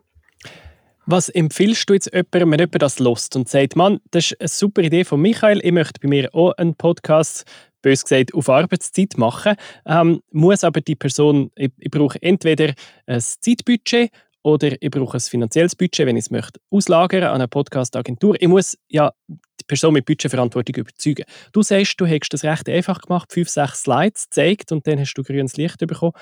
Was 1.06 1.28
empfiehlst 1.28 1.88
du 1.88 1.94
jetzt 1.94 2.10
jemandem, 2.12 2.52
wenn 2.52 2.60
jemand 2.60 2.82
das 2.82 2.98
lost 2.98 3.36
und 3.36 3.48
sagt, 3.48 3.76
Mann, 3.76 4.00
das 4.10 4.32
ist 4.32 4.40
eine 4.40 4.48
super 4.48 4.82
Idee 4.82 5.04
von 5.04 5.20
Michael, 5.20 5.60
ich 5.62 5.72
möchte 5.72 6.00
bei 6.00 6.08
mir 6.08 6.34
auch 6.34 6.52
einen 6.52 6.74
Podcast 6.74 7.44
bös 7.82 8.02
gesagt, 8.02 8.32
auf 8.32 8.48
Arbeitszeit 8.48 9.18
machen, 9.18 9.56
ähm, 9.84 10.22
muss 10.30 10.64
aber 10.64 10.80
die 10.80 10.96
Person, 10.96 11.50
ich, 11.56 11.70
ich 11.78 11.90
brauche 11.90 12.20
entweder 12.22 12.72
ein 13.06 13.20
Zeitbudget 13.20 14.10
oder 14.42 14.72
ich 14.80 14.90
brauche 14.90 15.18
ein 15.18 15.20
finanzielles 15.20 15.76
Budget, 15.76 16.06
wenn 16.06 16.16
ich 16.16 16.24
es 16.24 16.30
möchte 16.30 16.58
auslagern 16.70 17.24
an 17.24 17.34
eine 17.34 17.48
Podcast-Agentur. 17.48 18.40
Ich 18.40 18.48
muss 18.48 18.78
ja 18.88 19.12
die 19.28 19.64
Person 19.66 19.92
mit 19.92 20.06
Budgetverantwortung 20.06 20.76
überzeugen. 20.76 21.24
Du 21.52 21.62
sagst, 21.62 22.00
du 22.00 22.06
hättest 22.06 22.32
das 22.32 22.44
recht 22.44 22.68
einfach 22.68 23.02
gemacht, 23.02 23.30
fünf, 23.30 23.50
sechs 23.50 23.82
Slides 23.82 24.24
gezeigt 24.24 24.72
und 24.72 24.86
dann 24.86 24.98
hast 24.98 25.14
du 25.14 25.22
grünes 25.22 25.58
Licht 25.58 25.78
bekommen. 25.78 26.12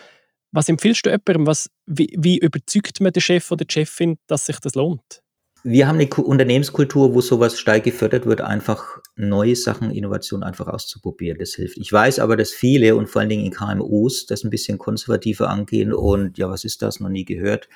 Was 0.53 0.69
empfiehlst 0.69 1.07
du 1.07 1.11
jemandem? 1.11 1.47
Was, 1.47 1.71
wie, 1.87 2.15
wie 2.19 2.39
überzeugt 2.39 3.01
man 3.01 3.13
den 3.13 3.21
Chef 3.21 3.51
oder 3.51 3.65
die 3.65 3.73
Chefin, 3.73 4.19
dass 4.27 4.47
sich 4.47 4.59
das 4.61 4.75
lohnt? 4.75 5.23
wir 5.65 5.87
haben 5.87 6.01
eine 6.01 6.09
Unternehmenskultur, 6.09 7.15
wo 7.15 7.21
sowas 7.21 7.59
stark 7.59 7.85
gefördert 7.85 8.27
wird, 8.27 8.41
einfach 8.41 8.99
neue 9.15 9.55
Sachen, 9.55 9.93
Innovationen 9.93 10.43
einfach 10.43 10.67
auszuprobieren. 10.67 11.39
Das 11.39 11.55
hilft. 11.55 11.77
Ich 11.79 11.93
weiß 11.93 12.19
aber, 12.19 12.37
dass 12.37 12.51
viele 12.51 12.97
und 12.97 13.09
vor 13.09 13.21
allen 13.21 13.29
Dingen 13.29 13.45
in 13.45 13.53
KMUs 13.53 14.27
das 14.27 14.43
ein 14.43 14.51
bisschen 14.51 14.79
konservativer 14.79 15.49
angehen 15.49 15.93
und 15.93 16.37
ja, 16.37 16.51
was 16.51 16.65
ist 16.65 16.83
das? 16.83 16.99
Noch 16.99 17.11
nie 17.11 17.25
gehört. 17.25 17.69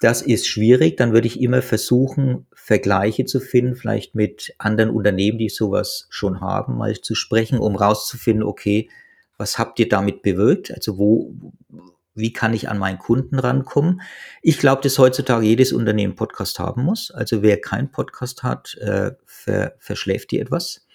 Das 0.00 0.22
ist 0.22 0.46
schwierig. 0.46 0.96
Dann 0.96 1.12
würde 1.12 1.26
ich 1.26 1.40
immer 1.40 1.60
versuchen, 1.60 2.46
Vergleiche 2.54 3.24
zu 3.24 3.40
finden, 3.40 3.74
vielleicht 3.74 4.14
mit 4.14 4.54
anderen 4.58 4.90
Unternehmen, 4.90 5.38
die 5.38 5.48
sowas 5.48 6.06
schon 6.08 6.40
haben, 6.40 6.78
mal 6.78 6.94
zu 7.00 7.16
sprechen, 7.16 7.58
um 7.58 7.74
rauszufinden, 7.74 8.44
okay, 8.44 8.88
was 9.40 9.58
habt 9.58 9.78
ihr 9.80 9.88
damit 9.88 10.20
bewirkt? 10.20 10.70
Also 10.70 10.98
wo, 10.98 11.34
wie 12.14 12.32
kann 12.32 12.52
ich 12.52 12.68
an 12.68 12.78
meinen 12.78 12.98
Kunden 12.98 13.38
rankommen? 13.38 14.02
Ich 14.42 14.58
glaube, 14.58 14.82
dass 14.82 14.98
heutzutage 14.98 15.46
jedes 15.46 15.72
Unternehmen 15.72 16.14
Podcast 16.14 16.58
haben 16.58 16.84
muss. 16.84 17.10
Also 17.10 17.42
wer 17.42 17.58
keinen 17.58 17.90
Podcast 17.90 18.42
hat, 18.42 18.76
äh, 18.76 19.12
ver, 19.24 19.74
verschläft 19.78 20.30
die 20.30 20.40
etwas. 20.40 20.86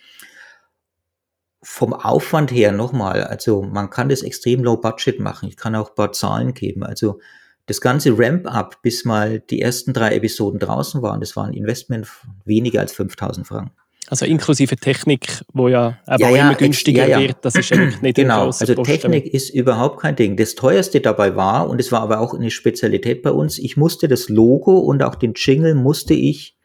Vom 1.63 1.93
Aufwand 1.93 2.51
her 2.51 2.71
nochmal, 2.71 3.23
also 3.23 3.63
man 3.63 3.89
kann 3.89 4.09
das 4.09 4.21
extrem 4.21 4.63
low 4.63 4.77
budget 4.77 5.19
machen. 5.19 5.49
Ich 5.49 5.57
kann 5.57 5.73
auch 5.73 5.89
ein 5.89 5.95
paar 5.95 6.11
Zahlen 6.11 6.53
geben. 6.53 6.83
Also 6.83 7.19
das 7.65 7.81
ganze 7.81 8.15
Ramp-up, 8.15 8.83
bis 8.83 9.05
mal 9.05 9.39
die 9.39 9.59
ersten 9.59 9.91
drei 9.91 10.15
Episoden 10.15 10.59
draußen 10.59 11.01
waren, 11.01 11.19
das 11.19 11.35
war 11.35 11.45
ein 11.45 11.53
Investment 11.53 12.07
weniger 12.43 12.81
als 12.81 12.93
5000 12.93 13.47
Franken. 13.47 13.84
Also 14.07 14.25
inklusive 14.25 14.75
Technik, 14.75 15.41
wo 15.53 15.67
ja, 15.67 15.97
aber 16.05 16.21
ja, 16.21 16.29
ja, 16.29 16.45
immer 16.45 16.55
günstiger 16.55 17.07
ja, 17.07 17.19
wird, 17.19 17.37
das 17.41 17.55
ist 17.55 17.71
eigentlich 17.71 18.01
nicht 18.01 18.15
Genau, 18.15 18.45
also. 18.45 18.83
Technik 18.83 19.33
ist 19.33 19.49
überhaupt 19.49 19.99
kein 19.99 20.15
Ding. 20.15 20.37
Das 20.37 20.55
teuerste 20.55 21.01
dabei 21.01 21.35
war, 21.35 21.69
und 21.69 21.79
es 21.79 21.91
war 21.91 22.01
aber 22.01 22.19
auch 22.19 22.33
eine 22.33 22.51
Spezialität 22.51 23.23
bei 23.23 23.31
uns, 23.31 23.57
ich 23.57 23.77
musste 23.77 24.07
das 24.07 24.29
Logo 24.29 24.77
und 24.77 25.01
auch 25.01 25.15
den 25.15 25.33
Jingle 25.35 25.73
musste 25.73 26.13
ich 26.13 26.55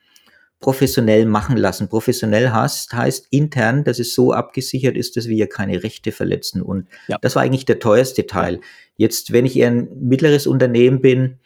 professionell 0.60 1.24
machen 1.24 1.56
lassen. 1.56 1.88
Professionell 1.88 2.50
heißt, 2.50 2.92
heißt 2.92 3.28
intern, 3.30 3.82
dass 3.82 3.98
es 3.98 4.14
so 4.14 4.32
abgesichert 4.32 4.96
ist, 4.96 5.16
dass 5.16 5.26
wir 5.26 5.36
ja 5.36 5.46
keine 5.46 5.82
Rechte 5.82 6.12
verletzen. 6.12 6.60
Und 6.60 6.86
das 7.22 7.34
war 7.34 7.42
eigentlich 7.42 7.64
der 7.64 7.78
teuerste 7.78 8.26
Teil. 8.26 8.60
Jetzt, 8.96 9.32
wenn 9.32 9.46
ich 9.46 9.56
eher 9.56 9.70
ein 9.70 9.88
mittleres 9.98 10.46
Unternehmen 10.46 11.00
bin, 11.00 11.38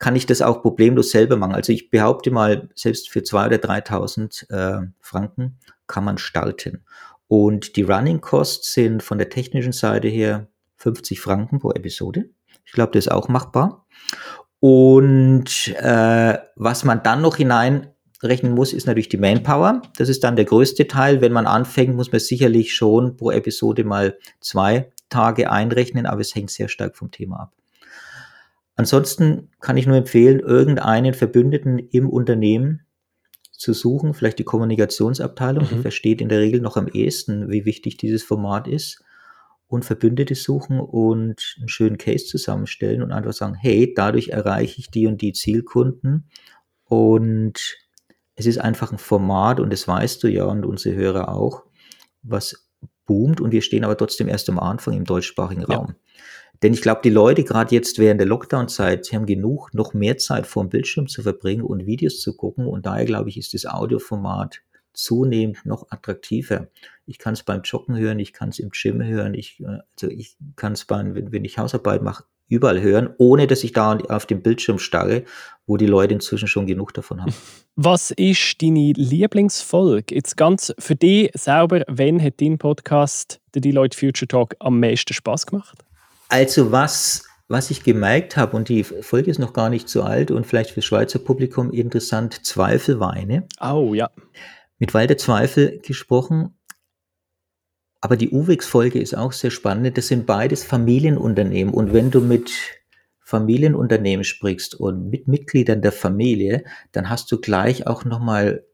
kann 0.00 0.16
ich 0.16 0.26
das 0.26 0.42
auch 0.42 0.62
problemlos 0.62 1.10
selber 1.10 1.36
machen. 1.36 1.54
Also 1.54 1.72
ich 1.72 1.90
behaupte 1.90 2.30
mal, 2.30 2.70
selbst 2.74 3.10
für 3.10 3.20
2.000 3.20 3.46
oder 3.46 3.56
3.000 3.56 4.50
äh, 4.50 4.86
Franken 5.00 5.58
kann 5.86 6.04
man 6.04 6.18
starten. 6.18 6.84
Und 7.28 7.76
die 7.76 7.82
Running 7.82 8.20
Costs 8.20 8.72
sind 8.72 9.02
von 9.04 9.18
der 9.18 9.28
technischen 9.28 9.72
Seite 9.72 10.08
her 10.08 10.48
50 10.78 11.20
Franken 11.20 11.60
pro 11.60 11.70
Episode. 11.70 12.30
Ich 12.64 12.72
glaube, 12.72 12.92
das 12.92 13.06
ist 13.06 13.12
auch 13.12 13.28
machbar. 13.28 13.86
Und 14.58 15.68
äh, 15.76 16.38
was 16.56 16.84
man 16.84 17.02
dann 17.02 17.20
noch 17.20 17.36
hineinrechnen 17.36 18.54
muss, 18.54 18.72
ist 18.72 18.86
natürlich 18.86 19.10
die 19.10 19.18
Manpower. 19.18 19.82
Das 19.98 20.08
ist 20.08 20.24
dann 20.24 20.34
der 20.34 20.46
größte 20.46 20.88
Teil. 20.88 21.20
Wenn 21.20 21.32
man 21.32 21.46
anfängt, 21.46 21.94
muss 21.94 22.10
man 22.10 22.20
sicherlich 22.20 22.74
schon 22.74 23.18
pro 23.18 23.30
Episode 23.30 23.84
mal 23.84 24.16
zwei 24.40 24.90
Tage 25.10 25.50
einrechnen, 25.50 26.06
aber 26.06 26.22
es 26.22 26.34
hängt 26.34 26.50
sehr 26.50 26.68
stark 26.68 26.96
vom 26.96 27.10
Thema 27.10 27.40
ab. 27.40 27.59
Ansonsten 28.80 29.50
kann 29.60 29.76
ich 29.76 29.86
nur 29.86 29.98
empfehlen, 29.98 30.40
irgendeinen 30.40 31.12
Verbündeten 31.12 31.78
im 31.78 32.08
Unternehmen 32.08 32.86
zu 33.52 33.74
suchen, 33.74 34.14
vielleicht 34.14 34.38
die 34.38 34.44
Kommunikationsabteilung, 34.44 35.68
die 35.68 35.74
Mhm. 35.74 35.82
versteht 35.82 36.22
in 36.22 36.30
der 36.30 36.40
Regel 36.40 36.62
noch 36.62 36.78
am 36.78 36.88
ehesten, 36.88 37.50
wie 37.50 37.66
wichtig 37.66 37.98
dieses 37.98 38.22
Format 38.22 38.66
ist. 38.66 39.04
Und 39.66 39.84
Verbündete 39.84 40.34
suchen 40.34 40.80
und 40.80 41.56
einen 41.58 41.68
schönen 41.68 41.98
Case 41.98 42.24
zusammenstellen 42.24 43.02
und 43.02 43.12
einfach 43.12 43.34
sagen, 43.34 43.54
hey, 43.54 43.92
dadurch 43.94 44.28
erreiche 44.28 44.78
ich 44.80 44.90
die 44.90 45.06
und 45.06 45.20
die 45.20 45.34
Zielkunden. 45.34 46.30
Und 46.84 47.76
es 48.36 48.46
ist 48.46 48.56
einfach 48.58 48.92
ein 48.92 48.98
Format 48.98 49.60
und 49.60 49.70
das 49.70 49.86
weißt 49.86 50.22
du 50.22 50.28
ja 50.28 50.44
und 50.46 50.64
unsere 50.64 50.96
Hörer 50.96 51.28
auch, 51.28 51.64
was 52.22 52.66
boomt. 53.04 53.42
Und 53.42 53.52
wir 53.52 53.60
stehen 53.60 53.84
aber 53.84 53.98
trotzdem 53.98 54.26
erst 54.26 54.48
am 54.48 54.58
Anfang 54.58 54.94
im 54.94 55.04
deutschsprachigen 55.04 55.66
Ja. 55.68 55.94
Denn 56.62 56.74
ich 56.74 56.82
glaube, 56.82 57.00
die 57.02 57.10
Leute, 57.10 57.42
gerade 57.42 57.74
jetzt 57.74 57.98
während 57.98 58.20
der 58.20 58.28
Lockdown-Zeit, 58.28 59.12
haben 59.12 59.26
genug, 59.26 59.72
noch 59.72 59.94
mehr 59.94 60.18
Zeit 60.18 60.46
vor 60.46 60.64
dem 60.64 60.70
Bildschirm 60.70 61.08
zu 61.08 61.22
verbringen 61.22 61.62
und 61.62 61.86
Videos 61.86 62.20
zu 62.20 62.36
gucken. 62.36 62.66
Und 62.66 62.84
daher, 62.84 63.06
glaube 63.06 63.30
ich, 63.30 63.38
ist 63.38 63.54
das 63.54 63.64
Audioformat 63.64 64.60
zunehmend 64.92 65.64
noch 65.64 65.86
attraktiver. 65.90 66.68
Ich 67.06 67.18
kann 67.18 67.32
es 67.32 67.42
beim 67.42 67.62
Joggen 67.62 67.96
hören, 67.96 68.18
ich 68.18 68.32
kann 68.32 68.50
es 68.50 68.58
im 68.58 68.70
Gym 68.70 69.02
hören, 69.02 69.34
ich, 69.34 69.60
äh, 69.60 69.78
also 69.92 70.08
ich 70.08 70.36
kann 70.56 70.72
es 70.72 70.88
wenn, 70.88 71.32
wenn 71.32 71.44
ich 71.44 71.58
Hausarbeit 71.58 72.02
mache, 72.02 72.24
überall 72.48 72.80
hören, 72.80 73.10
ohne 73.18 73.46
dass 73.46 73.64
ich 73.64 73.72
da 73.72 73.96
auf 73.96 74.26
den 74.26 74.42
Bildschirm 74.42 74.78
starre, 74.78 75.24
wo 75.66 75.76
die 75.76 75.86
Leute 75.86 76.14
inzwischen 76.14 76.48
schon 76.48 76.66
genug 76.66 76.92
davon 76.92 77.22
haben. 77.22 77.32
Was 77.76 78.10
ist 78.10 78.60
deine 78.60 78.92
Lieblingsfolge? 78.92 80.14
Jetzt 80.14 80.36
ganz 80.36 80.74
für 80.78 80.96
dich 80.96 81.30
selber, 81.34 81.82
wann 81.88 82.22
hat 82.22 82.40
dein 82.40 82.58
Podcast, 82.58 83.40
der 83.54 83.62
Deloitte 83.62 83.96
Future 83.96 84.28
Talk, 84.28 84.54
am 84.58 84.80
meisten 84.80 85.14
Spaß 85.14 85.46
gemacht? 85.46 85.78
Also 86.30 86.70
was, 86.70 87.24
was 87.48 87.72
ich 87.72 87.82
gemerkt 87.82 88.36
habe, 88.36 88.56
und 88.56 88.68
die 88.68 88.84
Folge 88.84 89.30
ist 89.30 89.38
noch 89.38 89.52
gar 89.52 89.68
nicht 89.68 89.88
so 89.88 90.02
alt 90.04 90.30
und 90.30 90.46
vielleicht 90.46 90.70
fürs 90.70 90.86
Schweizer 90.86 91.18
Publikum 91.18 91.72
interessant, 91.72 92.46
Zweifelweine. 92.46 93.48
Oh 93.60 93.94
ja. 93.94 94.10
Mit 94.78 94.94
Walter 94.94 95.18
Zweifel 95.18 95.80
gesprochen. 95.80 96.56
Aber 98.00 98.16
die 98.16 98.30
UWIX-Folge 98.30 99.00
ist 99.00 99.14
auch 99.14 99.32
sehr 99.32 99.50
spannend. 99.50 99.98
Das 99.98 100.06
sind 100.06 100.24
beides 100.24 100.64
Familienunternehmen. 100.64 101.74
Und 101.74 101.92
wenn 101.92 102.12
du 102.12 102.20
mit 102.20 102.50
Familienunternehmen 103.18 104.24
sprichst 104.24 104.76
und 104.76 105.10
mit 105.10 105.26
Mitgliedern 105.26 105.82
der 105.82 105.92
Familie, 105.92 106.64
dann 106.92 107.10
hast 107.10 107.30
du 107.32 107.40
gleich 107.40 107.88
auch 107.88 108.04
nochmal 108.04 108.64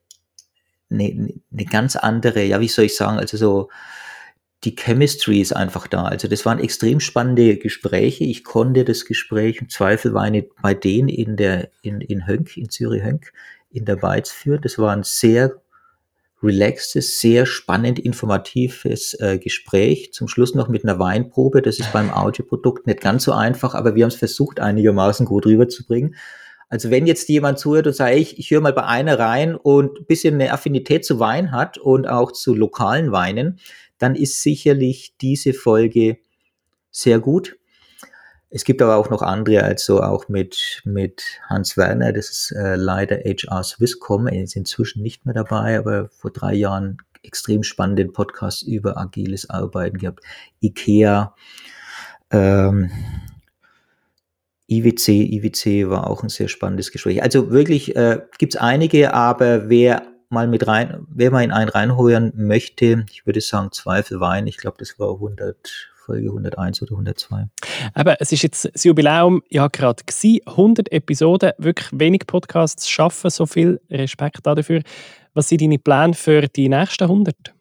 eine, 0.90 1.32
eine 1.50 1.64
ganz 1.64 1.96
andere, 1.96 2.44
ja, 2.44 2.60
wie 2.60 2.68
soll 2.68 2.84
ich 2.84 2.96
sagen, 2.96 3.18
also 3.18 3.38
so, 3.38 3.70
die 4.66 4.74
Chemistry 4.74 5.40
ist 5.40 5.54
einfach 5.54 5.86
da. 5.86 6.06
Also 6.06 6.26
das 6.26 6.44
waren 6.44 6.58
extrem 6.58 6.98
spannende 6.98 7.56
Gespräche. 7.56 8.24
Ich 8.24 8.42
konnte 8.42 8.84
das 8.84 9.04
Gespräch 9.04 9.60
im 9.60 9.68
Zweifel 9.68 10.12
war 10.12 10.28
nicht 10.28 10.48
bei 10.60 10.74
denen 10.74 11.08
in 11.08 11.36
der 11.36 11.70
in, 11.82 12.00
in 12.00 12.26
Hönk, 12.26 12.56
in 12.56 12.68
Zürich 12.68 13.04
Hönk, 13.04 13.32
in 13.70 13.84
der 13.84 13.94
Beiz 13.94 14.30
führen. 14.30 14.60
Das 14.62 14.76
war 14.76 14.92
ein 14.92 15.04
sehr 15.04 15.62
relaxtes, 16.42 17.20
sehr 17.20 17.46
spannend 17.46 18.00
informatives 18.00 19.14
äh, 19.20 19.38
Gespräch. 19.38 20.12
Zum 20.12 20.26
Schluss 20.26 20.56
noch 20.56 20.68
mit 20.68 20.82
einer 20.82 20.98
Weinprobe. 20.98 21.62
Das 21.62 21.78
ist 21.78 21.92
beim 21.92 22.10
Audioprodukt 22.10 22.88
nicht 22.88 23.00
ganz 23.00 23.22
so 23.22 23.32
einfach, 23.32 23.74
aber 23.74 23.94
wir 23.94 24.02
haben 24.02 24.10
es 24.10 24.16
versucht, 24.16 24.58
einigermaßen 24.58 25.26
gut 25.26 25.46
rüberzubringen. 25.46 26.16
Also 26.68 26.90
wenn 26.90 27.06
jetzt 27.06 27.28
jemand 27.28 27.60
zuhört 27.60 27.86
und 27.86 27.94
sagt, 27.94 28.16
ich, 28.16 28.38
ich 28.40 28.50
höre 28.50 28.60
mal 28.60 28.72
bei 28.72 28.82
einer 28.82 29.20
rein 29.20 29.54
und 29.54 30.00
ein 30.00 30.06
bisschen 30.06 30.34
eine 30.34 30.52
Affinität 30.52 31.04
zu 31.04 31.20
Wein 31.20 31.52
hat 31.52 31.78
und 31.78 32.08
auch 32.08 32.32
zu 32.32 32.54
lokalen 32.54 33.12
Weinen, 33.12 33.60
dann 33.98 34.14
ist 34.14 34.42
sicherlich 34.42 35.16
diese 35.20 35.52
Folge 35.52 36.18
sehr 36.90 37.18
gut. 37.18 37.56
Es 38.48 38.64
gibt 38.64 38.80
aber 38.80 38.96
auch 38.96 39.10
noch 39.10 39.22
andere, 39.22 39.64
also 39.64 40.02
auch 40.02 40.28
mit, 40.28 40.80
mit 40.84 41.22
Hans 41.48 41.76
Werner, 41.76 42.12
das 42.12 42.30
ist 42.30 42.52
äh, 42.52 42.76
leider 42.76 43.16
HR 43.16 43.62
Swisscom, 43.64 44.28
er 44.28 44.44
ist 44.44 44.56
inzwischen 44.56 45.02
nicht 45.02 45.26
mehr 45.26 45.34
dabei, 45.34 45.78
aber 45.78 46.08
vor 46.10 46.30
drei 46.30 46.54
Jahren 46.54 46.98
extrem 47.22 47.62
spannenden 47.64 48.12
Podcast 48.12 48.62
über 48.62 48.96
agiles 48.96 49.50
Arbeiten 49.50 49.98
gehabt. 49.98 50.20
IKEA, 50.62 51.34
ähm, 52.30 52.90
IWC, 54.68 55.08
IWC 55.08 55.90
war 55.90 56.08
auch 56.08 56.22
ein 56.22 56.28
sehr 56.28 56.48
spannendes 56.48 56.92
Gespräch. 56.92 57.22
Also 57.22 57.50
wirklich 57.50 57.96
äh, 57.96 58.20
gibt 58.38 58.54
es 58.54 58.60
einige, 58.60 59.12
aber 59.12 59.68
wer 59.68 60.06
mal 60.28 60.46
mit 60.48 60.66
rein, 60.66 61.06
wer 61.08 61.30
mal 61.30 61.44
in 61.44 61.52
einen 61.52 61.68
reinholen 61.68 62.32
möchte, 62.34 63.04
ich 63.10 63.26
würde 63.26 63.40
sagen 63.40 63.72
Zweifel 63.72 64.20
Wein, 64.20 64.46
ich 64.46 64.56
glaube, 64.56 64.76
das 64.78 64.98
war 64.98 65.14
100, 65.14 65.90
Folge 65.94 66.28
101 66.28 66.82
oder 66.82 66.92
102. 66.92 67.48
Aber 67.94 68.20
es 68.20 68.32
ist 68.32 68.42
jetzt 68.42 68.70
das 68.72 68.84
Jubiläum 68.84 69.42
ja 69.48 69.68
gerade 69.68 70.04
gewesen, 70.04 70.40
100 70.46 70.92
Episoden, 70.92 71.52
wirklich 71.58 71.88
wenig 71.92 72.26
Podcasts 72.26 72.88
schaffen 72.88 73.30
so 73.30 73.46
viel 73.46 73.80
Respekt 73.90 74.46
dafür. 74.46 74.82
Was 75.34 75.48
sind 75.48 75.60
deine 75.60 75.78
Pläne 75.78 76.14
für 76.14 76.42
die 76.48 76.68
nächsten 76.68 77.04
100? 77.04 77.55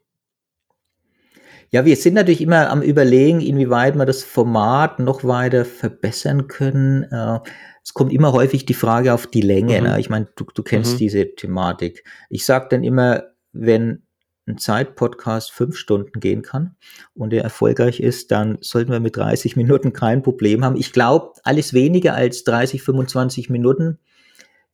Ja, 1.71 1.83
wir 1.85 1.95
sind 1.95 2.13
natürlich 2.13 2.41
immer 2.41 2.69
am 2.69 2.81
Überlegen, 2.81 3.41
inwieweit 3.41 3.95
wir 3.95 4.05
das 4.05 4.23
Format 4.23 4.99
noch 4.99 5.23
weiter 5.23 5.65
verbessern 5.65 6.47
können. 6.47 7.03
Äh, 7.03 7.39
es 7.83 7.93
kommt 7.93 8.13
immer 8.13 8.31
häufig 8.33 8.65
die 8.65 8.73
Frage 8.73 9.13
auf 9.13 9.27
die 9.27 9.41
Länge. 9.41 9.79
Mhm. 9.81 9.87
Ne? 9.87 9.99
Ich 9.99 10.09
meine, 10.09 10.27
du, 10.35 10.45
du 10.53 10.63
kennst 10.63 10.93
Mhm. 10.93 10.97
diese 10.97 11.35
Thematik. 11.35 12.03
Ich 12.29 12.45
sage 12.45 12.67
dann 12.69 12.83
immer, 12.83 13.23
wenn 13.51 14.03
ein 14.47 14.57
Zeitpodcast 14.59 15.51
fünf 15.51 15.75
Stunden 15.75 16.19
gehen 16.19 16.43
kann 16.43 16.75
und 17.15 17.31
der 17.31 17.43
erfolgreich 17.43 17.99
ist, 17.99 18.29
dann 18.31 18.57
sollten 18.61 18.91
wir 18.91 18.99
mit 18.99 19.17
30 19.17 19.55
Minuten 19.55 19.91
kein 19.91 20.21
Problem 20.21 20.63
haben. 20.63 20.75
Ich 20.77 20.93
glaube, 20.93 21.33
alles 21.43 21.73
weniger 21.73 22.13
als 22.13 22.43
30, 22.43 22.83
25 22.83 23.49
Minuten 23.49 23.97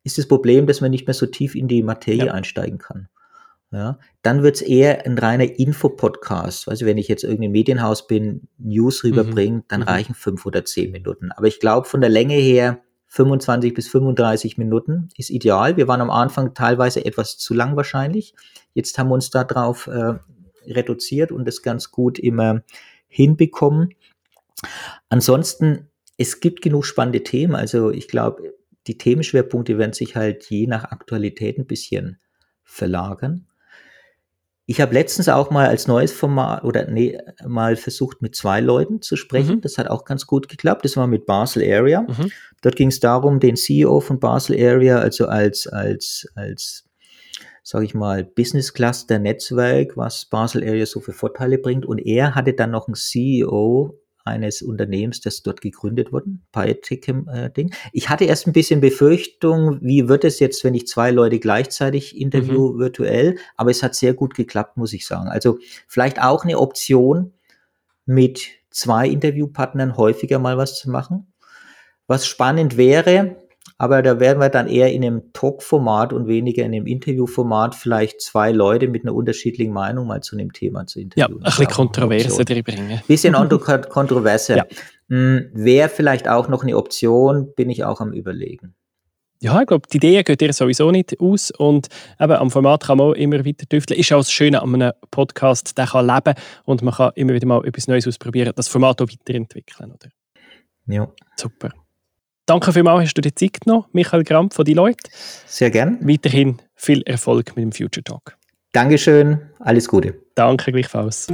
ist 0.03 0.17
das 0.17 0.27
Problem, 0.27 0.67
dass 0.67 0.81
man 0.81 0.91
nicht 0.91 1.07
mehr 1.07 1.13
so 1.13 1.25
tief 1.25 1.55
in 1.55 1.67
die 1.69 1.83
Materie 1.83 2.25
Ja. 2.25 2.33
einsteigen 2.33 2.79
kann. 2.79 3.07
Ja, 3.73 3.99
dann 4.21 4.43
wird's 4.43 4.61
eher 4.61 5.05
ein 5.05 5.17
reiner 5.17 5.45
Infopodcast. 5.57 6.67
Also 6.67 6.85
wenn 6.85 6.97
ich 6.97 7.07
jetzt 7.07 7.23
irgendein 7.23 7.51
Medienhaus 7.51 8.05
bin, 8.05 8.49
News 8.57 9.03
rüberbringe, 9.05 9.63
dann 9.69 9.81
Mhm. 9.81 9.87
reichen 9.87 10.13
fünf 10.13 10.45
oder 10.45 10.65
zehn 10.65 10.91
Minuten. 10.91 11.31
Aber 11.31 11.47
ich 11.47 11.59
glaube, 11.61 11.87
von 11.87 12.01
der 12.01 12.09
Länge 12.09 12.33
her 12.35 12.81
25 13.07 13.73
bis 13.73 13.87
35 13.87 14.57
Minuten 14.57 15.07
ist 15.17 15.29
ideal. 15.29 15.77
Wir 15.77 15.87
waren 15.87 16.01
am 16.01 16.09
Anfang 16.09 16.53
teilweise 16.53 17.05
etwas 17.05 17.37
zu 17.37 17.53
lang 17.53 17.77
wahrscheinlich. 17.77 18.33
Jetzt 18.73 18.97
haben 18.97 19.07
wir 19.09 19.13
uns 19.15 19.29
darauf 19.29 19.87
äh, 19.87 20.15
reduziert 20.65 21.31
und 21.31 21.45
das 21.47 21.61
ganz 21.61 21.91
gut 21.91 22.19
immer 22.19 22.63
hinbekommen. 23.07 23.93
Ansonsten, 25.09 25.87
es 26.17 26.39
gibt 26.39 26.61
genug 26.61 26.85
spannende 26.85 27.23
Themen. 27.23 27.55
Also 27.55 27.89
ich 27.89 28.07
glaube, 28.07 28.53
die 28.87 28.97
Themenschwerpunkte 28.97 29.77
werden 29.77 29.93
sich 29.93 30.15
halt 30.15 30.49
je 30.49 30.67
nach 30.67 30.85
Aktualität 30.85 31.57
ein 31.57 31.65
bisschen 31.67 32.19
verlagern. 32.63 33.47
Ich 34.71 34.79
habe 34.79 34.93
letztens 34.93 35.27
auch 35.27 35.51
mal 35.51 35.67
als 35.67 35.85
neues 35.89 36.13
Format 36.13 36.63
oder 36.63 36.89
nee, 36.89 37.19
mal 37.45 37.75
versucht, 37.75 38.21
mit 38.21 38.37
zwei 38.37 38.61
Leuten 38.61 39.01
zu 39.01 39.17
sprechen. 39.17 39.57
Mhm. 39.57 39.61
Das 39.61 39.77
hat 39.77 39.89
auch 39.89 40.05
ganz 40.05 40.25
gut 40.25 40.47
geklappt. 40.47 40.85
Das 40.85 40.95
war 40.95 41.07
mit 41.07 41.25
Basel 41.25 41.61
Area. 41.61 42.03
Mhm. 42.03 42.31
Dort 42.61 42.77
ging 42.77 42.87
es 42.87 43.01
darum, 43.01 43.41
den 43.41 43.57
CEO 43.57 43.99
von 43.99 44.21
Basel 44.21 44.55
Area, 44.57 44.99
also 44.99 45.27
als, 45.27 45.67
als, 45.67 46.25
als, 46.35 46.85
sage 47.63 47.83
ich 47.83 47.93
mal, 47.93 48.23
Business 48.23 48.73
Cluster 48.73 49.19
Netzwerk, 49.19 49.97
was 49.97 50.23
Basel 50.23 50.63
Area 50.63 50.85
so 50.85 51.01
für 51.01 51.11
Vorteile 51.11 51.57
bringt. 51.57 51.85
Und 51.85 51.97
er 51.97 52.33
hatte 52.33 52.53
dann 52.53 52.71
noch 52.71 52.87
einen 52.87 52.95
CEO 52.95 53.99
eines 54.25 54.61
Unternehmens, 54.61 55.21
das 55.21 55.43
dort 55.43 55.61
gegründet 55.61 56.11
wurde, 56.11 56.31
Biotech-Ding. 56.51 57.73
Ich 57.91 58.09
hatte 58.09 58.25
erst 58.25 58.47
ein 58.47 58.53
bisschen 58.53 58.81
Befürchtung, 58.81 59.79
wie 59.81 60.07
wird 60.07 60.23
es 60.23 60.39
jetzt, 60.39 60.63
wenn 60.63 60.73
ich 60.73 60.87
zwei 60.87 61.11
Leute 61.11 61.39
gleichzeitig 61.39 62.19
interview 62.19 62.77
virtuell, 62.77 63.37
aber 63.57 63.71
es 63.71 63.83
hat 63.83 63.95
sehr 63.95 64.13
gut 64.13 64.35
geklappt, 64.35 64.77
muss 64.77 64.93
ich 64.93 65.05
sagen. 65.05 65.29
Also 65.29 65.59
vielleicht 65.87 66.21
auch 66.21 66.43
eine 66.43 66.59
Option, 66.59 67.33
mit 68.05 68.49
zwei 68.69 69.07
Interviewpartnern 69.07 69.97
häufiger 69.97 70.39
mal 70.39 70.57
was 70.57 70.77
zu 70.77 70.89
machen. 70.89 71.33
Was 72.07 72.27
spannend 72.27 72.77
wäre, 72.77 73.37
aber 73.81 74.03
da 74.03 74.19
werden 74.19 74.37
wir 74.39 74.49
dann 74.49 74.67
eher 74.67 74.91
in 74.93 75.03
einem 75.03 75.33
Talk-Format 75.33 76.13
und 76.13 76.27
weniger 76.27 76.63
in 76.63 76.71
einem 76.75 76.85
Interview-Format 76.85 77.73
vielleicht 77.73 78.21
zwei 78.21 78.51
Leute 78.51 78.87
mit 78.87 79.03
einer 79.03 79.15
unterschiedlichen 79.15 79.73
Meinung 79.73 80.05
mal 80.05 80.21
zu 80.21 80.35
einem 80.37 80.53
Thema 80.53 80.85
zu 80.85 80.99
Ja, 80.99 81.03
interviewen. 81.05 81.37
ein 81.39 81.43
Das 81.45 81.57
bisschen 81.57 81.73
Kontroverse 81.73 82.45
drin 82.45 82.63
bringen. 82.63 83.01
Bisschen 83.07 83.33
kontro- 83.35 83.87
kontroverser. 83.87 84.57
Ja. 84.57 84.65
Hm, 85.09 85.49
Wäre 85.53 85.89
vielleicht 85.89 86.27
auch 86.27 86.47
noch 86.47 86.61
eine 86.61 86.77
Option, 86.77 87.53
bin 87.55 87.71
ich 87.71 87.83
auch 87.83 88.01
am 88.01 88.13
überlegen. 88.13 88.75
Ja, 89.41 89.59
ich 89.59 89.65
glaube, 89.65 89.87
die 89.91 89.97
Idee 89.97 90.21
geht 90.21 90.41
dir 90.41 90.53
sowieso 90.53 90.91
nicht 90.91 91.19
aus 91.19 91.49
und 91.49 91.87
eben 92.19 92.33
am 92.33 92.51
Format 92.51 92.83
kann 92.83 92.99
man 92.99 93.07
auch 93.07 93.13
immer 93.13 93.43
weiter 93.43 93.65
tüfteln. 93.67 93.99
Ist 93.99 94.13
auch 94.13 94.17
das 94.19 94.31
Schöne 94.31 94.61
an 94.61 94.75
einem 94.75 94.91
Podcast, 95.09 95.75
der 95.79 95.87
kann 95.87 96.05
leben 96.05 96.35
und 96.65 96.83
man 96.83 96.93
kann 96.93 97.11
immer 97.15 97.33
wieder 97.33 97.47
mal 97.47 97.65
etwas 97.65 97.87
Neues 97.87 98.07
ausprobieren, 98.07 98.53
das 98.55 98.67
Format 98.67 99.01
auch 99.01 99.07
weiterentwickeln. 99.07 99.91
Oder? 99.91 100.09
Ja, 100.85 101.07
Super. 101.35 101.71
Danke 102.45 102.73
vielmals, 102.73 103.05
hast 103.05 103.13
du 103.13 103.21
dir 103.21 103.33
Zeit 103.33 103.61
genommen, 103.61 103.85
Michael 103.91 104.23
Gramp 104.23 104.53
von 104.53 104.65
Deloitte. 104.65 105.09
sehr 105.45 105.69
gern. 105.69 105.97
Weiterhin 106.01 106.57
viel 106.75 107.01
Erfolg 107.03 107.55
mit 107.55 107.63
dem 107.63 107.71
Future 107.71 108.03
Talk. 108.03 108.35
Dankeschön, 108.73 109.39
alles 109.59 109.87
Gute. 109.87 110.15
Danke 110.35 110.71
gleichfalls. 110.71 111.27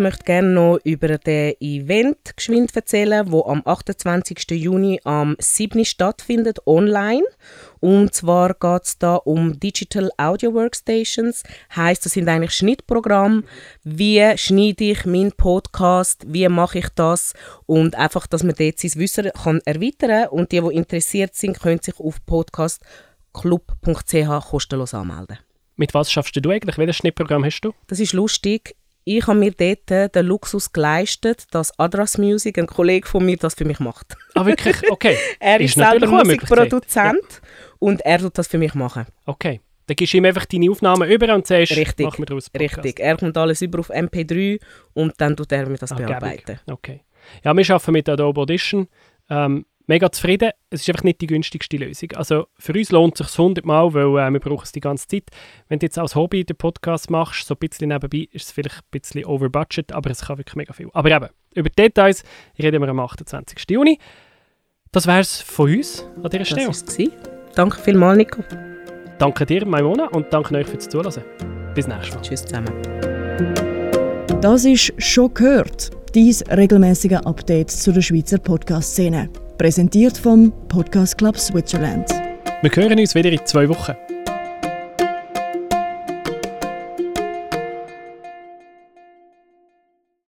möchte 0.00 0.24
gerne 0.24 0.48
noch 0.48 0.78
über 0.82 1.18
den 1.18 1.54
Event 1.60 2.36
geschwind 2.36 2.74
erzählen, 2.74 3.30
wo 3.30 3.44
am 3.44 3.62
28. 3.64 4.50
Juni 4.50 5.00
am 5.04 5.36
7. 5.38 5.84
stattfindet, 5.84 6.66
online. 6.66 7.22
Und 7.80 8.14
zwar 8.14 8.54
geht 8.54 8.84
es 8.84 8.98
da 8.98 9.16
um 9.16 9.58
Digital 9.58 10.12
Audio 10.18 10.54
Workstations. 10.54 11.42
Heißt, 11.74 12.04
das 12.04 12.12
sind 12.12 12.28
eigentlich 12.28 12.52
Schnittprogramme. 12.52 13.42
Wie 13.82 14.22
schneide 14.36 14.84
ich 14.84 15.06
meinen 15.06 15.32
Podcast? 15.32 16.24
Wie 16.26 16.46
mache 16.48 16.80
ich 16.80 16.88
das? 16.94 17.32
Und 17.66 17.94
einfach, 17.94 18.26
dass 18.26 18.42
man 18.42 18.54
dort 18.54 18.78
sein 18.78 18.92
Wissen 18.96 19.30
kann 19.42 19.62
erweitern 19.64 20.10
kann. 20.10 20.28
Und 20.28 20.52
die, 20.52 20.60
die 20.60 20.76
interessiert 20.76 21.34
sind, 21.34 21.58
können 21.58 21.80
sich 21.80 21.98
auf 21.98 22.24
podcastclub.ch 22.26 24.50
kostenlos 24.50 24.92
anmelden. 24.94 25.38
Mit 25.76 25.94
was 25.94 26.12
schaffst 26.12 26.36
du 26.36 26.50
eigentlich? 26.50 26.76
Welches 26.76 26.96
Schnittprogramm 26.96 27.42
hast 27.44 27.62
du? 27.62 27.72
Das 27.86 27.98
ist 27.98 28.12
lustig. 28.12 28.76
Ich 29.04 29.26
habe 29.26 29.38
mir 29.38 29.52
dort 29.52 30.14
den 30.14 30.26
Luxus 30.26 30.70
geleistet, 30.72 31.46
dass 31.52 31.76
Adras 31.78 32.18
Music, 32.18 32.58
ein 32.58 32.66
Kollege 32.66 33.08
von 33.08 33.24
mir, 33.24 33.38
das 33.38 33.54
für 33.54 33.64
mich 33.64 33.80
macht. 33.80 34.14
Ah, 34.34 34.44
wirklich? 34.44 34.76
Okay. 34.90 35.16
er 35.40 35.58
ist, 35.60 35.70
Ist 35.70 35.76
selber. 35.76 36.06
Musikproduzent 36.06 37.40
und 37.80 38.00
er 38.02 38.18
tut 38.20 38.38
das 38.38 38.46
für 38.46 38.58
mich 38.58 38.74
machen. 38.74 39.06
Okay. 39.26 39.60
Dann 39.86 39.96
gibst 39.96 40.12
du 40.14 40.18
ihm 40.18 40.24
einfach 40.24 40.46
deine 40.46 40.70
Aufnahmen 40.70 41.10
über 41.10 41.34
und 41.34 41.48
sagst, 41.48 41.76
Richtig, 41.76 42.06
mach 42.06 42.16
mir 42.18 42.26
daraus. 42.26 42.48
Richtig. 42.56 43.00
Er 43.00 43.16
kommt 43.16 43.36
alles 43.36 43.60
über 43.60 43.80
auf 43.80 43.90
MP3 43.90 44.60
und 44.94 45.14
dann 45.18 45.36
tut 45.36 45.50
er 45.50 45.68
mir 45.68 45.78
das 45.78 45.90
Ah, 45.90 45.96
bearbeiten. 45.96 46.44
gäbig. 46.46 46.60
Okay. 46.70 47.00
Ja, 47.42 47.56
wir 47.56 47.68
arbeiten 47.70 47.92
mit 47.92 48.08
Adobe 48.08 48.40
Audition. 48.42 48.86
Ähm, 49.28 49.66
mega 49.88 50.12
zufrieden. 50.12 50.50
Es 50.70 50.82
ist 50.82 50.88
einfach 50.90 51.02
nicht 51.02 51.20
die 51.20 51.26
günstigste 51.26 51.76
Lösung. 51.76 52.12
Also 52.12 52.46
für 52.56 52.72
uns 52.72 52.92
lohnt 52.92 53.20
es 53.20 53.26
sich 53.32 53.38
hundertmal, 53.38 53.92
weil 53.92 54.28
äh, 54.28 54.30
wir 54.32 54.38
brauchen 54.38 54.62
es 54.62 54.70
die 54.70 54.78
ganze 54.80 55.08
Zeit. 55.08 55.24
Wenn 55.68 55.80
du 55.80 55.86
jetzt 55.86 55.98
als 55.98 56.14
Hobby 56.14 56.44
den 56.44 56.56
Podcast 56.56 57.10
machst, 57.10 57.48
so 57.48 57.54
ein 57.54 57.58
bisschen 57.58 57.88
nebenbei, 57.88 58.28
ist 58.30 58.46
es 58.46 58.52
vielleicht 58.52 58.76
ein 58.78 58.86
bisschen 58.92 59.24
over 59.24 59.48
budget, 59.48 59.90
aber 59.90 60.10
es 60.10 60.20
kann 60.20 60.38
wirklich 60.38 60.54
mega 60.54 60.72
viel. 60.72 60.88
Aber 60.92 61.10
eben, 61.10 61.28
über 61.54 61.68
die 61.68 61.74
Details 61.74 62.22
reden 62.56 62.80
wir 62.80 62.88
am 62.88 63.00
28. 63.00 63.58
Juni. 63.68 63.98
Das 64.92 65.08
wäre 65.08 65.20
es 65.20 65.40
von 65.42 65.68
uns 65.74 66.04
an 66.22 66.30
dieser 66.30 66.38
Das 66.38 66.48
Stelle. 66.48 66.66
war 66.66 66.70
es. 66.70 67.39
Danke 67.54 67.80
vielmals, 67.80 68.16
Nico. 68.16 68.42
Danke 69.18 69.44
dir, 69.44 69.66
Maimona, 69.66 70.08
und 70.08 70.32
danke 70.32 70.54
euch 70.56 70.66
fürs 70.66 70.88
Zuhören. 70.88 71.22
Bis 71.74 71.86
nächstes 71.86 72.14
Mal. 72.14 72.22
Tschüss 72.22 72.44
zusammen. 72.44 72.72
Das 74.40 74.64
ist 74.64 74.92
«Schon 74.96 75.34
gehört», 75.34 75.90
dies 76.14 76.42
regelmäßige 76.50 77.18
Update 77.24 77.70
zu 77.70 77.92
der 77.92 78.00
Schweizer 78.00 78.38
Podcast-Szene. 78.38 79.28
Präsentiert 79.58 80.16
vom 80.16 80.52
Podcast 80.68 81.18
Club 81.18 81.36
Switzerland. 81.36 82.08
Wir 82.62 82.70
hören 82.74 82.98
uns 82.98 83.14
wieder 83.14 83.30
in 83.30 83.44
zwei 83.44 83.68
Wochen. 83.68 83.92